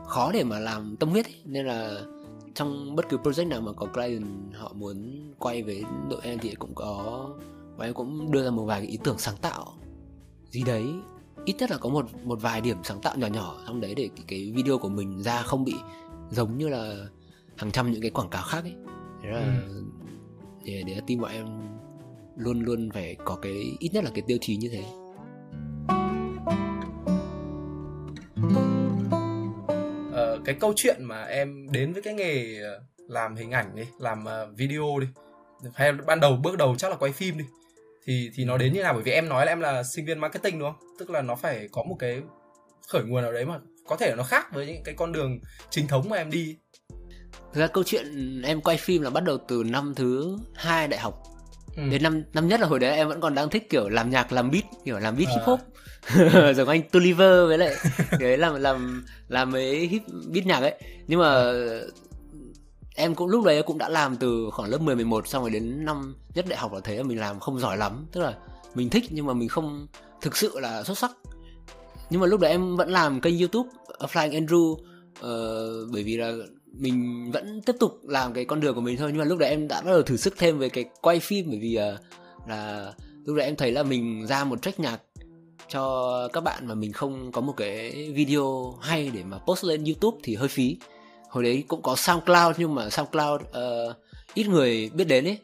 khó 0.08 0.32
để 0.32 0.44
mà 0.44 0.60
làm 0.60 0.96
tâm 0.98 1.10
huyết 1.10 1.26
ấy. 1.26 1.42
nên 1.46 1.66
là 1.66 2.02
trong 2.56 2.96
bất 2.96 3.10
cứ 3.10 3.18
project 3.18 3.48
nào 3.48 3.62
mà 3.62 3.72
có 3.74 3.86
client 3.86 4.26
họ 4.54 4.72
muốn 4.74 5.28
quay 5.40 5.64
với 5.64 5.84
đội 6.10 6.20
em 6.24 6.40
thì 6.40 6.56
cũng 6.56 6.76
có 6.76 7.30
và 7.78 7.86
em 7.86 7.94
cũng 7.94 8.32
đưa 8.32 8.44
ra 8.44 8.52
một 8.52 8.66
vài 8.66 8.80
cái 8.80 8.90
ý 8.90 8.98
tưởng 9.04 9.18
sáng 9.18 9.36
tạo 9.42 9.74
gì 10.50 10.64
đấy 10.64 10.86
ít 11.46 11.56
nhất 11.60 11.72
là 11.72 11.78
có 11.78 11.90
một 11.90 12.06
một 12.24 12.42
vài 12.42 12.62
điểm 12.62 12.78
sáng 12.84 13.02
tạo 13.02 13.18
nhỏ 13.18 13.28
nhỏ 13.28 13.58
trong 13.68 13.82
đấy 13.82 13.96
để 13.96 14.10
cái, 14.16 14.26
cái 14.28 14.52
video 14.56 14.78
của 14.78 14.90
mình 14.90 15.24
ra 15.24 15.42
không 15.42 15.64
bị 15.64 15.76
giống 16.30 16.58
như 16.58 16.68
là 16.68 16.96
hàng 17.58 17.72
trăm 17.72 17.92
những 17.92 18.02
cái 18.02 18.12
quảng 18.12 18.30
cáo 18.30 18.44
khác 18.44 18.64
ấy 18.64 18.76
thế 19.24 19.30
là 19.30 19.62
ừ 19.68 19.84
để 20.66 20.94
là 20.96 21.02
team 21.08 21.22
bọn 21.22 21.32
em 21.32 21.46
luôn 22.38 22.60
luôn 22.60 22.90
phải 22.94 23.16
có 23.26 23.36
cái 23.42 23.54
ít 23.80 23.90
nhất 23.94 24.04
là 24.04 24.12
cái 24.14 24.24
tiêu 24.28 24.38
chí 24.42 24.56
như 24.56 24.70
thế. 24.72 24.84
Ờ, 30.14 30.40
cái 30.46 30.56
câu 30.60 30.74
chuyện 30.76 30.98
mà 31.00 31.24
em 31.24 31.72
đến 31.72 31.94
với 31.94 32.02
cái 32.02 32.14
nghề 32.14 32.62
ờ, 32.62 32.82
làm 33.08 33.36
hình 33.36 33.52
ảnh 33.52 33.76
đi 33.76 33.84
làm 34.00 34.26
ờ, 34.26 34.52
video 34.58 35.00
đi 35.02 35.08
hay 35.74 35.92
ban 35.92 36.20
đầu 36.20 36.38
bước 36.44 36.58
đầu 36.58 36.76
chắc 36.76 36.92
là 36.92 36.98
quay 36.98 37.12
phim 37.12 37.38
đi 37.38 37.46
thì 38.06 38.32
thì 38.36 38.46
nó 38.46 38.58
đến 38.58 38.74
như 38.74 38.84
nào? 38.84 38.94
Bởi 38.94 39.04
vì 39.04 39.12
em 39.12 39.30
nói 39.30 39.46
là 39.46 39.52
em 39.52 39.60
là 39.60 39.84
sinh 39.84 40.06
viên 40.06 40.20
marketing 40.20 40.60
đúng 40.60 40.72
không? 40.72 40.90
Tức 41.00 41.10
là 41.10 41.22
nó 41.22 41.36
phải 41.36 41.68
có 41.72 41.84
một 41.84 41.96
cái 42.00 42.22
khởi 42.88 43.04
nguồn 43.04 43.22
nào 43.22 43.34
đấy 43.34 43.46
mà 43.46 43.60
có 43.88 43.96
thể 43.96 44.10
là 44.10 44.16
nó 44.16 44.24
khác 44.24 44.54
với 44.54 44.68
những 44.68 44.84
cái 44.84 44.96
con 44.98 45.12
đường 45.12 45.40
chính 45.70 45.88
thống 45.88 46.10
mà 46.10 46.18
em 46.18 46.32
đi. 46.32 46.58
Thực 47.54 47.62
ra 47.62 47.68
câu 47.68 47.84
chuyện 47.84 48.42
em 48.42 48.62
quay 48.62 48.78
phim 48.78 49.02
là 49.02 49.10
bắt 49.10 49.24
đầu 49.24 49.38
từ 49.48 49.64
năm 49.64 49.94
thứ 49.96 50.38
hai 50.54 50.88
đại 50.88 51.00
học. 51.00 51.24
Ừ. 51.78 51.84
đến 51.92 52.04
năm 52.04 52.24
năm 52.34 52.48
nhất 52.48 52.60
là 52.60 52.68
hồi 52.68 52.80
đấy 52.80 52.96
em 52.96 53.08
vẫn 53.08 53.22
còn 53.22 53.36
đang 53.36 53.50
thích 53.50 53.70
kiểu 53.70 53.90
làm 53.90 54.10
nhạc 54.10 54.32
làm 54.32 54.52
beat 54.52 54.64
kiểu 54.86 55.00
làm 55.00 55.16
beat 55.18 55.30
à. 55.30 55.34
hip 55.34 55.44
hop. 55.46 55.60
Giống 56.56 56.70
anh 56.70 56.82
Tuliver 56.92 57.48
với 57.48 57.58
lại 57.58 57.76
cái 58.20 58.38
làm 58.38 58.56
làm 58.56 59.06
làm 59.28 59.52
mấy 59.52 59.88
hip 59.88 60.02
beat 60.34 60.46
nhạc 60.46 60.60
ấy. 60.60 60.76
Nhưng 61.08 61.20
mà 61.20 61.54
em 62.96 63.16
cũng 63.16 63.28
lúc 63.28 63.46
đấy 63.46 63.64
cũng 63.64 63.78
đã 63.78 63.90
làm 63.90 64.16
từ 64.18 64.50
khoảng 64.52 64.70
lớp 64.70 64.82
10 64.82 64.96
11 64.96 65.28
xong 65.28 65.44
rồi 65.44 65.50
đến 65.50 65.86
năm 65.86 66.16
nhất 66.36 66.46
đại 66.50 66.60
học 66.60 66.74
là 66.74 66.80
thấy 66.84 66.98
là 66.98 67.04
mình 67.04 67.20
làm 67.20 67.40
không 67.40 67.60
giỏi 67.60 67.78
lắm. 67.78 68.06
Tức 68.12 68.22
là 68.22 68.34
mình 68.76 68.90
thích 68.90 69.04
nhưng 69.10 69.26
mà 69.26 69.34
mình 69.34 69.50
không 69.50 69.88
thực 70.22 70.38
sự 70.38 70.60
là 70.60 70.84
xuất 70.84 70.98
sắc. 70.98 71.12
Nhưng 72.10 72.22
mà 72.22 72.28
lúc 72.28 72.40
đấy 72.40 72.52
em 72.52 72.76
vẫn 72.76 72.90
làm 72.90 73.22
kênh 73.22 73.40
youtube 73.40 73.70
Flying 74.00 74.46
Andrew 74.46 74.72
uh, 74.72 75.92
bởi 75.94 76.04
vì 76.04 76.18
là 76.18 76.32
mình 76.78 77.32
vẫn 77.32 77.62
tiếp 77.62 77.76
tục 77.80 78.00
làm 78.04 78.34
cái 78.34 78.46
con 78.46 78.60
đường 78.60 78.76
của 78.76 78.82
mình 78.82 78.98
thôi. 78.98 79.10
Nhưng 79.12 79.20
mà 79.20 79.26
lúc 79.26 79.40
đấy 79.40 79.50
em 79.50 79.68
đã 79.68 79.82
bắt 79.82 79.92
đầu 79.92 80.02
thử 80.02 80.18
sức 80.18 80.34
thêm 80.38 80.60
về 80.60 80.70
cái 80.70 80.86
quay 81.02 81.20
phim 81.20 81.46
bởi 81.50 81.60
vì 81.60 81.80
uh, 81.94 82.00
là 82.50 82.94
lúc 83.26 83.36
đấy 83.36 83.46
em 83.46 83.56
thấy 83.56 83.72
là 83.72 83.84
mình 83.84 84.28
ra 84.28 84.44
một 84.44 84.62
track 84.62 84.80
nhạc 84.80 85.02
cho 85.70 86.28
các 86.34 86.42
bạn 86.42 86.68
mà 86.68 86.76
mình 86.76 86.94
không 86.94 87.32
có 87.32 87.42
một 87.42 87.54
cái 87.58 88.12
video 88.16 88.78
hay 88.82 89.12
để 89.14 89.24
mà 89.24 89.38
post 89.38 89.64
lên 89.64 89.84
youtube 89.84 90.18
thì 90.24 90.36
hơi 90.36 90.48
phí. 90.48 90.78
Hồi 91.30 91.44
đấy 91.44 91.64
cũng 91.68 91.82
có 91.82 91.96
SoundCloud 91.96 92.56
nhưng 92.58 92.76
mà 92.76 92.90
SoundCloud 92.90 93.42
uh, 93.42 93.96
ít 94.34 94.48
người 94.48 94.90
biết 94.94 95.04
đến 95.04 95.26
ấy. 95.26 95.38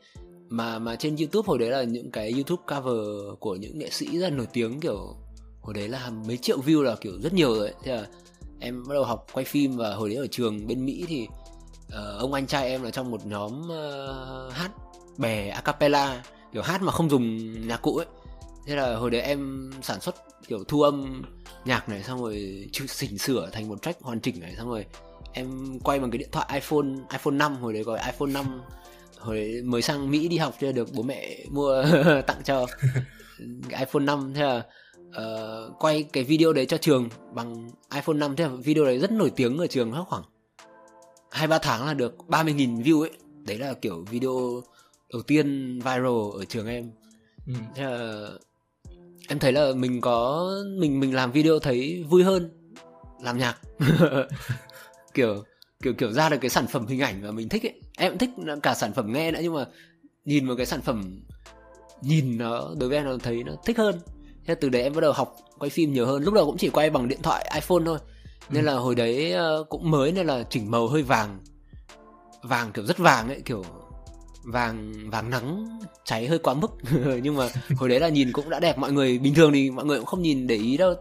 Mà 0.50 0.80
mà 0.80 0.96
trên 0.96 1.16
YouTube 1.16 1.48
hồi 1.48 1.60
đấy 1.60 1.70
là 1.70 1.84
những 1.84 2.12
cái 2.12 2.32
YouTube 2.32 2.64
cover 2.68 3.06
của 3.40 3.56
những 3.56 3.80
nghệ 3.80 3.90
sĩ 3.90 4.20
rất 4.20 4.30
là 4.30 4.36
nổi 4.36 4.48
tiếng 4.54 4.80
kiểu 4.80 5.16
hồi 5.62 5.74
đấy 5.74 5.88
là 5.88 6.10
mấy 6.28 6.38
triệu 6.38 6.62
view 6.62 6.82
là 6.82 6.96
kiểu 7.02 7.14
rất 7.24 7.34
nhiều 7.34 7.56
rồi 7.56 7.68
ấy. 7.68 7.76
thế 7.84 7.96
là 7.96 8.08
em 8.62 8.84
bắt 8.88 8.94
đầu 8.94 9.04
học 9.04 9.26
quay 9.34 9.46
phim 9.46 9.78
và 9.78 9.96
hồi 9.96 10.10
đấy 10.10 10.18
ở 10.18 10.28
trường 10.32 10.68
bên 10.68 10.86
Mỹ 10.86 11.06
thì 11.08 11.28
uh, 11.88 12.20
ông 12.20 12.34
anh 12.34 12.48
trai 12.48 12.70
em 12.70 12.84
là 12.84 12.92
trong 12.92 13.12
một 13.12 13.26
nhóm 13.26 13.62
uh, 13.62 14.54
hát 14.54 14.72
bè 15.18 15.50
acapella 15.50 16.24
kiểu 16.54 16.62
hát 16.62 16.82
mà 16.82 16.92
không 16.92 17.10
dùng 17.10 17.54
nhạc 17.68 17.82
cụ 17.82 17.98
ấy. 17.98 18.06
Thế 18.68 18.76
là 18.76 18.96
hồi 18.96 19.12
đấy 19.12 19.22
em 19.22 19.72
sản 19.82 20.02
xuất 20.02 20.16
kiểu 20.48 20.64
thu 20.68 20.82
âm 20.82 21.22
nhạc 21.66 21.90
này 21.90 22.04
xong 22.04 22.22
rồi 22.22 22.68
chỉnh 22.72 23.18
sửa 23.18 23.50
thành 23.52 23.70
một 23.70 23.82
track 23.82 24.02
hoàn 24.02 24.20
chỉnh 24.20 24.40
này 24.40 24.56
xong 24.58 24.70
rồi 24.70 24.86
em 25.34 25.80
quay 25.84 26.00
bằng 26.00 26.12
cái 26.12 26.18
điện 26.18 26.30
thoại 26.32 26.50
iPhone 26.54 26.88
iPhone 27.12 27.34
5 27.34 27.56
hồi 27.56 27.74
đấy 27.74 27.84
gọi 27.84 28.00
iPhone 28.06 28.32
5 28.32 28.62
hồi 29.20 29.36
đấy 29.36 29.62
mới 29.62 29.82
sang 29.82 30.12
Mỹ 30.12 30.28
đi 30.28 30.38
học 30.38 30.56
chưa 30.62 30.72
được 30.72 30.88
bố 30.94 31.04
mẹ 31.04 31.38
mua 31.50 31.84
tặng 32.28 32.42
cho 32.44 32.66
cái 33.70 33.80
iPhone 33.80 34.04
5 34.04 34.34
thế 34.36 34.44
là 34.44 34.64
uh, 35.18 35.80
quay 35.80 36.04
cái 36.04 36.24
video 36.24 36.54
đấy 36.54 36.66
cho 36.66 36.78
trường 36.78 37.10
bằng 37.34 37.70
iPhone 37.94 38.16
5 38.16 38.36
thế 38.36 38.44
là 38.44 38.50
video 38.64 38.86
đấy 38.86 39.00
rất 39.00 39.12
nổi 39.12 39.32
tiếng 39.36 39.58
ở 39.58 39.68
trường 39.68 39.92
nó 39.92 40.06
khoảng 40.10 40.24
hai 41.32 41.48
ba 41.48 41.60
tháng 41.60 41.86
là 41.86 41.94
được 41.94 42.16
30.000 42.28 42.84
view 42.84 43.02
ấy. 43.02 43.12
Đấy 43.46 43.58
là 43.58 43.74
kiểu 43.74 44.06
video 44.10 44.62
đầu 45.14 45.22
tiên 45.22 45.80
viral 45.80 46.38
ở 46.38 46.46
trường 46.50 46.68
em. 46.68 46.92
Ừ. 47.48 47.54
thế 47.76 47.84
là 47.84 48.28
em 49.28 49.40
thấy 49.40 49.52
là 49.52 49.72
mình 49.76 50.02
có 50.02 50.50
mình 50.78 51.00
mình 51.00 51.16
làm 51.16 51.32
video 51.32 51.60
thấy 51.60 52.06
vui 52.10 52.24
hơn 52.24 52.50
làm 53.22 53.38
nhạc. 53.38 53.58
Kiểu 55.14 55.44
kiểu 55.84 55.94
kiểu 55.94 56.12
ra 56.12 56.30
được 56.30 56.38
cái 56.42 56.50
sản 56.50 56.68
phẩm 56.68 56.88
hình 56.88 57.00
ảnh 57.00 57.22
mà 57.22 57.32
mình 57.32 57.50
thích 57.50 57.64
ấy. 57.66 57.82
Em 57.98 58.18
thích 58.18 58.30
cả 58.64 58.74
sản 58.74 58.94
phẩm 58.94 59.14
nghe 59.14 59.32
nữa 59.32 59.40
nhưng 59.44 59.54
mà 59.54 59.66
nhìn 60.26 60.46
một 60.46 60.54
cái 60.58 60.66
sản 60.66 60.82
phẩm 60.82 61.22
nhìn 62.02 62.38
nó 62.38 62.74
đối 62.80 62.90
với 62.90 62.98
em 62.98 63.06
nó 63.06 63.18
thấy 63.18 63.44
nó 63.44 63.54
thích 63.66 63.78
hơn 63.78 64.00
thế 64.46 64.56
từ 64.56 64.70
đấy 64.70 64.82
em 64.82 64.94
bắt 64.94 65.02
đầu 65.02 65.12
học 65.12 65.36
quay 65.60 65.70
phim 65.70 65.94
nhiều 65.94 66.06
hơn. 66.06 66.24
Lúc 66.24 66.34
đầu 66.34 66.46
cũng 66.46 66.58
chỉ 66.58 66.70
quay 66.70 66.90
bằng 66.90 67.08
điện 67.08 67.22
thoại 67.22 67.52
iphone 67.56 67.84
thôi. 67.86 67.98
Nên 68.50 68.66
ừ. 68.66 68.68
là 68.68 68.74
hồi 68.74 68.96
đấy 68.96 69.32
ờ, 69.32 69.64
cũng 69.70 69.92
mới 69.92 70.12
nên 70.12 70.28
là 70.28 70.44
chỉnh 70.50 70.72
màu 70.72 70.88
hơi 70.88 71.02
vàng. 71.02 71.40
Vàng 72.44 72.72
kiểu 72.72 72.86
rất 72.86 72.98
vàng 72.98 73.28
ấy 73.28 73.42
kiểu 73.46 73.64
vàng 74.44 74.94
vàng 75.12 75.30
nắng 75.30 75.80
cháy 76.06 76.28
hơi 76.28 76.40
quá 76.40 76.54
mức. 76.54 76.72
Nhưng 77.24 77.36
mà 77.36 77.50
hồi 77.78 77.90
đấy 77.90 78.00
là 78.00 78.10
nhìn 78.10 78.32
cũng 78.32 78.50
đã 78.50 78.60
đẹp. 78.60 78.78
Mọi 78.78 78.92
người 78.92 79.20
bình 79.20 79.34
thường 79.34 79.54
thì 79.54 79.72
mọi 79.72 79.86
người 79.86 79.98
cũng 79.98 80.06
không 80.06 80.22
nhìn 80.22 80.48
để 80.48 80.56
ý 80.56 80.78
đâu. 80.78 80.94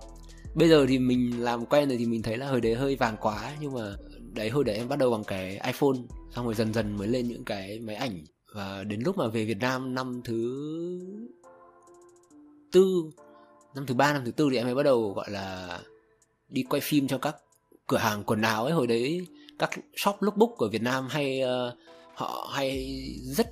Bây 0.55 0.69
giờ 0.69 0.87
thì 0.89 0.99
mình 0.99 1.45
làm 1.45 1.67
quen 1.67 1.89
rồi 1.89 1.99
thì 1.99 2.07
mình 2.07 2.23
thấy 2.23 2.37
là 2.37 2.49
hồi 2.49 2.61
đấy 2.61 2.75
hơi 2.75 2.97
vàng 2.97 3.17
quá. 3.21 3.53
Nhưng 3.61 3.73
mà 3.73 3.97
đấy 4.35 4.51
hồi 4.51 4.65
đấy 4.65 4.77
em 4.77 4.89
bắt 4.89 4.99
đầu 4.99 5.11
bằng 5.11 5.25
cái 5.25 5.61
iPhone. 5.67 5.99
Xong 6.37 6.45
rồi 6.45 6.55
dần 6.55 6.75
dần 6.75 6.97
mới 6.97 7.09
lên 7.09 7.29
những 7.29 7.45
cái 7.45 7.79
máy 7.79 7.97
ảnh. 7.97 8.25
Và 8.55 8.85
đến 8.85 9.01
lúc 9.05 9.19
mà 9.19 9.29
về 9.29 9.45
Việt 9.45 9.59
Nam 9.61 9.95
năm 9.95 10.21
thứ 10.25 10.57
tư 12.73 13.11
năm 13.75 13.87
thứ 13.87 13.95
ba 13.95 14.13
năm 14.13 14.25
thứ 14.25 14.31
tư 14.31 14.49
thì 14.51 14.57
em 14.57 14.67
mới 14.67 14.75
bắt 14.75 14.83
đầu 14.83 15.13
gọi 15.13 15.31
là 15.31 15.79
đi 16.49 16.63
quay 16.63 16.81
phim 16.81 17.09
cho 17.09 17.19
các 17.19 17.37
cửa 17.87 17.99
hàng 17.99 18.25
quần 18.25 18.43
áo 18.43 18.65
ấy. 18.65 18.73
Hồi 18.73 18.87
đấy 18.87 19.27
các 19.59 19.71
shop 19.97 20.23
lookbook 20.23 20.51
của 20.57 20.69
Việt 20.69 20.83
Nam 20.83 21.07
hay 21.11 21.43
uh, 21.43 21.75
họ 22.15 22.51
hay 22.55 22.97
rất 23.23 23.47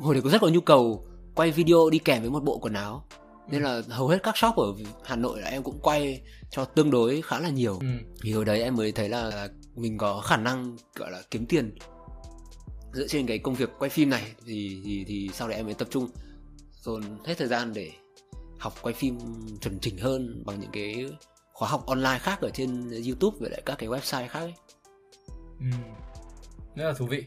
hồi 0.00 0.14
đấy 0.14 0.22
có 0.22 0.30
rất 0.30 0.40
có 0.40 0.48
nhu 0.48 0.60
cầu 0.60 1.06
quay 1.34 1.50
video 1.50 1.90
đi 1.90 1.98
kèm 1.98 2.22
với 2.22 2.30
một 2.30 2.44
bộ 2.44 2.58
quần 2.58 2.72
áo. 2.72 3.04
Nên 3.50 3.62
là 3.62 3.82
hầu 3.88 4.08
hết 4.08 4.22
các 4.22 4.36
shop 4.36 4.56
ở 4.56 4.74
Hà 5.04 5.16
Nội 5.16 5.40
là 5.40 5.48
em 5.48 5.62
cũng 5.62 5.78
quay 5.82 6.22
cho 6.50 6.64
tương 6.64 6.90
đối 6.90 7.22
khá 7.22 7.38
là 7.40 7.48
nhiều. 7.48 7.78
Ừ. 7.80 7.86
thì 8.22 8.32
hồi 8.32 8.44
đấy 8.44 8.62
em 8.62 8.76
mới 8.76 8.92
thấy 8.92 9.08
là 9.08 9.48
mình 9.76 9.98
có 9.98 10.20
khả 10.20 10.36
năng 10.36 10.76
gọi 10.94 11.10
là 11.10 11.22
kiếm 11.30 11.46
tiền 11.46 11.74
dựa 12.92 13.06
trên 13.08 13.26
cái 13.26 13.38
công 13.38 13.54
việc 13.54 13.70
quay 13.78 13.88
phim 13.90 14.10
này. 14.10 14.32
Thì 14.46 14.80
thì 14.84 15.04
thì 15.08 15.30
sau 15.32 15.48
đấy 15.48 15.56
em 15.56 15.66
mới 15.66 15.74
tập 15.74 15.88
trung 15.90 16.08
dồn 16.80 17.02
hết 17.24 17.34
thời 17.38 17.48
gian 17.48 17.72
để 17.74 17.90
học 18.62 18.74
quay 18.82 18.94
phim 18.94 19.18
chuẩn 19.60 19.78
chỉnh 19.80 19.98
hơn 19.98 20.42
bằng 20.46 20.60
những 20.60 20.70
cái 20.72 21.06
khóa 21.52 21.68
học 21.68 21.86
online 21.86 22.18
khác 22.18 22.40
ở 22.40 22.50
trên 22.50 22.90
YouTube 22.90 23.36
và 23.40 23.48
lại 23.50 23.62
các 23.66 23.78
cái 23.78 23.88
website 23.88 24.28
khác 24.28 24.40
ấy. 24.40 24.54
Ừ. 25.60 25.66
Rất 26.76 26.84
là 26.84 26.92
thú 26.92 27.06
vị. 27.06 27.24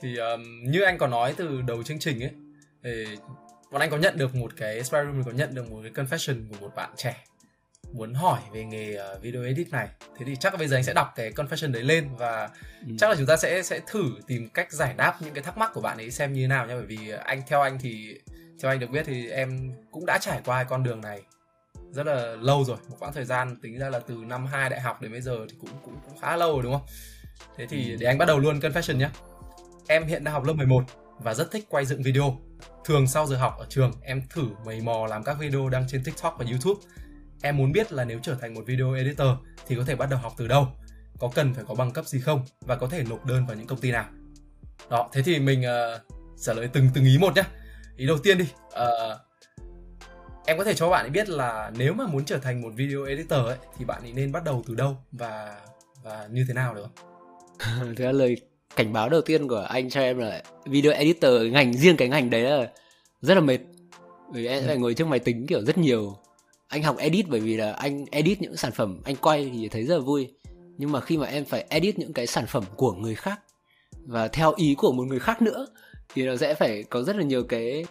Thì 0.00 0.16
um, 0.16 0.42
như 0.70 0.82
anh 0.82 0.98
có 0.98 1.06
nói 1.06 1.34
từ 1.36 1.62
đầu 1.62 1.82
chương 1.82 1.98
trình 1.98 2.22
ấy 2.22 2.30
thì 2.82 3.16
bọn 3.70 3.80
anh 3.80 3.90
có 3.90 3.96
nhận 3.96 4.18
được 4.18 4.34
một 4.34 4.52
cái 4.56 4.84
spy 4.84 4.98
room 5.04 5.22
có 5.24 5.30
nhận 5.30 5.54
được 5.54 5.70
một 5.70 5.80
cái 5.82 6.04
confession 6.04 6.48
của 6.50 6.56
một 6.60 6.74
bạn 6.74 6.90
trẻ 6.96 7.24
muốn 7.92 8.14
hỏi 8.14 8.40
về 8.52 8.64
nghề 8.64 8.98
uh, 9.14 9.22
video 9.22 9.42
edit 9.42 9.70
này 9.70 9.88
thế 10.00 10.24
thì 10.26 10.36
chắc 10.40 10.52
là 10.54 10.58
bây 10.58 10.68
giờ 10.68 10.76
anh 10.76 10.84
sẽ 10.84 10.92
đọc 10.92 11.12
cái 11.16 11.30
confession 11.30 11.72
đấy 11.72 11.82
lên 11.82 12.08
và 12.16 12.50
ừ. 12.86 12.92
chắc 12.98 13.10
là 13.10 13.16
chúng 13.16 13.26
ta 13.26 13.36
sẽ 13.36 13.62
sẽ 13.62 13.80
thử 13.86 14.04
tìm 14.26 14.48
cách 14.48 14.72
giải 14.72 14.94
đáp 14.96 15.16
những 15.20 15.34
cái 15.34 15.42
thắc 15.42 15.58
mắc 15.58 15.70
của 15.74 15.80
bạn 15.80 15.96
ấy 15.96 16.10
xem 16.10 16.32
như 16.32 16.40
thế 16.42 16.46
nào 16.46 16.66
nha 16.66 16.74
bởi 16.74 16.86
vì 16.86 17.10
anh 17.10 17.42
theo 17.46 17.60
anh 17.60 17.78
thì 17.80 18.18
theo 18.62 18.70
anh 18.70 18.80
được 18.80 18.90
biết 18.90 19.02
thì 19.06 19.28
em 19.28 19.72
cũng 19.90 20.06
đã 20.06 20.18
trải 20.18 20.40
qua 20.44 20.64
con 20.64 20.82
đường 20.82 21.00
này 21.00 21.22
rất 21.94 22.06
là 22.06 22.36
lâu 22.40 22.64
rồi. 22.64 22.76
Một 22.88 22.96
quãng 23.00 23.12
thời 23.12 23.24
gian 23.24 23.56
tính 23.62 23.78
ra 23.78 23.88
là 23.90 23.98
từ 23.98 24.14
năm 24.14 24.46
2 24.46 24.70
đại 24.70 24.80
học 24.80 25.02
đến 25.02 25.12
bây 25.12 25.20
giờ 25.20 25.46
thì 25.50 25.56
cũng 25.60 25.70
cũng, 25.84 25.96
cũng 26.08 26.18
khá 26.18 26.36
lâu 26.36 26.52
rồi 26.52 26.62
đúng 26.62 26.72
không? 26.72 26.86
Thế 27.56 27.66
thì 27.66 27.90
ừ. 27.90 27.96
để 28.00 28.06
anh 28.06 28.18
bắt 28.18 28.24
đầu 28.24 28.38
luôn 28.38 28.58
confession 28.58 28.96
nhé. 28.96 29.08
Em 29.88 30.06
hiện 30.06 30.24
đang 30.24 30.34
học 30.34 30.44
lớp 30.44 30.52
11 30.52 30.84
và 31.18 31.34
rất 31.34 31.50
thích 31.50 31.66
quay 31.68 31.84
dựng 31.86 32.02
video. 32.02 32.38
Thường 32.84 33.06
sau 33.06 33.26
giờ 33.26 33.36
học 33.36 33.56
ở 33.58 33.66
trường 33.68 33.92
em 34.02 34.22
thử 34.30 34.46
mày 34.66 34.80
mò 34.80 35.06
làm 35.06 35.24
các 35.24 35.38
video 35.38 35.68
đăng 35.68 35.84
trên 35.88 36.04
tiktok 36.04 36.36
và 36.38 36.44
youtube. 36.50 36.80
Em 37.42 37.56
muốn 37.56 37.72
biết 37.72 37.92
là 37.92 38.04
nếu 38.04 38.18
trở 38.22 38.34
thành 38.34 38.54
một 38.54 38.62
video 38.66 38.94
editor 38.94 39.28
thì 39.66 39.76
có 39.76 39.84
thể 39.84 39.96
bắt 39.96 40.10
đầu 40.10 40.18
học 40.18 40.32
từ 40.36 40.48
đâu? 40.48 40.68
Có 41.18 41.30
cần 41.34 41.54
phải 41.54 41.64
có 41.68 41.74
bằng 41.74 41.90
cấp 41.90 42.06
gì 42.06 42.20
không? 42.20 42.44
Và 42.60 42.76
có 42.76 42.86
thể 42.86 43.04
nộp 43.08 43.26
đơn 43.26 43.46
vào 43.46 43.56
những 43.56 43.66
công 43.66 43.80
ty 43.80 43.92
nào? 43.92 44.04
Đó 44.90 45.08
thế 45.12 45.22
thì 45.22 45.38
mình 45.38 45.60
uh, 45.60 46.00
trả 46.40 46.52
lời 46.52 46.68
từng 46.72 46.88
từng 46.94 47.04
ý 47.04 47.18
một 47.18 47.36
nhé 47.36 47.42
ý 47.96 48.06
đầu 48.06 48.18
tiên 48.18 48.38
đi. 48.38 48.44
Uh, 48.66 49.18
em 50.46 50.58
có 50.58 50.64
thể 50.64 50.74
cho 50.74 50.90
bạn 50.90 51.04
ấy 51.04 51.10
biết 51.10 51.28
là 51.28 51.72
nếu 51.76 51.92
mà 51.92 52.06
muốn 52.06 52.24
trở 52.24 52.38
thành 52.38 52.62
một 52.62 52.70
video 52.76 53.04
editor 53.04 53.46
ấy 53.46 53.56
thì 53.78 53.84
bạn 53.84 54.02
ấy 54.02 54.12
nên 54.12 54.32
bắt 54.32 54.44
đầu 54.44 54.62
từ 54.66 54.74
đâu 54.74 54.96
và 55.12 55.60
và 56.02 56.28
như 56.30 56.44
thế 56.48 56.54
nào 56.54 56.74
được 56.74 56.88
thế 57.96 58.04
là 58.04 58.12
lời 58.12 58.36
cảnh 58.76 58.92
báo 58.92 59.08
đầu 59.08 59.20
tiên 59.20 59.48
của 59.48 59.66
anh 59.68 59.90
cho 59.90 60.00
em 60.00 60.18
là 60.18 60.42
video 60.64 60.92
editor 60.92 61.42
ngành 61.52 61.74
riêng 61.74 61.96
cái 61.96 62.08
ngành 62.08 62.30
đấy 62.30 62.42
là 62.42 62.70
rất 63.22 63.34
là 63.34 63.40
mệt. 63.40 63.58
Vì 64.32 64.46
em 64.46 64.64
phải 64.66 64.76
ngồi 64.76 64.94
trước 64.94 65.06
máy 65.08 65.18
tính 65.18 65.46
kiểu 65.46 65.64
rất 65.64 65.78
nhiều. 65.78 66.16
Anh 66.68 66.82
học 66.82 66.96
edit 66.96 67.28
bởi 67.28 67.40
vì 67.40 67.56
là 67.56 67.72
anh 67.72 68.04
edit 68.10 68.42
những 68.42 68.56
sản 68.56 68.72
phẩm 68.72 69.00
anh 69.04 69.16
quay 69.16 69.50
thì 69.54 69.68
thấy 69.68 69.84
rất 69.84 69.94
là 69.94 70.00
vui. 70.00 70.28
Nhưng 70.78 70.92
mà 70.92 71.00
khi 71.00 71.18
mà 71.18 71.26
em 71.26 71.44
phải 71.44 71.66
edit 71.68 71.98
những 71.98 72.12
cái 72.12 72.26
sản 72.26 72.46
phẩm 72.46 72.64
của 72.76 72.92
người 72.92 73.14
khác 73.14 73.40
và 74.06 74.28
theo 74.28 74.52
ý 74.56 74.74
của 74.74 74.92
một 74.92 75.02
người 75.02 75.20
khác 75.20 75.42
nữa 75.42 75.66
thì 76.14 76.22
nó 76.22 76.36
sẽ 76.36 76.54
phải 76.54 76.82
có 76.82 77.02
rất 77.02 77.16
là 77.16 77.22
nhiều 77.22 77.44
cái 77.44 77.84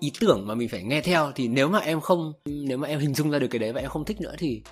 ý 0.00 0.12
tưởng 0.20 0.46
mà 0.46 0.54
mình 0.54 0.68
phải 0.68 0.82
nghe 0.82 1.00
theo. 1.00 1.32
Thì 1.34 1.48
nếu 1.48 1.68
mà 1.68 1.78
em 1.78 2.00
không 2.00 2.32
nếu 2.44 2.78
mà 2.78 2.88
em 2.88 2.98
hình 2.98 3.14
dung 3.14 3.30
ra 3.30 3.38
được 3.38 3.48
cái 3.48 3.58
đấy 3.58 3.72
và 3.72 3.80
em 3.80 3.90
không 3.90 4.04
thích 4.04 4.20
nữa 4.20 4.34
thì 4.38 4.62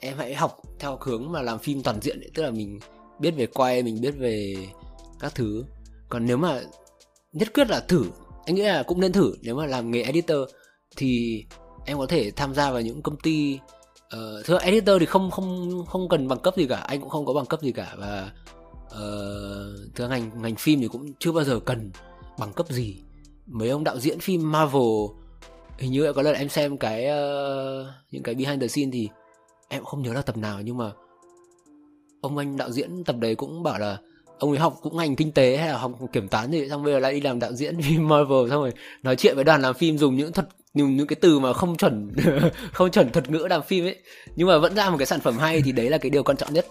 em 0.00 0.18
hãy 0.18 0.34
học 0.34 0.60
theo 0.78 0.98
hướng 1.00 1.32
mà 1.32 1.42
làm 1.42 1.58
phim 1.58 1.82
toàn 1.82 2.00
diện 2.00 2.20
ấy. 2.20 2.30
tức 2.34 2.42
là 2.42 2.50
mình 2.50 2.78
biết 3.20 3.30
về 3.30 3.46
quay 3.46 3.82
mình 3.82 4.00
biết 4.00 4.14
về 4.18 4.56
các 5.20 5.34
thứ. 5.34 5.64
Còn 6.08 6.26
nếu 6.26 6.36
mà 6.36 6.62
nhất 7.32 7.52
quyết 7.54 7.70
là 7.70 7.80
thử 7.80 8.04
anh 8.46 8.54
nghĩ 8.54 8.62
là 8.62 8.82
cũng 8.82 9.00
nên 9.00 9.12
thử. 9.12 9.34
Nếu 9.42 9.54
mà 9.54 9.66
làm 9.66 9.90
nghề 9.90 10.02
editor 10.02 10.38
thì 10.96 11.44
em 11.86 11.98
có 11.98 12.06
thể 12.06 12.30
tham 12.30 12.54
gia 12.54 12.70
vào 12.70 12.80
những 12.80 13.02
công 13.02 13.16
ty 13.16 13.58
uh, 14.16 14.44
thưa 14.44 14.58
editor 14.58 15.00
thì 15.00 15.06
không 15.06 15.30
không 15.30 15.84
không 15.86 16.08
cần 16.08 16.28
bằng 16.28 16.38
cấp 16.38 16.54
gì 16.56 16.66
cả. 16.66 16.76
Anh 16.76 17.00
cũng 17.00 17.10
không 17.10 17.26
có 17.26 17.32
bằng 17.32 17.46
cấp 17.46 17.60
gì 17.62 17.72
cả 17.72 17.94
và 17.98 18.30
uh, 18.86 19.94
thưa 19.94 20.08
ngành 20.08 20.42
ngành 20.42 20.56
phim 20.56 20.80
thì 20.80 20.88
cũng 20.88 21.12
chưa 21.18 21.32
bao 21.32 21.44
giờ 21.44 21.60
cần 21.60 21.90
bằng 22.42 22.52
cấp 22.52 22.66
gì? 22.68 22.96
Mấy 23.46 23.68
ông 23.68 23.84
đạo 23.84 23.98
diễn 23.98 24.20
phim 24.20 24.52
Marvel 24.52 24.82
hình 25.78 25.92
như 25.92 26.12
có 26.12 26.22
lần 26.22 26.34
em 26.34 26.48
xem 26.48 26.78
cái 26.78 27.06
uh, 27.06 27.86
những 28.10 28.22
cái 28.22 28.34
behind 28.34 28.60
the 28.60 28.68
scene 28.68 28.90
thì 28.92 29.08
em 29.68 29.84
không 29.84 30.02
nhớ 30.02 30.12
là 30.12 30.22
tập 30.22 30.36
nào 30.36 30.60
nhưng 30.60 30.76
mà 30.76 30.90
ông 32.20 32.38
anh 32.38 32.56
đạo 32.56 32.70
diễn 32.70 33.04
tập 33.04 33.16
đấy 33.18 33.34
cũng 33.34 33.62
bảo 33.62 33.78
là 33.78 33.98
ông 34.38 34.50
ấy 34.50 34.58
học 34.58 34.76
cũng 34.82 34.96
ngành 34.96 35.16
kinh 35.16 35.32
tế 35.32 35.56
hay 35.56 35.68
là 35.68 35.78
học 35.78 35.92
kiểm 36.12 36.28
toán 36.28 36.50
gì 36.50 36.68
xong 36.68 36.84
bây 36.84 36.92
giờ 36.92 36.98
lại 36.98 37.12
đi 37.12 37.20
làm 37.20 37.38
đạo 37.38 37.52
diễn 37.52 37.82
phim 37.82 38.08
Marvel 38.08 38.50
xong 38.50 38.62
rồi 38.62 38.72
nói 39.02 39.16
chuyện 39.16 39.34
với 39.34 39.44
đoàn 39.44 39.62
làm 39.62 39.74
phim 39.74 39.98
dùng 39.98 40.16
những 40.16 40.32
thuật 40.32 40.48
dùng 40.74 40.96
những 40.96 41.06
cái 41.06 41.16
từ 41.20 41.38
mà 41.38 41.52
không 41.52 41.76
chuẩn 41.76 42.12
không 42.72 42.90
chuẩn 42.90 43.12
thuật 43.12 43.30
ngữ 43.30 43.46
làm 43.50 43.62
phim 43.62 43.84
ấy. 43.84 43.96
Nhưng 44.36 44.48
mà 44.48 44.58
vẫn 44.58 44.74
ra 44.74 44.90
một 44.90 44.96
cái 44.98 45.06
sản 45.06 45.20
phẩm 45.20 45.38
hay 45.38 45.62
thì 45.62 45.72
đấy 45.72 45.90
là 45.90 45.98
cái 45.98 46.10
điều 46.10 46.22
quan 46.22 46.36
trọng 46.36 46.52
nhất. 46.52 46.66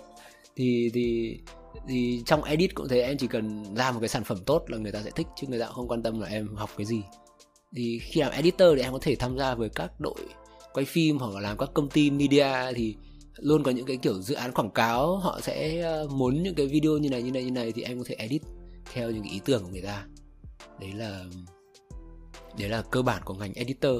Thì 0.56 0.92
thì 0.94 1.38
thì 1.88 2.24
trong 2.26 2.44
edit 2.44 2.76
cũng 2.76 2.88
thế, 2.88 3.02
em 3.02 3.18
chỉ 3.18 3.28
cần 3.28 3.76
ra 3.76 3.92
một 3.92 4.00
cái 4.00 4.10
sản 4.10 4.24
phẩm 4.24 4.38
tốt 4.46 4.64
là 4.68 4.78
người 4.78 4.92
ta 4.92 5.02
sẽ 5.04 5.12
thích, 5.12 5.28
chứ 5.36 5.48
người 5.48 5.60
ta 5.60 5.66
không 5.66 5.88
quan 5.88 6.04
tâm 6.04 6.20
là 6.20 6.28
em 6.28 6.56
học 6.56 6.70
cái 6.78 6.86
gì. 6.86 7.04
Thì 7.76 8.00
khi 8.00 8.22
làm 8.22 8.32
editor 8.32 8.70
thì 8.76 8.82
em 8.82 8.94
có 8.94 9.00
thể 9.02 9.16
tham 9.16 9.38
gia 9.38 9.56
với 9.56 9.70
các 9.70 10.00
đội 10.00 10.20
quay 10.74 10.86
phim 10.86 11.18
hoặc 11.18 11.34
là 11.34 11.40
làm 11.40 11.58
các 11.58 11.70
công 11.74 11.90
ty 11.90 12.12
media 12.12 12.74
thì 12.76 12.96
luôn 13.38 13.64
có 13.64 13.72
những 13.72 13.86
cái 13.86 13.98
kiểu 13.98 14.22
dự 14.22 14.36
án 14.36 14.52
quảng 14.52 14.70
cáo, 14.70 15.18
họ 15.18 15.40
sẽ 15.42 15.82
ờ, 15.82 16.08
muốn 16.08 16.44
những 16.44 16.56
cái 16.56 16.68
video 16.68 16.98
như 16.98 17.10
này 17.10 17.24
như 17.24 17.32
này 17.32 17.44
như 17.44 17.52
này 17.52 17.72
thì 17.72 17.82
em 17.82 17.98
có 17.98 18.04
thể 18.08 18.16
edit 18.16 18.42
theo 18.94 19.12
những 19.12 19.24
cái 19.24 19.32
ý 19.32 19.42
tưởng 19.46 19.64
của 19.64 19.70
người 19.70 19.82
ta. 19.82 20.06
Đấy 20.80 20.94
là 20.94 21.24
đấy 22.60 22.70
là 22.70 22.82
cơ 22.82 23.02
bản 23.02 23.22
của 23.26 23.34
ngành 23.34 23.54
editor 23.54 23.96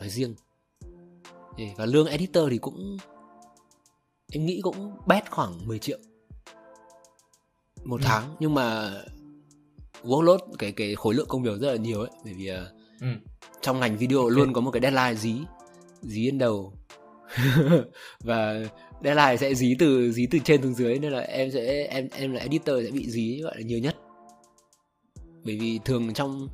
nói 0.00 0.08
riêng. 0.08 0.34
Và 1.76 1.86
lương 1.86 2.06
editor 2.06 2.50
thì 2.50 2.58
cũng, 2.58 2.96
em 4.32 4.46
nghĩ 4.46 4.60
cũng 4.62 4.92
bét 5.06 5.30
khoảng 5.30 5.66
10 5.66 5.78
triệu 5.78 5.98
một 7.84 8.00
ừ. 8.00 8.04
tháng 8.06 8.36
nhưng 8.40 8.54
mà 8.54 8.90
workload 10.02 10.38
cái 10.58 10.72
cái 10.72 10.94
khối 10.94 11.14
lượng 11.14 11.28
công 11.28 11.42
việc 11.42 11.60
rất 11.60 11.70
là 11.70 11.76
nhiều 11.76 12.00
ấy 12.00 12.10
bởi 12.24 12.34
vì 12.34 12.50
uh, 12.50 12.56
ừ. 13.00 13.06
trong 13.60 13.80
ngành 13.80 13.96
video 13.96 14.18
okay. 14.18 14.36
luôn 14.36 14.52
có 14.52 14.60
một 14.60 14.70
cái 14.70 14.82
deadline 14.82 15.14
dí 15.14 15.36
dí 16.02 16.24
lên 16.24 16.38
đầu 16.38 16.72
và 18.24 18.60
deadline 19.04 19.36
sẽ 19.36 19.54
dí 19.54 19.76
từ 19.78 20.12
dí 20.12 20.26
từ 20.30 20.38
trên 20.44 20.62
xuống 20.62 20.74
dưới 20.74 20.98
nên 20.98 21.12
là 21.12 21.20
em 21.20 21.50
sẽ 21.50 21.86
em 21.86 22.08
em 22.12 22.32
là 22.32 22.40
editor 22.40 22.84
sẽ 22.84 22.90
bị 22.90 23.10
dí 23.10 23.40
gọi 23.42 23.56
là 23.56 23.62
nhiều 23.62 23.78
nhất 23.78 23.96
bởi 25.44 25.56
vì 25.56 25.80
thường 25.84 26.14
trong 26.14 26.48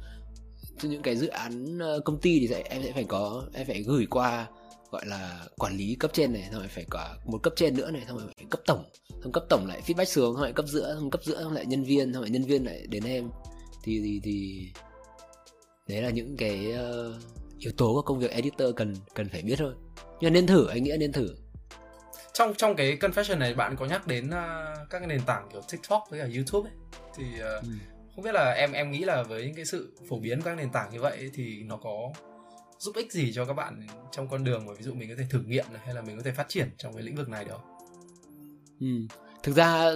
những 0.83 1.03
cái 1.03 1.17
dự 1.17 1.27
án 1.27 1.79
ờ, 1.79 2.01
công 2.05 2.21
ty 2.21 2.41
thì 2.41 2.49
sẽ 2.49 2.63
em 2.63 2.83
sẽ 2.83 2.93
phải 2.93 3.05
có 3.05 3.45
em 3.55 3.67
phải 3.67 3.83
gửi 3.83 4.07
qua 4.11 4.47
gọi 4.91 5.07
là 5.07 5.45
quản 5.59 5.77
lý 5.77 5.95
cấp 5.95 6.11
trên 6.15 6.33
này 6.33 6.49
xong 6.53 6.61
rồi 6.61 6.69
phải 6.69 6.85
cả 6.91 7.15
một 7.27 7.39
cấp 7.43 7.53
trên 7.57 7.77
nữa 7.77 7.91
này 7.91 8.03
xong 8.09 8.19
rồi 8.19 8.27
phải 8.37 8.47
cấp 8.51 8.61
tổng 8.67 8.85
xong 9.23 9.33
cấp 9.33 9.45
tổng 9.49 9.67
lại 9.67 9.83
feedback 9.87 10.05
xuống 10.05 10.35
xong 10.35 10.43
lại 10.43 10.53
cấp 10.53 10.65
giữa 10.69 10.95
xong 10.95 11.11
cấp 11.11 11.25
giữa 11.25 11.43
xong 11.43 11.53
lại 11.53 11.67
nhân 11.67 11.85
viên 11.85 12.13
xong 12.13 12.23
lại 12.23 12.31
nhân 12.31 12.45
viên 12.45 12.67
lại 12.67 12.87
đến 12.89 13.05
em. 13.05 13.31
Thì 13.83 14.01
thì 14.05 14.21
thì 14.25 14.67
đấy 15.89 16.03
là 16.03 16.11
những 16.11 16.37
cái 16.37 16.75
uh, 16.75 17.15
yếu 17.59 17.73
tố 17.77 17.93
của 17.95 18.03
công 18.03 18.19
việc 18.19 18.31
editor 18.31 18.69
cần 18.77 18.95
cần 19.15 19.29
phải 19.29 19.43
biết 19.43 19.57
thôi. 19.59 19.75
Nhưng 20.21 20.33
nên 20.33 20.47
thử 20.47 20.67
anh 20.67 20.83
nghĩ 20.83 20.93
nên 20.99 21.13
thử. 21.13 21.29
Trong 22.33 22.55
trong 22.55 22.77
cái 22.77 22.97
confession 23.01 23.39
này 23.39 23.55
bạn 23.55 23.77
có 23.77 23.87
nhắc 23.87 24.07
đến 24.07 24.27
uh, 24.27 24.91
các 24.91 24.99
cái 24.99 25.07
nền 25.07 25.21
tảng 25.27 25.49
kiểu 25.53 25.61
tiktok 25.73 26.03
với 26.11 26.21
cả 26.21 26.29
youtube 26.35 26.71
ấy? 26.71 26.77
Thì 27.17 27.25
uh, 27.25 27.63
ừ. 27.63 27.69
không 28.15 28.25
biết 28.25 28.35
là 28.35 28.53
em 28.53 28.73
em 28.73 28.91
nghĩ 28.91 29.05
là 29.05 29.23
với 29.23 29.45
những 29.45 29.55
cái 29.55 29.65
sự 29.65 29.93
phổ 30.09 30.19
biến 30.19 30.43
các 30.43 30.57
nền 30.57 30.71
tảng 30.73 30.93
như 30.93 31.01
vậy 31.01 31.31
thì 31.35 31.63
nó 31.63 31.77
có 31.77 32.13
giúp 32.79 32.97
ích 32.97 33.13
gì 33.13 33.33
cho 33.33 33.45
các 33.45 33.53
bạn 33.53 33.87
trong 34.13 34.29
con 34.29 34.45
đường 34.45 34.67
mà 34.67 34.73
ví 34.79 34.83
dụ 34.83 34.95
mình 34.95 35.09
có 35.09 35.15
thể 35.19 35.25
thử 35.31 35.41
nghiệm 35.47 35.65
này, 35.73 35.83
hay 35.85 35.95
là 35.95 36.03
mình 36.03 36.17
có 36.17 36.23
thể 36.23 36.33
phát 36.33 36.49
triển 36.49 36.69
trong 36.77 36.95
cái 36.95 37.03
lĩnh 37.03 37.17
vực 37.17 37.29
này 37.29 37.45
được 37.45 37.61
ừ. 38.81 38.87
thực 39.43 39.57
ra, 39.57 39.91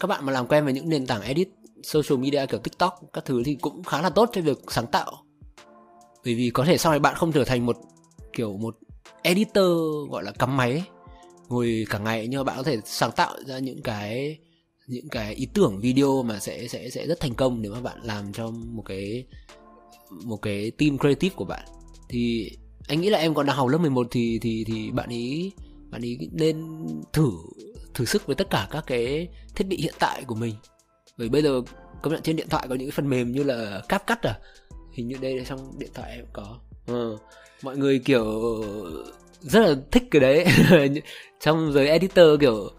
các 0.00 0.08
bạn 0.08 0.26
mà 0.26 0.32
làm 0.32 0.46
quen 0.46 0.64
với 0.64 0.72
những 0.72 0.88
nền 0.88 1.06
tảng 1.06 1.22
edit, 1.22 1.48
social 1.82 2.18
media 2.18 2.46
kiểu 2.46 2.60
tiktok 2.60 3.00
các 3.12 3.24
thứ 3.24 3.42
thì 3.44 3.54
cũng 3.54 3.84
khá 3.84 4.02
là 4.02 4.10
tốt 4.10 4.30
cho 4.32 4.40
việc 4.40 4.58
sáng 4.68 4.86
tạo 4.86 5.24
bởi 6.24 6.34
vì 6.34 6.50
có 6.50 6.64
thể 6.64 6.78
sau 6.78 6.92
này 6.92 6.98
bạn 6.98 7.14
không 7.14 7.32
trở 7.32 7.44
thành 7.44 7.66
một, 7.66 7.76
kiểu 8.32 8.56
một 8.56 8.78
editor, 9.22 10.10
gọi 10.10 10.24
là 10.24 10.32
cắm 10.32 10.56
máy 10.56 10.82
ngồi 11.48 11.84
cả 11.90 11.98
ngày 11.98 12.26
nhưng 12.28 12.40
mà 12.40 12.44
bạn 12.44 12.56
có 12.56 12.62
thể 12.62 12.78
sáng 12.84 13.10
tạo 13.16 13.36
ra 13.46 13.58
những 13.58 13.82
cái 13.82 14.38
những 14.86 15.08
cái 15.08 15.34
ý 15.34 15.46
tưởng 15.54 15.80
video 15.80 16.22
mà 16.22 16.40
sẽ 16.40 16.68
sẽ 16.68 16.90
sẽ 16.90 17.06
rất 17.06 17.20
thành 17.20 17.34
công 17.34 17.62
nếu 17.62 17.72
mà 17.72 17.80
bạn 17.80 17.98
làm 18.02 18.32
cho 18.32 18.50
một 18.50 18.82
cái 18.82 19.26
một 20.24 20.36
cái 20.36 20.70
team 20.70 20.98
creative 20.98 21.34
của 21.34 21.44
bạn 21.44 21.64
thì 22.08 22.50
anh 22.88 23.00
nghĩ 23.00 23.10
là 23.10 23.18
em 23.18 23.34
còn 23.34 23.46
đang 23.46 23.56
học 23.56 23.68
lớp 23.68 23.78
11 23.78 24.06
thì 24.10 24.38
thì 24.42 24.64
thì 24.64 24.90
bạn 24.90 25.08
ý 25.08 25.52
bạn 25.90 26.02
ý 26.02 26.18
nên 26.32 26.86
thử 27.12 27.30
thử 27.94 28.04
sức 28.04 28.26
với 28.26 28.36
tất 28.36 28.50
cả 28.50 28.68
các 28.70 28.84
cái 28.86 29.28
thiết 29.54 29.64
bị 29.66 29.76
hiện 29.76 29.94
tại 29.98 30.24
của 30.26 30.34
mình 30.34 30.54
bởi 31.18 31.28
bây 31.28 31.42
giờ 31.42 31.62
công 32.02 32.12
nhận 32.12 32.22
trên 32.22 32.36
điện 32.36 32.48
thoại 32.48 32.66
có 32.68 32.74
những 32.74 32.88
cái 32.88 32.94
phần 32.96 33.08
mềm 33.08 33.32
như 33.32 33.42
là 33.42 33.82
cáp 33.88 34.06
cắt 34.06 34.22
à 34.22 34.38
hình 34.92 35.08
như 35.08 35.16
đây 35.20 35.44
trong 35.46 35.78
điện 35.78 35.90
thoại 35.94 36.10
em 36.16 36.24
có 36.32 36.58
ừ. 36.86 37.16
mọi 37.62 37.76
người 37.76 37.98
kiểu 37.98 38.42
rất 39.40 39.60
là 39.60 39.74
thích 39.90 40.02
cái 40.10 40.20
đấy 40.20 40.46
trong 41.40 41.72
giới 41.72 41.88
editor 41.88 42.40
kiểu 42.40 42.70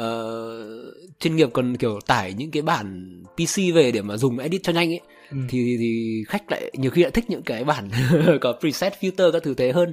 uh, 0.00 0.94
chuyên 1.20 1.36
nghiệp 1.36 1.48
còn 1.52 1.76
kiểu 1.76 1.98
tải 2.06 2.32
những 2.32 2.50
cái 2.50 2.62
bản 2.62 3.16
PC 3.34 3.74
về 3.74 3.92
để 3.92 4.02
mà 4.02 4.16
dùng 4.16 4.38
edit 4.38 4.62
cho 4.62 4.72
nhanh 4.72 4.92
ấy 4.92 5.00
ừ. 5.30 5.36
thì 5.48 5.76
thì 5.78 6.22
khách 6.28 6.50
lại 6.50 6.70
nhiều 6.74 6.90
khi 6.90 7.02
lại 7.02 7.10
thích 7.10 7.24
những 7.28 7.42
cái 7.42 7.64
bản 7.64 7.90
có 8.40 8.58
preset 8.60 8.92
filter 9.00 9.32
các 9.32 9.42
thứ 9.42 9.54
thế 9.54 9.72
hơn 9.72 9.92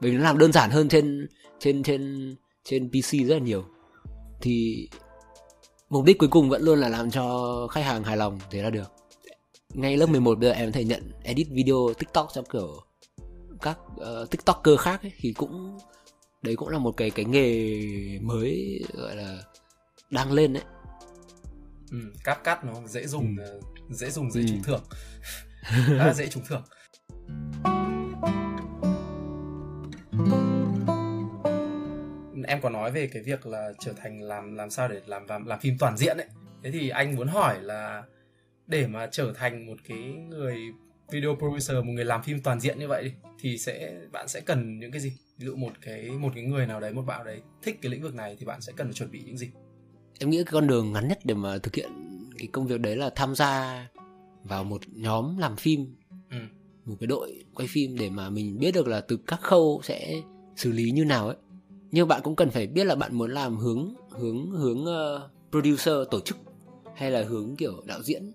bởi 0.00 0.10
vì 0.10 0.16
nó 0.16 0.24
làm 0.24 0.38
đơn 0.38 0.52
giản 0.52 0.70
hơn 0.70 0.88
trên 0.88 1.26
trên 1.58 1.82
trên 1.82 2.34
trên 2.64 2.88
PC 2.88 3.12
rất 3.12 3.34
là 3.34 3.38
nhiều 3.38 3.64
thì 4.40 4.88
mục 5.90 6.04
đích 6.04 6.18
cuối 6.18 6.28
cùng 6.28 6.48
vẫn 6.48 6.62
luôn 6.62 6.78
là 6.78 6.88
làm 6.88 7.10
cho 7.10 7.66
khách 7.70 7.84
hàng 7.84 8.04
hài 8.04 8.16
lòng 8.16 8.38
thế 8.50 8.62
là 8.62 8.70
được. 8.70 8.92
Ngay 9.74 9.96
lớp 9.96 10.06
11 10.06 10.38
bây 10.38 10.48
giờ 10.50 10.54
em 10.54 10.66
có 10.66 10.72
thể 10.72 10.84
nhận 10.84 11.12
edit 11.22 11.46
video 11.50 11.94
tiktok 11.98 12.28
trong 12.34 12.44
kiểu 12.52 12.82
các 13.62 13.78
uh, 13.94 14.30
tiktoker 14.30 14.78
khác 14.78 15.02
ấy, 15.02 15.12
thì 15.20 15.32
cũng 15.32 15.78
đấy 16.42 16.56
cũng 16.56 16.68
là 16.68 16.78
một 16.78 16.96
cái 16.96 17.10
cái 17.10 17.24
nghề 17.24 17.78
mới 18.22 18.80
gọi 18.92 19.16
là 19.16 19.42
đang 20.10 20.32
lên 20.32 20.52
đấy. 20.52 20.62
Ừ, 21.90 21.98
cắt 22.24 22.44
cắt 22.44 22.64
nó 22.64 22.74
dễ 22.86 23.06
dùng 23.06 23.36
ừ. 23.38 23.44
Ờ, 23.44 23.60
dễ 23.90 24.10
dùng 24.10 24.30
dễ 24.30 24.40
ừ. 24.40 24.46
trúng 24.48 24.62
thưởng. 24.62 24.82
Dễ 26.14 26.28
trúng 26.28 26.42
thưởng 26.48 26.62
em 32.50 32.60
có 32.60 32.70
nói 32.70 32.90
về 32.92 33.06
cái 33.06 33.22
việc 33.22 33.46
là 33.46 33.72
trở 33.78 33.92
thành 33.92 34.22
làm 34.22 34.54
làm 34.54 34.70
sao 34.70 34.88
để 34.88 35.00
làm 35.06 35.26
làm 35.28 35.46
làm 35.46 35.60
phim 35.60 35.78
toàn 35.78 35.96
diện 35.96 36.16
ấy. 36.16 36.26
Thế 36.62 36.70
thì 36.70 36.88
anh 36.88 37.16
muốn 37.16 37.28
hỏi 37.28 37.62
là 37.62 38.02
để 38.66 38.86
mà 38.86 39.08
trở 39.12 39.32
thành 39.36 39.66
một 39.66 39.76
cái 39.88 39.98
người 40.28 40.56
video 41.10 41.36
producer 41.38 41.76
một 41.76 41.92
người 41.92 42.04
làm 42.04 42.22
phim 42.22 42.42
toàn 42.42 42.60
diện 42.60 42.78
như 42.78 42.88
vậy 42.88 43.12
thì 43.40 43.58
sẽ 43.58 44.00
bạn 44.12 44.28
sẽ 44.28 44.40
cần 44.40 44.78
những 44.78 44.92
cái 44.92 45.00
gì? 45.00 45.12
Ví 45.38 45.46
dụ 45.46 45.56
một 45.56 45.72
cái 45.80 46.10
một 46.10 46.32
cái 46.34 46.44
người 46.44 46.66
nào 46.66 46.80
đấy 46.80 46.92
một 46.92 47.02
bạn 47.02 47.24
đấy 47.24 47.40
thích 47.62 47.78
cái 47.82 47.92
lĩnh 47.92 48.02
vực 48.02 48.14
này 48.14 48.36
thì 48.38 48.46
bạn 48.46 48.60
sẽ 48.60 48.72
cần 48.76 48.86
phải 48.86 48.94
chuẩn 48.94 49.10
bị 49.10 49.22
những 49.26 49.38
gì? 49.38 49.50
Em 50.18 50.30
nghĩ 50.30 50.44
cái 50.44 50.52
con 50.52 50.66
đường 50.66 50.92
ngắn 50.92 51.08
nhất 51.08 51.18
để 51.24 51.34
mà 51.34 51.58
thực 51.58 51.74
hiện 51.74 51.90
cái 52.38 52.48
công 52.52 52.66
việc 52.66 52.80
đấy 52.80 52.96
là 52.96 53.10
tham 53.16 53.34
gia 53.34 53.86
vào 54.44 54.64
một 54.64 54.80
nhóm 54.86 55.38
làm 55.38 55.56
phim. 55.56 55.96
Ừ. 56.30 56.36
một 56.84 56.96
cái 57.00 57.06
đội 57.06 57.44
quay 57.54 57.68
phim 57.68 57.96
để 57.98 58.10
mà 58.10 58.30
mình 58.30 58.58
biết 58.58 58.74
được 58.74 58.86
là 58.86 59.00
từ 59.00 59.16
các 59.26 59.40
khâu 59.40 59.80
sẽ 59.84 60.12
xử 60.56 60.72
lý 60.72 60.90
như 60.90 61.04
nào 61.04 61.26
ấy 61.26 61.36
nhưng 61.92 62.08
bạn 62.08 62.20
cũng 62.24 62.36
cần 62.36 62.50
phải 62.50 62.66
biết 62.66 62.84
là 62.84 62.94
bạn 62.94 63.14
muốn 63.14 63.30
làm 63.30 63.56
hướng 63.56 63.94
hướng 64.10 64.50
hướng 64.50 64.82
uh, 64.82 65.30
producer 65.50 65.94
tổ 66.10 66.20
chức 66.20 66.36
hay 66.96 67.10
là 67.10 67.24
hướng 67.24 67.56
kiểu 67.56 67.82
đạo 67.86 68.02
diễn 68.02 68.32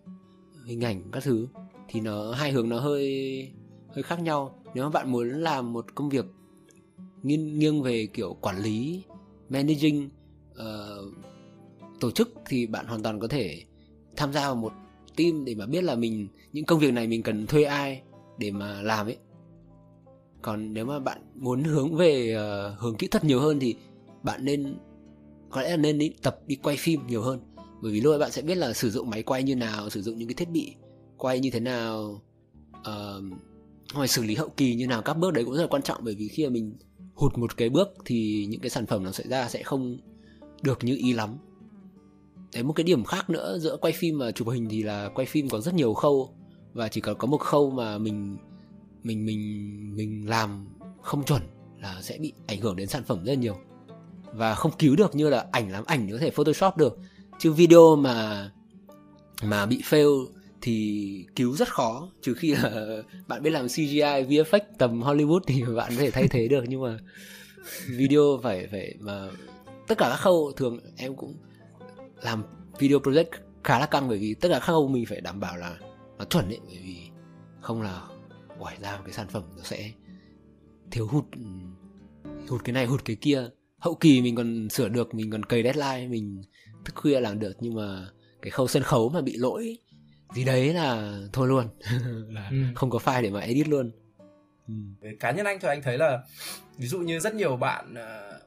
hình 0.66 0.84
ảnh 0.84 1.04
các 1.12 1.24
thứ. 1.24 1.48
Thì 1.88 2.02
nó 2.02 2.32
hai 2.32 2.52
hướng 2.52 2.70
nó 2.70 2.80
hơi 2.80 3.08
hơi 3.94 4.04
khác 4.04 4.22
nhau. 4.22 4.64
Nếu 4.74 4.84
mà 4.84 4.90
bạn 4.90 5.12
muốn 5.12 5.30
làm 5.30 5.74
một 5.74 5.96
công 5.96 6.10
việc 6.10 6.26
nghiêng 7.24 7.60
nghiêng 7.60 7.82
về 7.82 8.08
kiểu 8.14 8.38
quản 8.42 8.62
lý 8.62 9.04
managing 9.50 10.10
uh, 10.52 11.14
tổ 12.00 12.12
chức 12.12 12.34
thì 12.50 12.68
bạn 12.68 12.88
hoàn 12.88 13.04
toàn 13.04 13.20
có 13.20 13.28
thể 13.28 13.64
tham 14.16 14.34
gia 14.34 14.42
vào 14.42 14.56
một 14.56 14.74
team 15.18 15.46
để 15.46 15.56
mà 15.56 15.66
biết 15.66 15.84
là 15.84 15.96
mình 15.96 16.28
những 16.54 16.66
công 16.66 16.80
việc 16.80 16.94
này 16.94 17.08
mình 17.08 17.24
cần 17.24 17.48
thuê 17.48 17.64
ai 17.64 18.02
để 18.38 18.52
mà 18.52 18.82
làm 18.82 19.08
ấy 19.08 19.18
còn 20.46 20.74
nếu 20.74 20.86
mà 20.86 21.00
bạn 21.00 21.22
muốn 21.36 21.64
hướng 21.64 21.96
về 21.96 22.38
uh, 22.38 22.80
hướng 22.80 22.96
kỹ 22.96 23.08
thuật 23.08 23.24
nhiều 23.24 23.40
hơn 23.40 23.60
thì 23.60 23.76
bạn 24.24 24.46
nên 24.46 24.78
có 25.50 25.62
lẽ 25.62 25.70
là 25.70 25.78
nên 25.78 25.98
đi 25.98 26.14
tập 26.22 26.40
đi 26.48 26.56
quay 26.56 26.78
phim 26.78 27.08
nhiều 27.08 27.22
hơn. 27.22 27.40
Bởi 27.82 27.92
vì 27.92 28.02
lúc 28.02 28.14
ấy 28.14 28.20
bạn 28.20 28.32
sẽ 28.32 28.42
biết 28.42 28.56
là 28.56 28.74
sử 28.74 28.90
dụng 28.90 29.10
máy 29.10 29.24
quay 29.24 29.44
như 29.44 29.56
nào 29.56 29.90
sử 29.90 30.02
dụng 30.02 30.18
những 30.18 30.28
cái 30.28 30.36
thiết 30.36 30.50
bị 30.50 30.76
quay 31.18 31.40
như 31.40 31.50
thế 31.50 31.60
nào 31.60 32.22
uh, 32.80 33.24
ngoài 33.94 34.08
xử 34.08 34.24
lý 34.24 34.36
hậu 34.36 34.50
kỳ 34.50 34.76
như 34.76 34.88
nào. 34.88 35.02
Các 35.02 35.14
bước 35.14 35.34
đấy 35.34 35.46
cũng 35.46 35.56
rất 35.56 35.62
là 35.62 35.68
quan 35.68 35.82
trọng 35.82 36.02
bởi 36.04 36.16
vì 36.16 36.28
khi 36.28 36.44
mà 36.44 36.50
mình 36.50 36.78
hụt 37.14 37.38
một 37.38 37.58
cái 37.58 37.70
bước 37.70 37.88
thì 38.06 38.46
những 38.50 38.62
cái 38.62 38.70
sản 38.70 38.86
phẩm 38.86 39.04
nó 39.04 39.12
sẽ 39.12 39.24
ra 39.28 39.50
sẽ 39.50 39.64
không 39.64 39.98
được 40.62 40.84
như 40.84 40.96
ý 40.98 41.14
lắm. 41.14 41.38
Đấy 42.54 42.64
một 42.64 42.74
cái 42.74 42.84
điểm 42.84 43.04
khác 43.04 43.30
nữa 43.30 43.58
giữa 43.62 43.78
quay 43.78 43.94
phim 43.94 44.18
và 44.18 44.32
chụp 44.32 44.48
hình 44.50 44.68
thì 44.70 44.84
là 44.84 45.10
quay 45.16 45.26
phim 45.26 45.50
có 45.50 45.62
rất 45.62 45.74
nhiều 45.74 45.94
khâu 45.94 46.36
và 46.74 46.88
chỉ 46.88 47.02
cần 47.02 47.18
có 47.18 47.28
một 47.28 47.38
khâu 47.38 47.72
mà 47.72 47.98
mình 47.98 48.38
mình 49.06 49.26
mình 49.26 49.92
mình 49.96 50.30
làm 50.30 50.68
không 51.02 51.24
chuẩn 51.24 51.42
là 51.82 52.02
sẽ 52.02 52.18
bị 52.18 52.34
ảnh 52.48 52.62
hưởng 52.62 52.76
đến 52.76 52.88
sản 52.88 53.04
phẩm 53.04 53.18
rất 53.26 53.32
là 53.32 53.40
nhiều. 53.40 53.58
Và 54.34 54.56
không 54.56 54.72
cứu 54.80 54.96
được 54.96 55.16
như 55.16 55.30
là 55.30 55.46
ảnh 55.52 55.72
làm 55.72 55.86
ảnh 55.86 56.12
có 56.12 56.18
thể 56.18 56.32
photoshop 56.32 56.78
được. 56.78 57.00
Chứ 57.40 57.54
video 57.54 57.96
mà 57.96 58.50
mà 59.44 59.66
bị 59.66 59.82
fail 59.90 60.28
thì 60.62 61.26
cứu 61.36 61.56
rất 61.56 61.74
khó. 61.74 62.10
Trừ 62.22 62.34
khi 62.34 62.56
là 62.56 62.86
bạn 63.28 63.44
biết 63.44 63.50
làm 63.50 63.68
CGI 63.68 64.00
VFX 64.00 64.60
tầm 64.78 65.02
Hollywood 65.02 65.40
thì 65.48 65.64
bạn 65.76 65.92
có 65.96 66.02
thể 66.02 66.12
thay 66.12 66.28
thế 66.28 66.48
được. 66.48 66.64
Nhưng 66.68 66.82
mà 66.82 66.98
video 67.88 68.40
phải 68.44 68.68
phải 68.72 68.96
mà 69.00 69.30
tất 69.88 69.98
cả 69.98 70.10
các 70.10 70.18
khâu 70.18 70.52
thường 70.56 70.80
em 70.98 71.16
cũng 71.16 71.36
làm 72.22 72.44
video 72.80 73.00
project 73.00 73.30
khá 73.64 73.80
là 73.80 73.86
căng. 73.86 74.08
Bởi 74.08 74.18
vì 74.18 74.34
tất 74.34 74.50
cả 74.50 74.60
các 74.60 74.66
khâu 74.66 74.88
mình 74.88 75.06
phải 75.06 75.22
đảm 75.22 75.40
bảo 75.40 75.58
là 75.58 75.78
nó 76.18 76.26
chuẩn 76.26 76.50
đấy 76.50 76.60
bởi 76.66 76.80
vì 76.84 76.98
không 77.62 77.82
là 77.82 78.02
ngoài 78.60 78.78
ra 78.82 79.00
cái 79.04 79.14
sản 79.14 79.28
phẩm 79.28 79.44
nó 79.58 79.64
sẽ 79.64 79.92
thiếu 80.92 81.08
hụt 81.08 81.26
hụt 82.50 82.62
cái 82.64 82.74
này 82.74 82.86
hụt 82.86 83.06
cái 83.06 83.16
kia 83.22 83.50
hậu 83.78 83.96
kỳ 83.96 84.22
mình 84.22 84.36
còn 84.36 84.70
sửa 84.70 84.90
được 84.90 85.16
mình 85.16 85.32
còn 85.32 85.44
cày 85.44 85.64
deadline 85.64 86.08
mình 86.08 86.44
thức 86.86 86.96
khuya 86.96 87.20
làm 87.20 87.40
được 87.40 87.54
nhưng 87.60 87.76
mà 87.76 88.08
cái 88.42 88.52
khâu 88.52 88.68
sân 88.68 88.84
khấu 88.84 89.10
mà 89.10 89.22
bị 89.22 89.38
lỗi 89.38 89.78
gì 90.36 90.44
đấy 90.44 90.74
là 90.74 91.20
thôi 91.34 91.48
luôn 91.48 91.68
là 92.30 92.48
ừ. 92.52 92.58
không 92.76 92.90
có 92.90 93.00
file 93.00 93.22
để 93.22 93.30
mà 93.30 93.40
edit 93.40 93.68
luôn 93.68 93.92
ừ. 94.68 94.74
Cá 95.20 95.32
nhân 95.32 95.46
anh 95.46 95.60
thì 95.62 95.68
anh 95.68 95.82
thấy 95.82 95.98
là 95.98 96.24
ví 96.78 96.88
dụ 96.88 97.00
như 97.00 97.20
rất 97.20 97.36
nhiều 97.36 97.58
bạn 97.58 97.94
uh, 97.94 98.42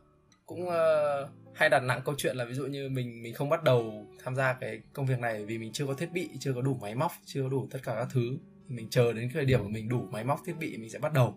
cũng 0.47 0.67
uh, 0.67 1.31
hay 1.55 1.69
đặt 1.69 1.81
nặng 1.81 2.01
câu 2.05 2.15
chuyện 2.19 2.37
là 2.37 2.45
ví 2.45 2.55
dụ 2.55 2.67
như 2.67 2.89
mình 2.89 3.23
mình 3.23 3.35
không 3.35 3.49
bắt 3.49 3.63
đầu 3.63 4.07
tham 4.25 4.37
gia 4.37 4.53
cái 4.53 4.81
công 4.93 5.07
việc 5.07 5.19
này 5.19 5.45
vì 5.45 5.59
mình 5.59 5.73
chưa 5.73 5.87
có 5.87 5.95
thiết 5.95 6.13
bị 6.13 6.29
chưa 6.41 6.53
có 6.53 6.63
đủ 6.63 6.79
máy 6.81 6.95
móc 6.95 7.13
chưa 7.25 7.43
có 7.43 7.49
đủ 7.49 7.69
tất 7.71 7.79
cả 7.83 7.95
các 7.95 8.09
thứ 8.13 8.39
mình 8.69 8.89
chờ 8.91 9.12
đến 9.12 9.23
cái 9.23 9.35
thời 9.35 9.45
điểm 9.45 9.62
của 9.62 9.69
mình 9.69 9.89
đủ 9.89 10.07
máy 10.11 10.25
móc 10.25 10.41
thiết 10.47 10.55
bị 10.59 10.77
mình 10.77 10.91
sẽ 10.91 10.99
bắt 10.99 11.12
đầu. 11.12 11.35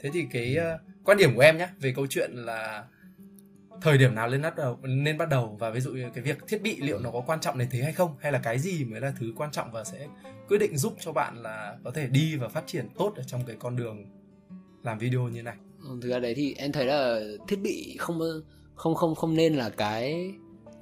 Thế 0.00 0.10
thì 0.12 0.26
cái 0.30 0.56
uh, 0.58 0.80
quan 1.04 1.18
điểm 1.18 1.34
của 1.34 1.40
em 1.40 1.58
nhé 1.58 1.68
về 1.80 1.92
câu 1.96 2.06
chuyện 2.06 2.30
là 2.34 2.84
thời 3.82 3.98
điểm 3.98 4.14
nào 4.14 4.28
nên 4.28 4.42
bắt 4.42 4.56
đầu 4.56 4.78
nên 4.82 5.18
bắt 5.18 5.28
đầu 5.28 5.56
và 5.60 5.70
ví 5.70 5.80
dụ 5.80 5.92
như 5.92 6.10
cái 6.14 6.24
việc 6.24 6.38
thiết 6.48 6.62
bị 6.62 6.76
liệu 6.80 6.98
nó 6.98 7.10
có 7.10 7.20
quan 7.26 7.40
trọng 7.40 7.58
đến 7.58 7.68
thế 7.70 7.82
hay 7.82 7.92
không 7.92 8.16
hay 8.20 8.32
là 8.32 8.38
cái 8.38 8.58
gì 8.58 8.84
mới 8.84 9.00
là 9.00 9.12
thứ 9.18 9.32
quan 9.36 9.50
trọng 9.50 9.72
và 9.72 9.84
sẽ 9.84 10.06
quyết 10.48 10.58
định 10.58 10.76
giúp 10.76 10.94
cho 11.00 11.12
bạn 11.12 11.42
là 11.42 11.76
có 11.84 11.90
thể 11.90 12.06
đi 12.06 12.36
và 12.36 12.48
phát 12.48 12.66
triển 12.66 12.88
tốt 12.98 13.12
ở 13.16 13.22
trong 13.22 13.40
cái 13.46 13.56
con 13.58 13.76
đường 13.76 14.04
làm 14.82 14.98
video 14.98 15.28
như 15.28 15.42
này? 15.42 15.56
Thực 16.02 16.08
ra 16.10 16.18
đấy 16.18 16.34
thì 16.34 16.54
em 16.58 16.72
thấy 16.72 16.86
là 16.86 17.20
thiết 17.48 17.60
bị 17.62 17.96
không 17.98 18.20
không 18.74 18.94
không 18.94 19.14
không 19.14 19.34
nên 19.36 19.54
là 19.54 19.70
cái 19.70 20.34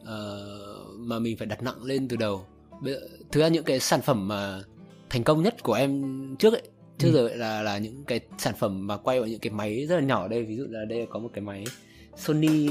uh, 0.03 0.99
mà 0.99 1.19
mình 1.19 1.37
phải 1.37 1.47
đặt 1.47 1.63
nặng 1.63 1.85
lên 1.85 2.09
từ 2.09 2.17
đầu. 2.17 2.47
Thực 3.33 3.41
ra 3.41 3.49
những 3.49 3.65
cái 3.65 3.81
sản 3.81 4.01
phẩm 4.03 4.29
mà 4.29 4.63
thành 5.11 5.25
công 5.25 5.43
nhất 5.43 5.63
của 5.63 5.73
em 5.73 6.03
trước 6.39 6.55
ấy. 6.55 6.63
Trước 6.99 7.09
ừ. 7.09 7.13
giờ 7.13 7.37
là 7.37 7.63
là 7.63 7.79
những 7.79 8.05
cái 8.05 8.21
sản 8.39 8.55
phẩm 8.59 8.87
mà 8.87 8.97
quay 8.97 9.21
vào 9.21 9.29
những 9.29 9.41
cái 9.41 9.53
máy 9.53 9.87
rất 9.87 9.97
là 9.97 10.03
nhỏ 10.03 10.29
đây. 10.29 10.43
Ví 10.43 10.57
dụ 10.57 10.67
là 10.69 10.85
đây 10.89 11.07
có 11.11 11.19
một 11.19 11.31
cái 11.35 11.43
máy 11.45 11.65
Sony 12.17 12.71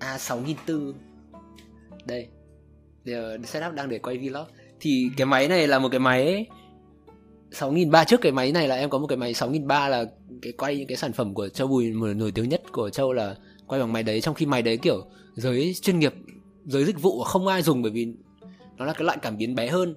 A6400 0.00 0.92
đây. 2.04 2.28
Giờ 3.04 3.38
setup 3.44 3.74
đang 3.74 3.88
để 3.88 3.98
quay 3.98 4.18
vlog. 4.18 4.46
Thì 4.80 5.10
cái 5.16 5.26
máy 5.26 5.48
này 5.48 5.66
là 5.66 5.78
một 5.78 5.88
cái 5.88 6.00
máy 6.00 6.46
6003 7.50 8.04
trước 8.04 8.20
cái 8.20 8.32
máy 8.32 8.52
này 8.52 8.68
là 8.68 8.76
em 8.76 8.90
có 8.90 8.98
một 8.98 9.06
cái 9.06 9.16
máy 9.16 9.34
6003 9.34 9.88
là 9.88 10.04
cái 10.42 10.52
quay 10.52 10.76
những 10.76 10.86
cái 10.86 10.96
sản 10.96 11.12
phẩm 11.12 11.34
của 11.34 11.48
Châu 11.48 11.68
Bùi 11.68 11.92
một 11.92 12.06
nổi 12.06 12.32
tiếng 12.32 12.48
nhất 12.48 12.62
của 12.72 12.90
Châu 12.90 13.12
là 13.12 13.36
quay 13.66 13.80
bằng 13.80 13.92
máy 13.92 14.02
đấy. 14.02 14.20
Trong 14.20 14.34
khi 14.34 14.46
máy 14.46 14.62
đấy 14.62 14.76
kiểu 14.76 15.04
giới 15.34 15.74
chuyên 15.74 15.98
nghiệp 15.98 16.14
giới 16.64 16.84
dịch 16.84 17.02
vụ 17.02 17.22
không 17.22 17.46
ai 17.46 17.62
dùng 17.62 17.82
bởi 17.82 17.90
vì 17.90 18.08
nó 18.76 18.84
là 18.84 18.92
cái 18.92 19.04
loại 19.04 19.18
cảm 19.22 19.36
biến 19.36 19.54
bé 19.54 19.68
hơn 19.68 19.96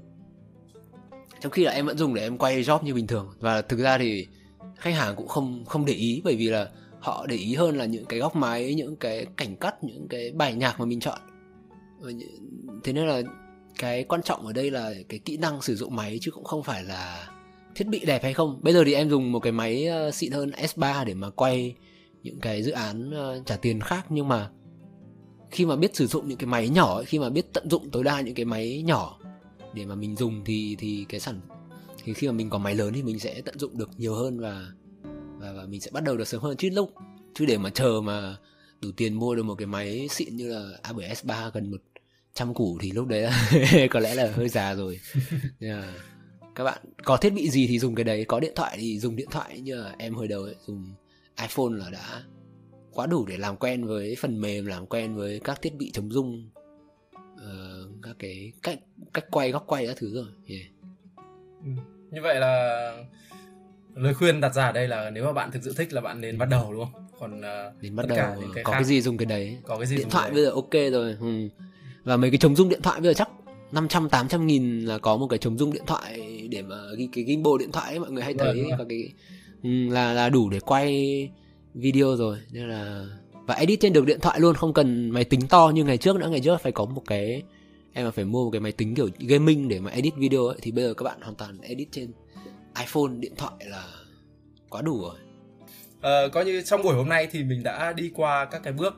trong 1.41 1.51
khi 1.51 1.63
là 1.63 1.71
em 1.71 1.85
vẫn 1.85 1.97
dùng 1.97 2.13
để 2.13 2.21
em 2.21 2.37
quay 2.37 2.63
job 2.63 2.83
như 2.83 2.93
bình 2.93 3.07
thường. 3.07 3.29
Và 3.39 3.61
thực 3.61 3.79
ra 3.79 3.97
thì 3.97 4.27
khách 4.75 4.95
hàng 4.95 5.15
cũng 5.15 5.27
không 5.27 5.65
không 5.65 5.85
để 5.85 5.93
ý, 5.93 6.21
bởi 6.23 6.35
vì 6.35 6.49
là 6.49 6.69
họ 6.99 7.25
để 7.27 7.35
ý 7.35 7.55
hơn 7.55 7.77
là 7.77 7.85
những 7.85 8.05
cái 8.05 8.19
góc 8.19 8.35
máy, 8.35 8.73
những 8.73 8.95
cái 8.95 9.25
cảnh 9.37 9.55
cắt, 9.55 9.83
những 9.83 10.07
cái 10.09 10.31
bài 10.31 10.53
nhạc 10.53 10.79
mà 10.79 10.85
mình 10.85 10.99
chọn. 10.99 11.19
Thế 12.83 12.93
nên 12.93 13.07
là 13.07 13.21
cái 13.77 14.03
quan 14.03 14.21
trọng 14.21 14.45
ở 14.45 14.53
đây 14.53 14.71
là 14.71 14.93
cái 15.09 15.19
kỹ 15.19 15.37
năng 15.37 15.61
sử 15.61 15.75
dụng 15.75 15.95
máy 15.95 16.17
chứ 16.21 16.31
cũng 16.31 16.43
không 16.43 16.63
phải 16.63 16.83
là 16.83 17.27
thiết 17.75 17.87
bị 17.87 17.99
đẹp 18.05 18.23
hay 18.23 18.33
không. 18.33 18.59
Bây 18.61 18.73
giờ 18.73 18.83
thì 18.85 18.93
em 18.93 19.09
dùng 19.09 19.31
một 19.31 19.39
cái 19.39 19.51
máy 19.51 19.85
ờ, 19.85 20.11
xịn 20.11 20.31
hơn 20.31 20.51
S3 20.51 21.05
để 21.05 21.13
mà 21.13 21.29
quay 21.29 21.75
những 22.23 22.39
cái 22.39 22.63
dự 22.63 22.71
án 22.71 23.11
ờ, 23.11 23.41
trả 23.45 23.55
tiền 23.55 23.81
khác. 23.81 24.05
Nhưng 24.09 24.27
mà 24.27 24.49
khi 25.51 25.65
mà 25.65 25.75
biết 25.75 25.95
sử 25.95 26.07
dụng 26.07 26.27
những 26.27 26.37
cái 26.37 26.47
máy 26.47 26.69
nhỏ 26.69 27.03
khi 27.03 27.19
mà 27.19 27.29
biết 27.29 27.53
tận 27.53 27.69
dụng 27.69 27.89
tối 27.91 28.03
đa 28.03 28.21
những 28.21 28.35
cái 28.35 28.45
máy 28.45 28.83
nhỏ 28.85 29.19
để 29.73 29.85
mà 29.85 29.95
mình 29.95 30.15
dùng 30.15 30.43
thì 30.45 30.75
thì 30.79 31.05
cái 31.09 31.19
sản 31.19 31.41
thì 32.03 32.13
khi 32.13 32.27
mà 32.27 32.33
mình 32.33 32.49
có 32.49 32.57
máy 32.57 32.75
lớn 32.75 32.93
thì 32.93 33.03
mình 33.03 33.19
sẽ 33.19 33.41
tận 33.41 33.59
dụng 33.59 33.77
được 33.77 33.89
nhiều 33.97 34.15
hơn 34.15 34.39
và 34.39 34.71
và, 35.41 35.53
và 35.53 35.65
mình 35.65 35.81
sẽ 35.81 35.91
bắt 35.93 36.03
đầu 36.03 36.17
được 36.17 36.27
sớm 36.27 36.41
hơn. 36.41 36.57
Chứ 36.57 36.69
lúc 36.69 36.93
chứ 37.33 37.45
để 37.45 37.57
mà 37.57 37.69
chờ 37.69 38.01
mà 38.03 38.37
đủ 38.81 38.89
tiền 38.97 39.13
mua 39.13 39.35
được 39.35 39.43
một 39.43 39.55
cái 39.55 39.67
máy 39.67 40.07
xịn 40.11 40.35
như 40.35 40.49
là 40.53 40.77
A7 40.83 41.13
S3 41.13 41.51
gần 41.53 41.71
một 41.71 41.81
trăm 42.33 42.53
củ 42.53 42.77
thì 42.81 42.91
lúc 42.91 43.07
đấy 43.07 43.21
là 43.21 43.49
có 43.91 43.99
lẽ 43.99 44.15
là 44.15 44.31
hơi 44.35 44.49
già 44.49 44.75
rồi. 44.75 44.99
Yeah. 45.59 45.83
các 46.55 46.63
bạn 46.63 46.79
có 47.03 47.17
thiết 47.17 47.29
bị 47.29 47.49
gì 47.49 47.67
thì 47.67 47.79
dùng 47.79 47.95
cái 47.95 48.03
đấy. 48.03 48.25
Có 48.25 48.39
điện 48.39 48.53
thoại 48.55 48.77
thì 48.79 48.99
dùng 48.99 49.15
điện 49.15 49.27
thoại 49.31 49.59
như 49.59 49.75
là 49.75 49.95
em 49.97 50.13
hồi 50.13 50.27
đầu 50.27 50.43
ấy, 50.43 50.55
dùng 50.67 50.93
iPhone 51.41 51.77
là 51.77 51.89
đã 51.89 52.23
quá 52.91 53.07
đủ 53.07 53.25
để 53.25 53.37
làm 53.37 53.57
quen 53.57 53.85
với 53.85 54.15
phần 54.19 54.41
mềm 54.41 54.65
làm 54.65 54.85
quen 54.85 55.15
với 55.15 55.39
các 55.39 55.61
thiết 55.61 55.75
bị 55.75 55.91
chống 55.91 56.11
rung. 56.11 56.49
Uh, 57.33 57.70
các 58.01 58.15
cái 58.19 58.51
cách 58.63 58.79
cách 59.13 59.25
quay 59.31 59.51
góc 59.51 59.63
quay 59.67 59.87
các 59.87 59.97
thứ 59.97 60.13
rồi. 60.13 60.25
Yeah. 60.47 60.65
Ừ. 61.65 61.71
như 62.11 62.21
vậy 62.21 62.39
là 62.39 62.93
lời 63.95 64.13
khuyên 64.13 64.41
đặt 64.41 64.53
ra 64.53 64.65
ở 64.65 64.71
đây 64.71 64.87
là 64.87 65.09
nếu 65.09 65.25
mà 65.25 65.33
bạn 65.33 65.51
thực 65.51 65.63
sự 65.63 65.73
thích 65.77 65.93
là 65.93 66.01
bạn 66.01 66.21
nên 66.21 66.37
bắt 66.37 66.49
đầu 66.49 66.73
đúng 66.73 66.85
không? 66.85 67.07
Còn 67.19 67.39
uh, 67.39 67.81
nên 67.81 67.95
bắt 67.95 68.07
đầu 68.07 68.17
cả 68.17 68.35
những 68.39 68.51
cái 68.55 68.63
có 68.63 68.71
khác, 68.71 68.77
cái 68.77 68.85
gì 68.85 69.01
dùng 69.01 69.17
cái 69.17 69.25
đấy. 69.25 69.57
Có 69.63 69.77
cái 69.77 69.87
gì 69.87 69.97
điện 69.97 70.09
thoại 70.09 70.31
bây 70.31 70.43
giờ 70.43 70.49
ok 70.49 70.73
rồi 70.91 71.15
ừ. 71.19 71.49
và 72.03 72.17
mấy 72.17 72.31
cái 72.31 72.37
chống 72.37 72.55
rung 72.55 72.69
điện 72.69 72.81
thoại 72.81 72.99
bây 72.99 73.09
giờ 73.09 73.13
chắc 73.13 73.29
500 73.71 74.09
800 74.09 74.47
nghìn 74.47 74.85
là 74.85 74.97
có 74.97 75.17
một 75.17 75.27
cái 75.27 75.39
chống 75.39 75.57
rung 75.57 75.73
điện 75.73 75.83
thoại 75.87 76.47
để 76.51 76.61
mà 76.61 76.75
ghi 76.97 77.09
cái 77.13 77.25
gimbal 77.27 77.53
điện 77.59 77.71
thoại 77.71 77.91
ấy, 77.91 77.99
mọi 77.99 78.11
người 78.11 78.23
hay 78.23 78.33
thấy 78.33 78.53
đúng 78.53 78.77
rồi, 78.77 78.85
cái 78.89 79.09
ừ, 79.63 79.69
là 79.89 80.13
là 80.13 80.29
đủ 80.29 80.49
để 80.49 80.59
quay 80.59 81.29
video 81.73 82.15
rồi. 82.15 82.37
Nên 82.51 82.69
là 82.69 83.05
và 83.47 83.55
edit 83.55 83.79
trên 83.79 83.93
được 83.93 84.05
điện 84.05 84.19
thoại 84.19 84.39
luôn 84.39 84.55
không 84.55 84.73
cần 84.73 85.09
máy 85.09 85.23
tính 85.23 85.47
to 85.47 85.71
như 85.75 85.83
ngày 85.83 85.97
trước 85.97 86.15
nữa. 86.15 86.29
Ngày 86.29 86.39
trước 86.39 86.61
phải 86.61 86.71
có 86.71 86.85
một 86.85 87.03
cái 87.07 87.43
em 87.93 88.05
mà 88.05 88.11
phải 88.11 88.25
mua 88.25 88.43
một 88.43 88.51
cái 88.51 88.61
máy 88.61 88.71
tính 88.71 88.95
kiểu 88.95 89.09
gaming 89.19 89.67
để 89.67 89.79
mà 89.79 89.91
edit 89.91 90.15
video 90.15 90.45
ấy 90.45 90.57
thì 90.61 90.71
bây 90.71 90.83
giờ 90.83 90.93
các 90.93 91.03
bạn 91.03 91.21
hoàn 91.21 91.35
toàn 91.35 91.61
edit 91.61 91.87
trên 91.91 92.11
iPhone 92.79 93.11
điện 93.19 93.33
thoại 93.37 93.53
là 93.59 93.87
quá 94.69 94.81
đủ 94.81 95.01
rồi 95.01 95.15
à, 96.01 96.27
coi 96.33 96.45
như 96.45 96.61
trong 96.61 96.83
buổi 96.83 96.95
hôm 96.95 97.09
nay 97.09 97.27
thì 97.31 97.43
mình 97.43 97.63
đã 97.63 97.93
đi 97.93 98.11
qua 98.15 98.45
các 98.45 98.61
cái 98.63 98.73
bước 98.73 98.93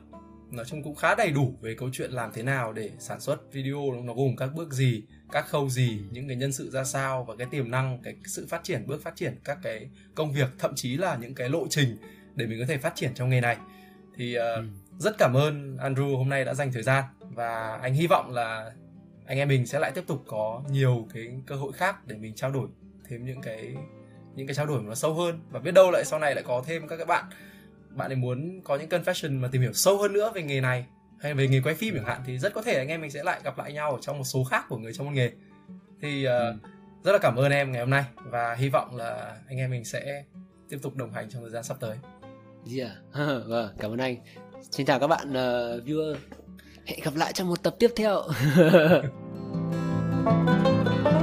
nói 0.50 0.64
chung 0.64 0.82
cũng 0.82 0.94
khá 0.94 1.14
đầy 1.14 1.30
đủ 1.30 1.54
về 1.60 1.74
câu 1.78 1.88
chuyện 1.92 2.10
làm 2.10 2.30
thế 2.34 2.42
nào 2.42 2.72
để 2.72 2.90
sản 2.98 3.20
xuất 3.20 3.52
video 3.52 3.92
nó 4.04 4.14
gồm 4.14 4.36
các 4.36 4.50
bước 4.54 4.72
gì 4.72 5.02
các 5.32 5.48
khâu 5.48 5.68
gì 5.68 6.00
những 6.10 6.28
cái 6.28 6.36
nhân 6.36 6.52
sự 6.52 6.70
ra 6.70 6.84
sao 6.84 7.24
và 7.24 7.36
cái 7.36 7.46
tiềm 7.50 7.70
năng 7.70 7.98
cái 8.02 8.14
sự 8.26 8.46
phát 8.48 8.64
triển 8.64 8.86
bước 8.86 9.02
phát 9.02 9.16
triển 9.16 9.34
các 9.44 9.58
cái 9.62 9.88
công 10.14 10.32
việc 10.32 10.48
thậm 10.58 10.74
chí 10.74 10.96
là 10.96 11.16
những 11.16 11.34
cái 11.34 11.48
lộ 11.48 11.66
trình 11.70 11.96
để 12.34 12.46
mình 12.46 12.58
có 12.60 12.66
thể 12.68 12.78
phát 12.78 12.94
triển 12.94 13.14
trong 13.14 13.30
nghề 13.30 13.40
này 13.40 13.56
thì 14.16 14.38
uh, 14.38 14.42
ừ. 14.42 14.64
rất 14.98 15.18
cảm 15.18 15.36
ơn 15.36 15.76
Andrew 15.76 16.16
hôm 16.16 16.28
nay 16.28 16.44
đã 16.44 16.54
dành 16.54 16.72
thời 16.72 16.82
gian 16.82 17.04
và 17.20 17.78
anh 17.82 17.94
hy 17.94 18.06
vọng 18.06 18.30
là 18.30 18.72
anh 19.26 19.38
em 19.38 19.48
mình 19.48 19.66
sẽ 19.66 19.78
lại 19.78 19.92
tiếp 19.94 20.04
tục 20.06 20.24
có 20.26 20.62
nhiều 20.70 21.08
cái 21.14 21.28
cơ 21.46 21.54
hội 21.54 21.72
khác 21.72 22.06
để 22.06 22.16
mình 22.16 22.34
trao 22.34 22.50
đổi 22.50 22.68
thêm 23.08 23.24
những 23.24 23.40
cái 23.40 23.74
những 24.34 24.46
cái 24.46 24.54
trao 24.54 24.66
đổi 24.66 24.82
nó 24.82 24.94
sâu 24.94 25.14
hơn 25.14 25.40
và 25.50 25.60
biết 25.60 25.74
đâu 25.74 25.90
lại 25.90 26.04
sau 26.04 26.18
này 26.18 26.34
lại 26.34 26.44
có 26.46 26.62
thêm 26.66 26.88
các 26.88 26.96
cái 26.96 27.06
bạn 27.06 27.24
bạn 27.88 28.10
ấy 28.10 28.16
muốn 28.16 28.60
có 28.64 28.76
những 28.76 28.88
confession 28.88 29.40
mà 29.40 29.48
tìm 29.52 29.62
hiểu 29.62 29.72
sâu 29.72 29.98
hơn 29.98 30.12
nữa 30.12 30.32
về 30.34 30.42
nghề 30.42 30.60
này 30.60 30.86
hay 31.20 31.34
về 31.34 31.48
nghề 31.48 31.60
quay 31.60 31.74
phim 31.74 31.94
chẳng 31.94 32.04
hạn 32.04 32.20
thì 32.26 32.38
rất 32.38 32.54
có 32.54 32.62
thể 32.62 32.74
anh 32.74 32.88
em 32.88 33.00
mình 33.00 33.10
sẽ 33.10 33.24
lại 33.24 33.40
gặp 33.44 33.58
lại 33.58 33.72
nhau 33.72 33.92
ở 33.92 33.98
trong 34.00 34.18
một 34.18 34.24
số 34.24 34.44
khác 34.44 34.64
của 34.68 34.78
người 34.78 34.92
trong 34.92 35.06
một 35.06 35.12
nghề 35.14 35.32
thì 36.00 36.26
uh, 36.26 36.30
ừ. 36.30 36.54
rất 37.04 37.12
là 37.12 37.18
cảm 37.18 37.36
ơn 37.36 37.52
em 37.52 37.72
ngày 37.72 37.80
hôm 37.80 37.90
nay 37.90 38.04
và 38.24 38.54
hy 38.54 38.68
vọng 38.68 38.96
là 38.96 39.36
anh 39.48 39.58
em 39.58 39.70
mình 39.70 39.84
sẽ 39.84 40.24
tiếp 40.68 40.78
tục 40.82 40.96
đồng 40.96 41.12
hành 41.12 41.30
trong 41.30 41.42
thời 41.42 41.50
gian 41.50 41.62
sắp 41.64 41.76
tới. 41.80 41.96
Yeah. 42.76 42.92
vâng, 43.46 43.74
cảm 43.78 43.92
ơn 43.92 43.98
anh. 43.98 44.16
Xin 44.70 44.86
chào 44.86 45.00
các 45.00 45.06
bạn 45.06 45.30
uh, 45.30 45.84
viewer. 45.86 46.14
Hẹn 46.86 47.00
gặp 47.04 47.16
lại 47.16 47.32
trong 47.32 47.48
một 47.48 47.62
tập 47.62 47.76
tiếp 47.78 47.90
theo. 47.96 48.22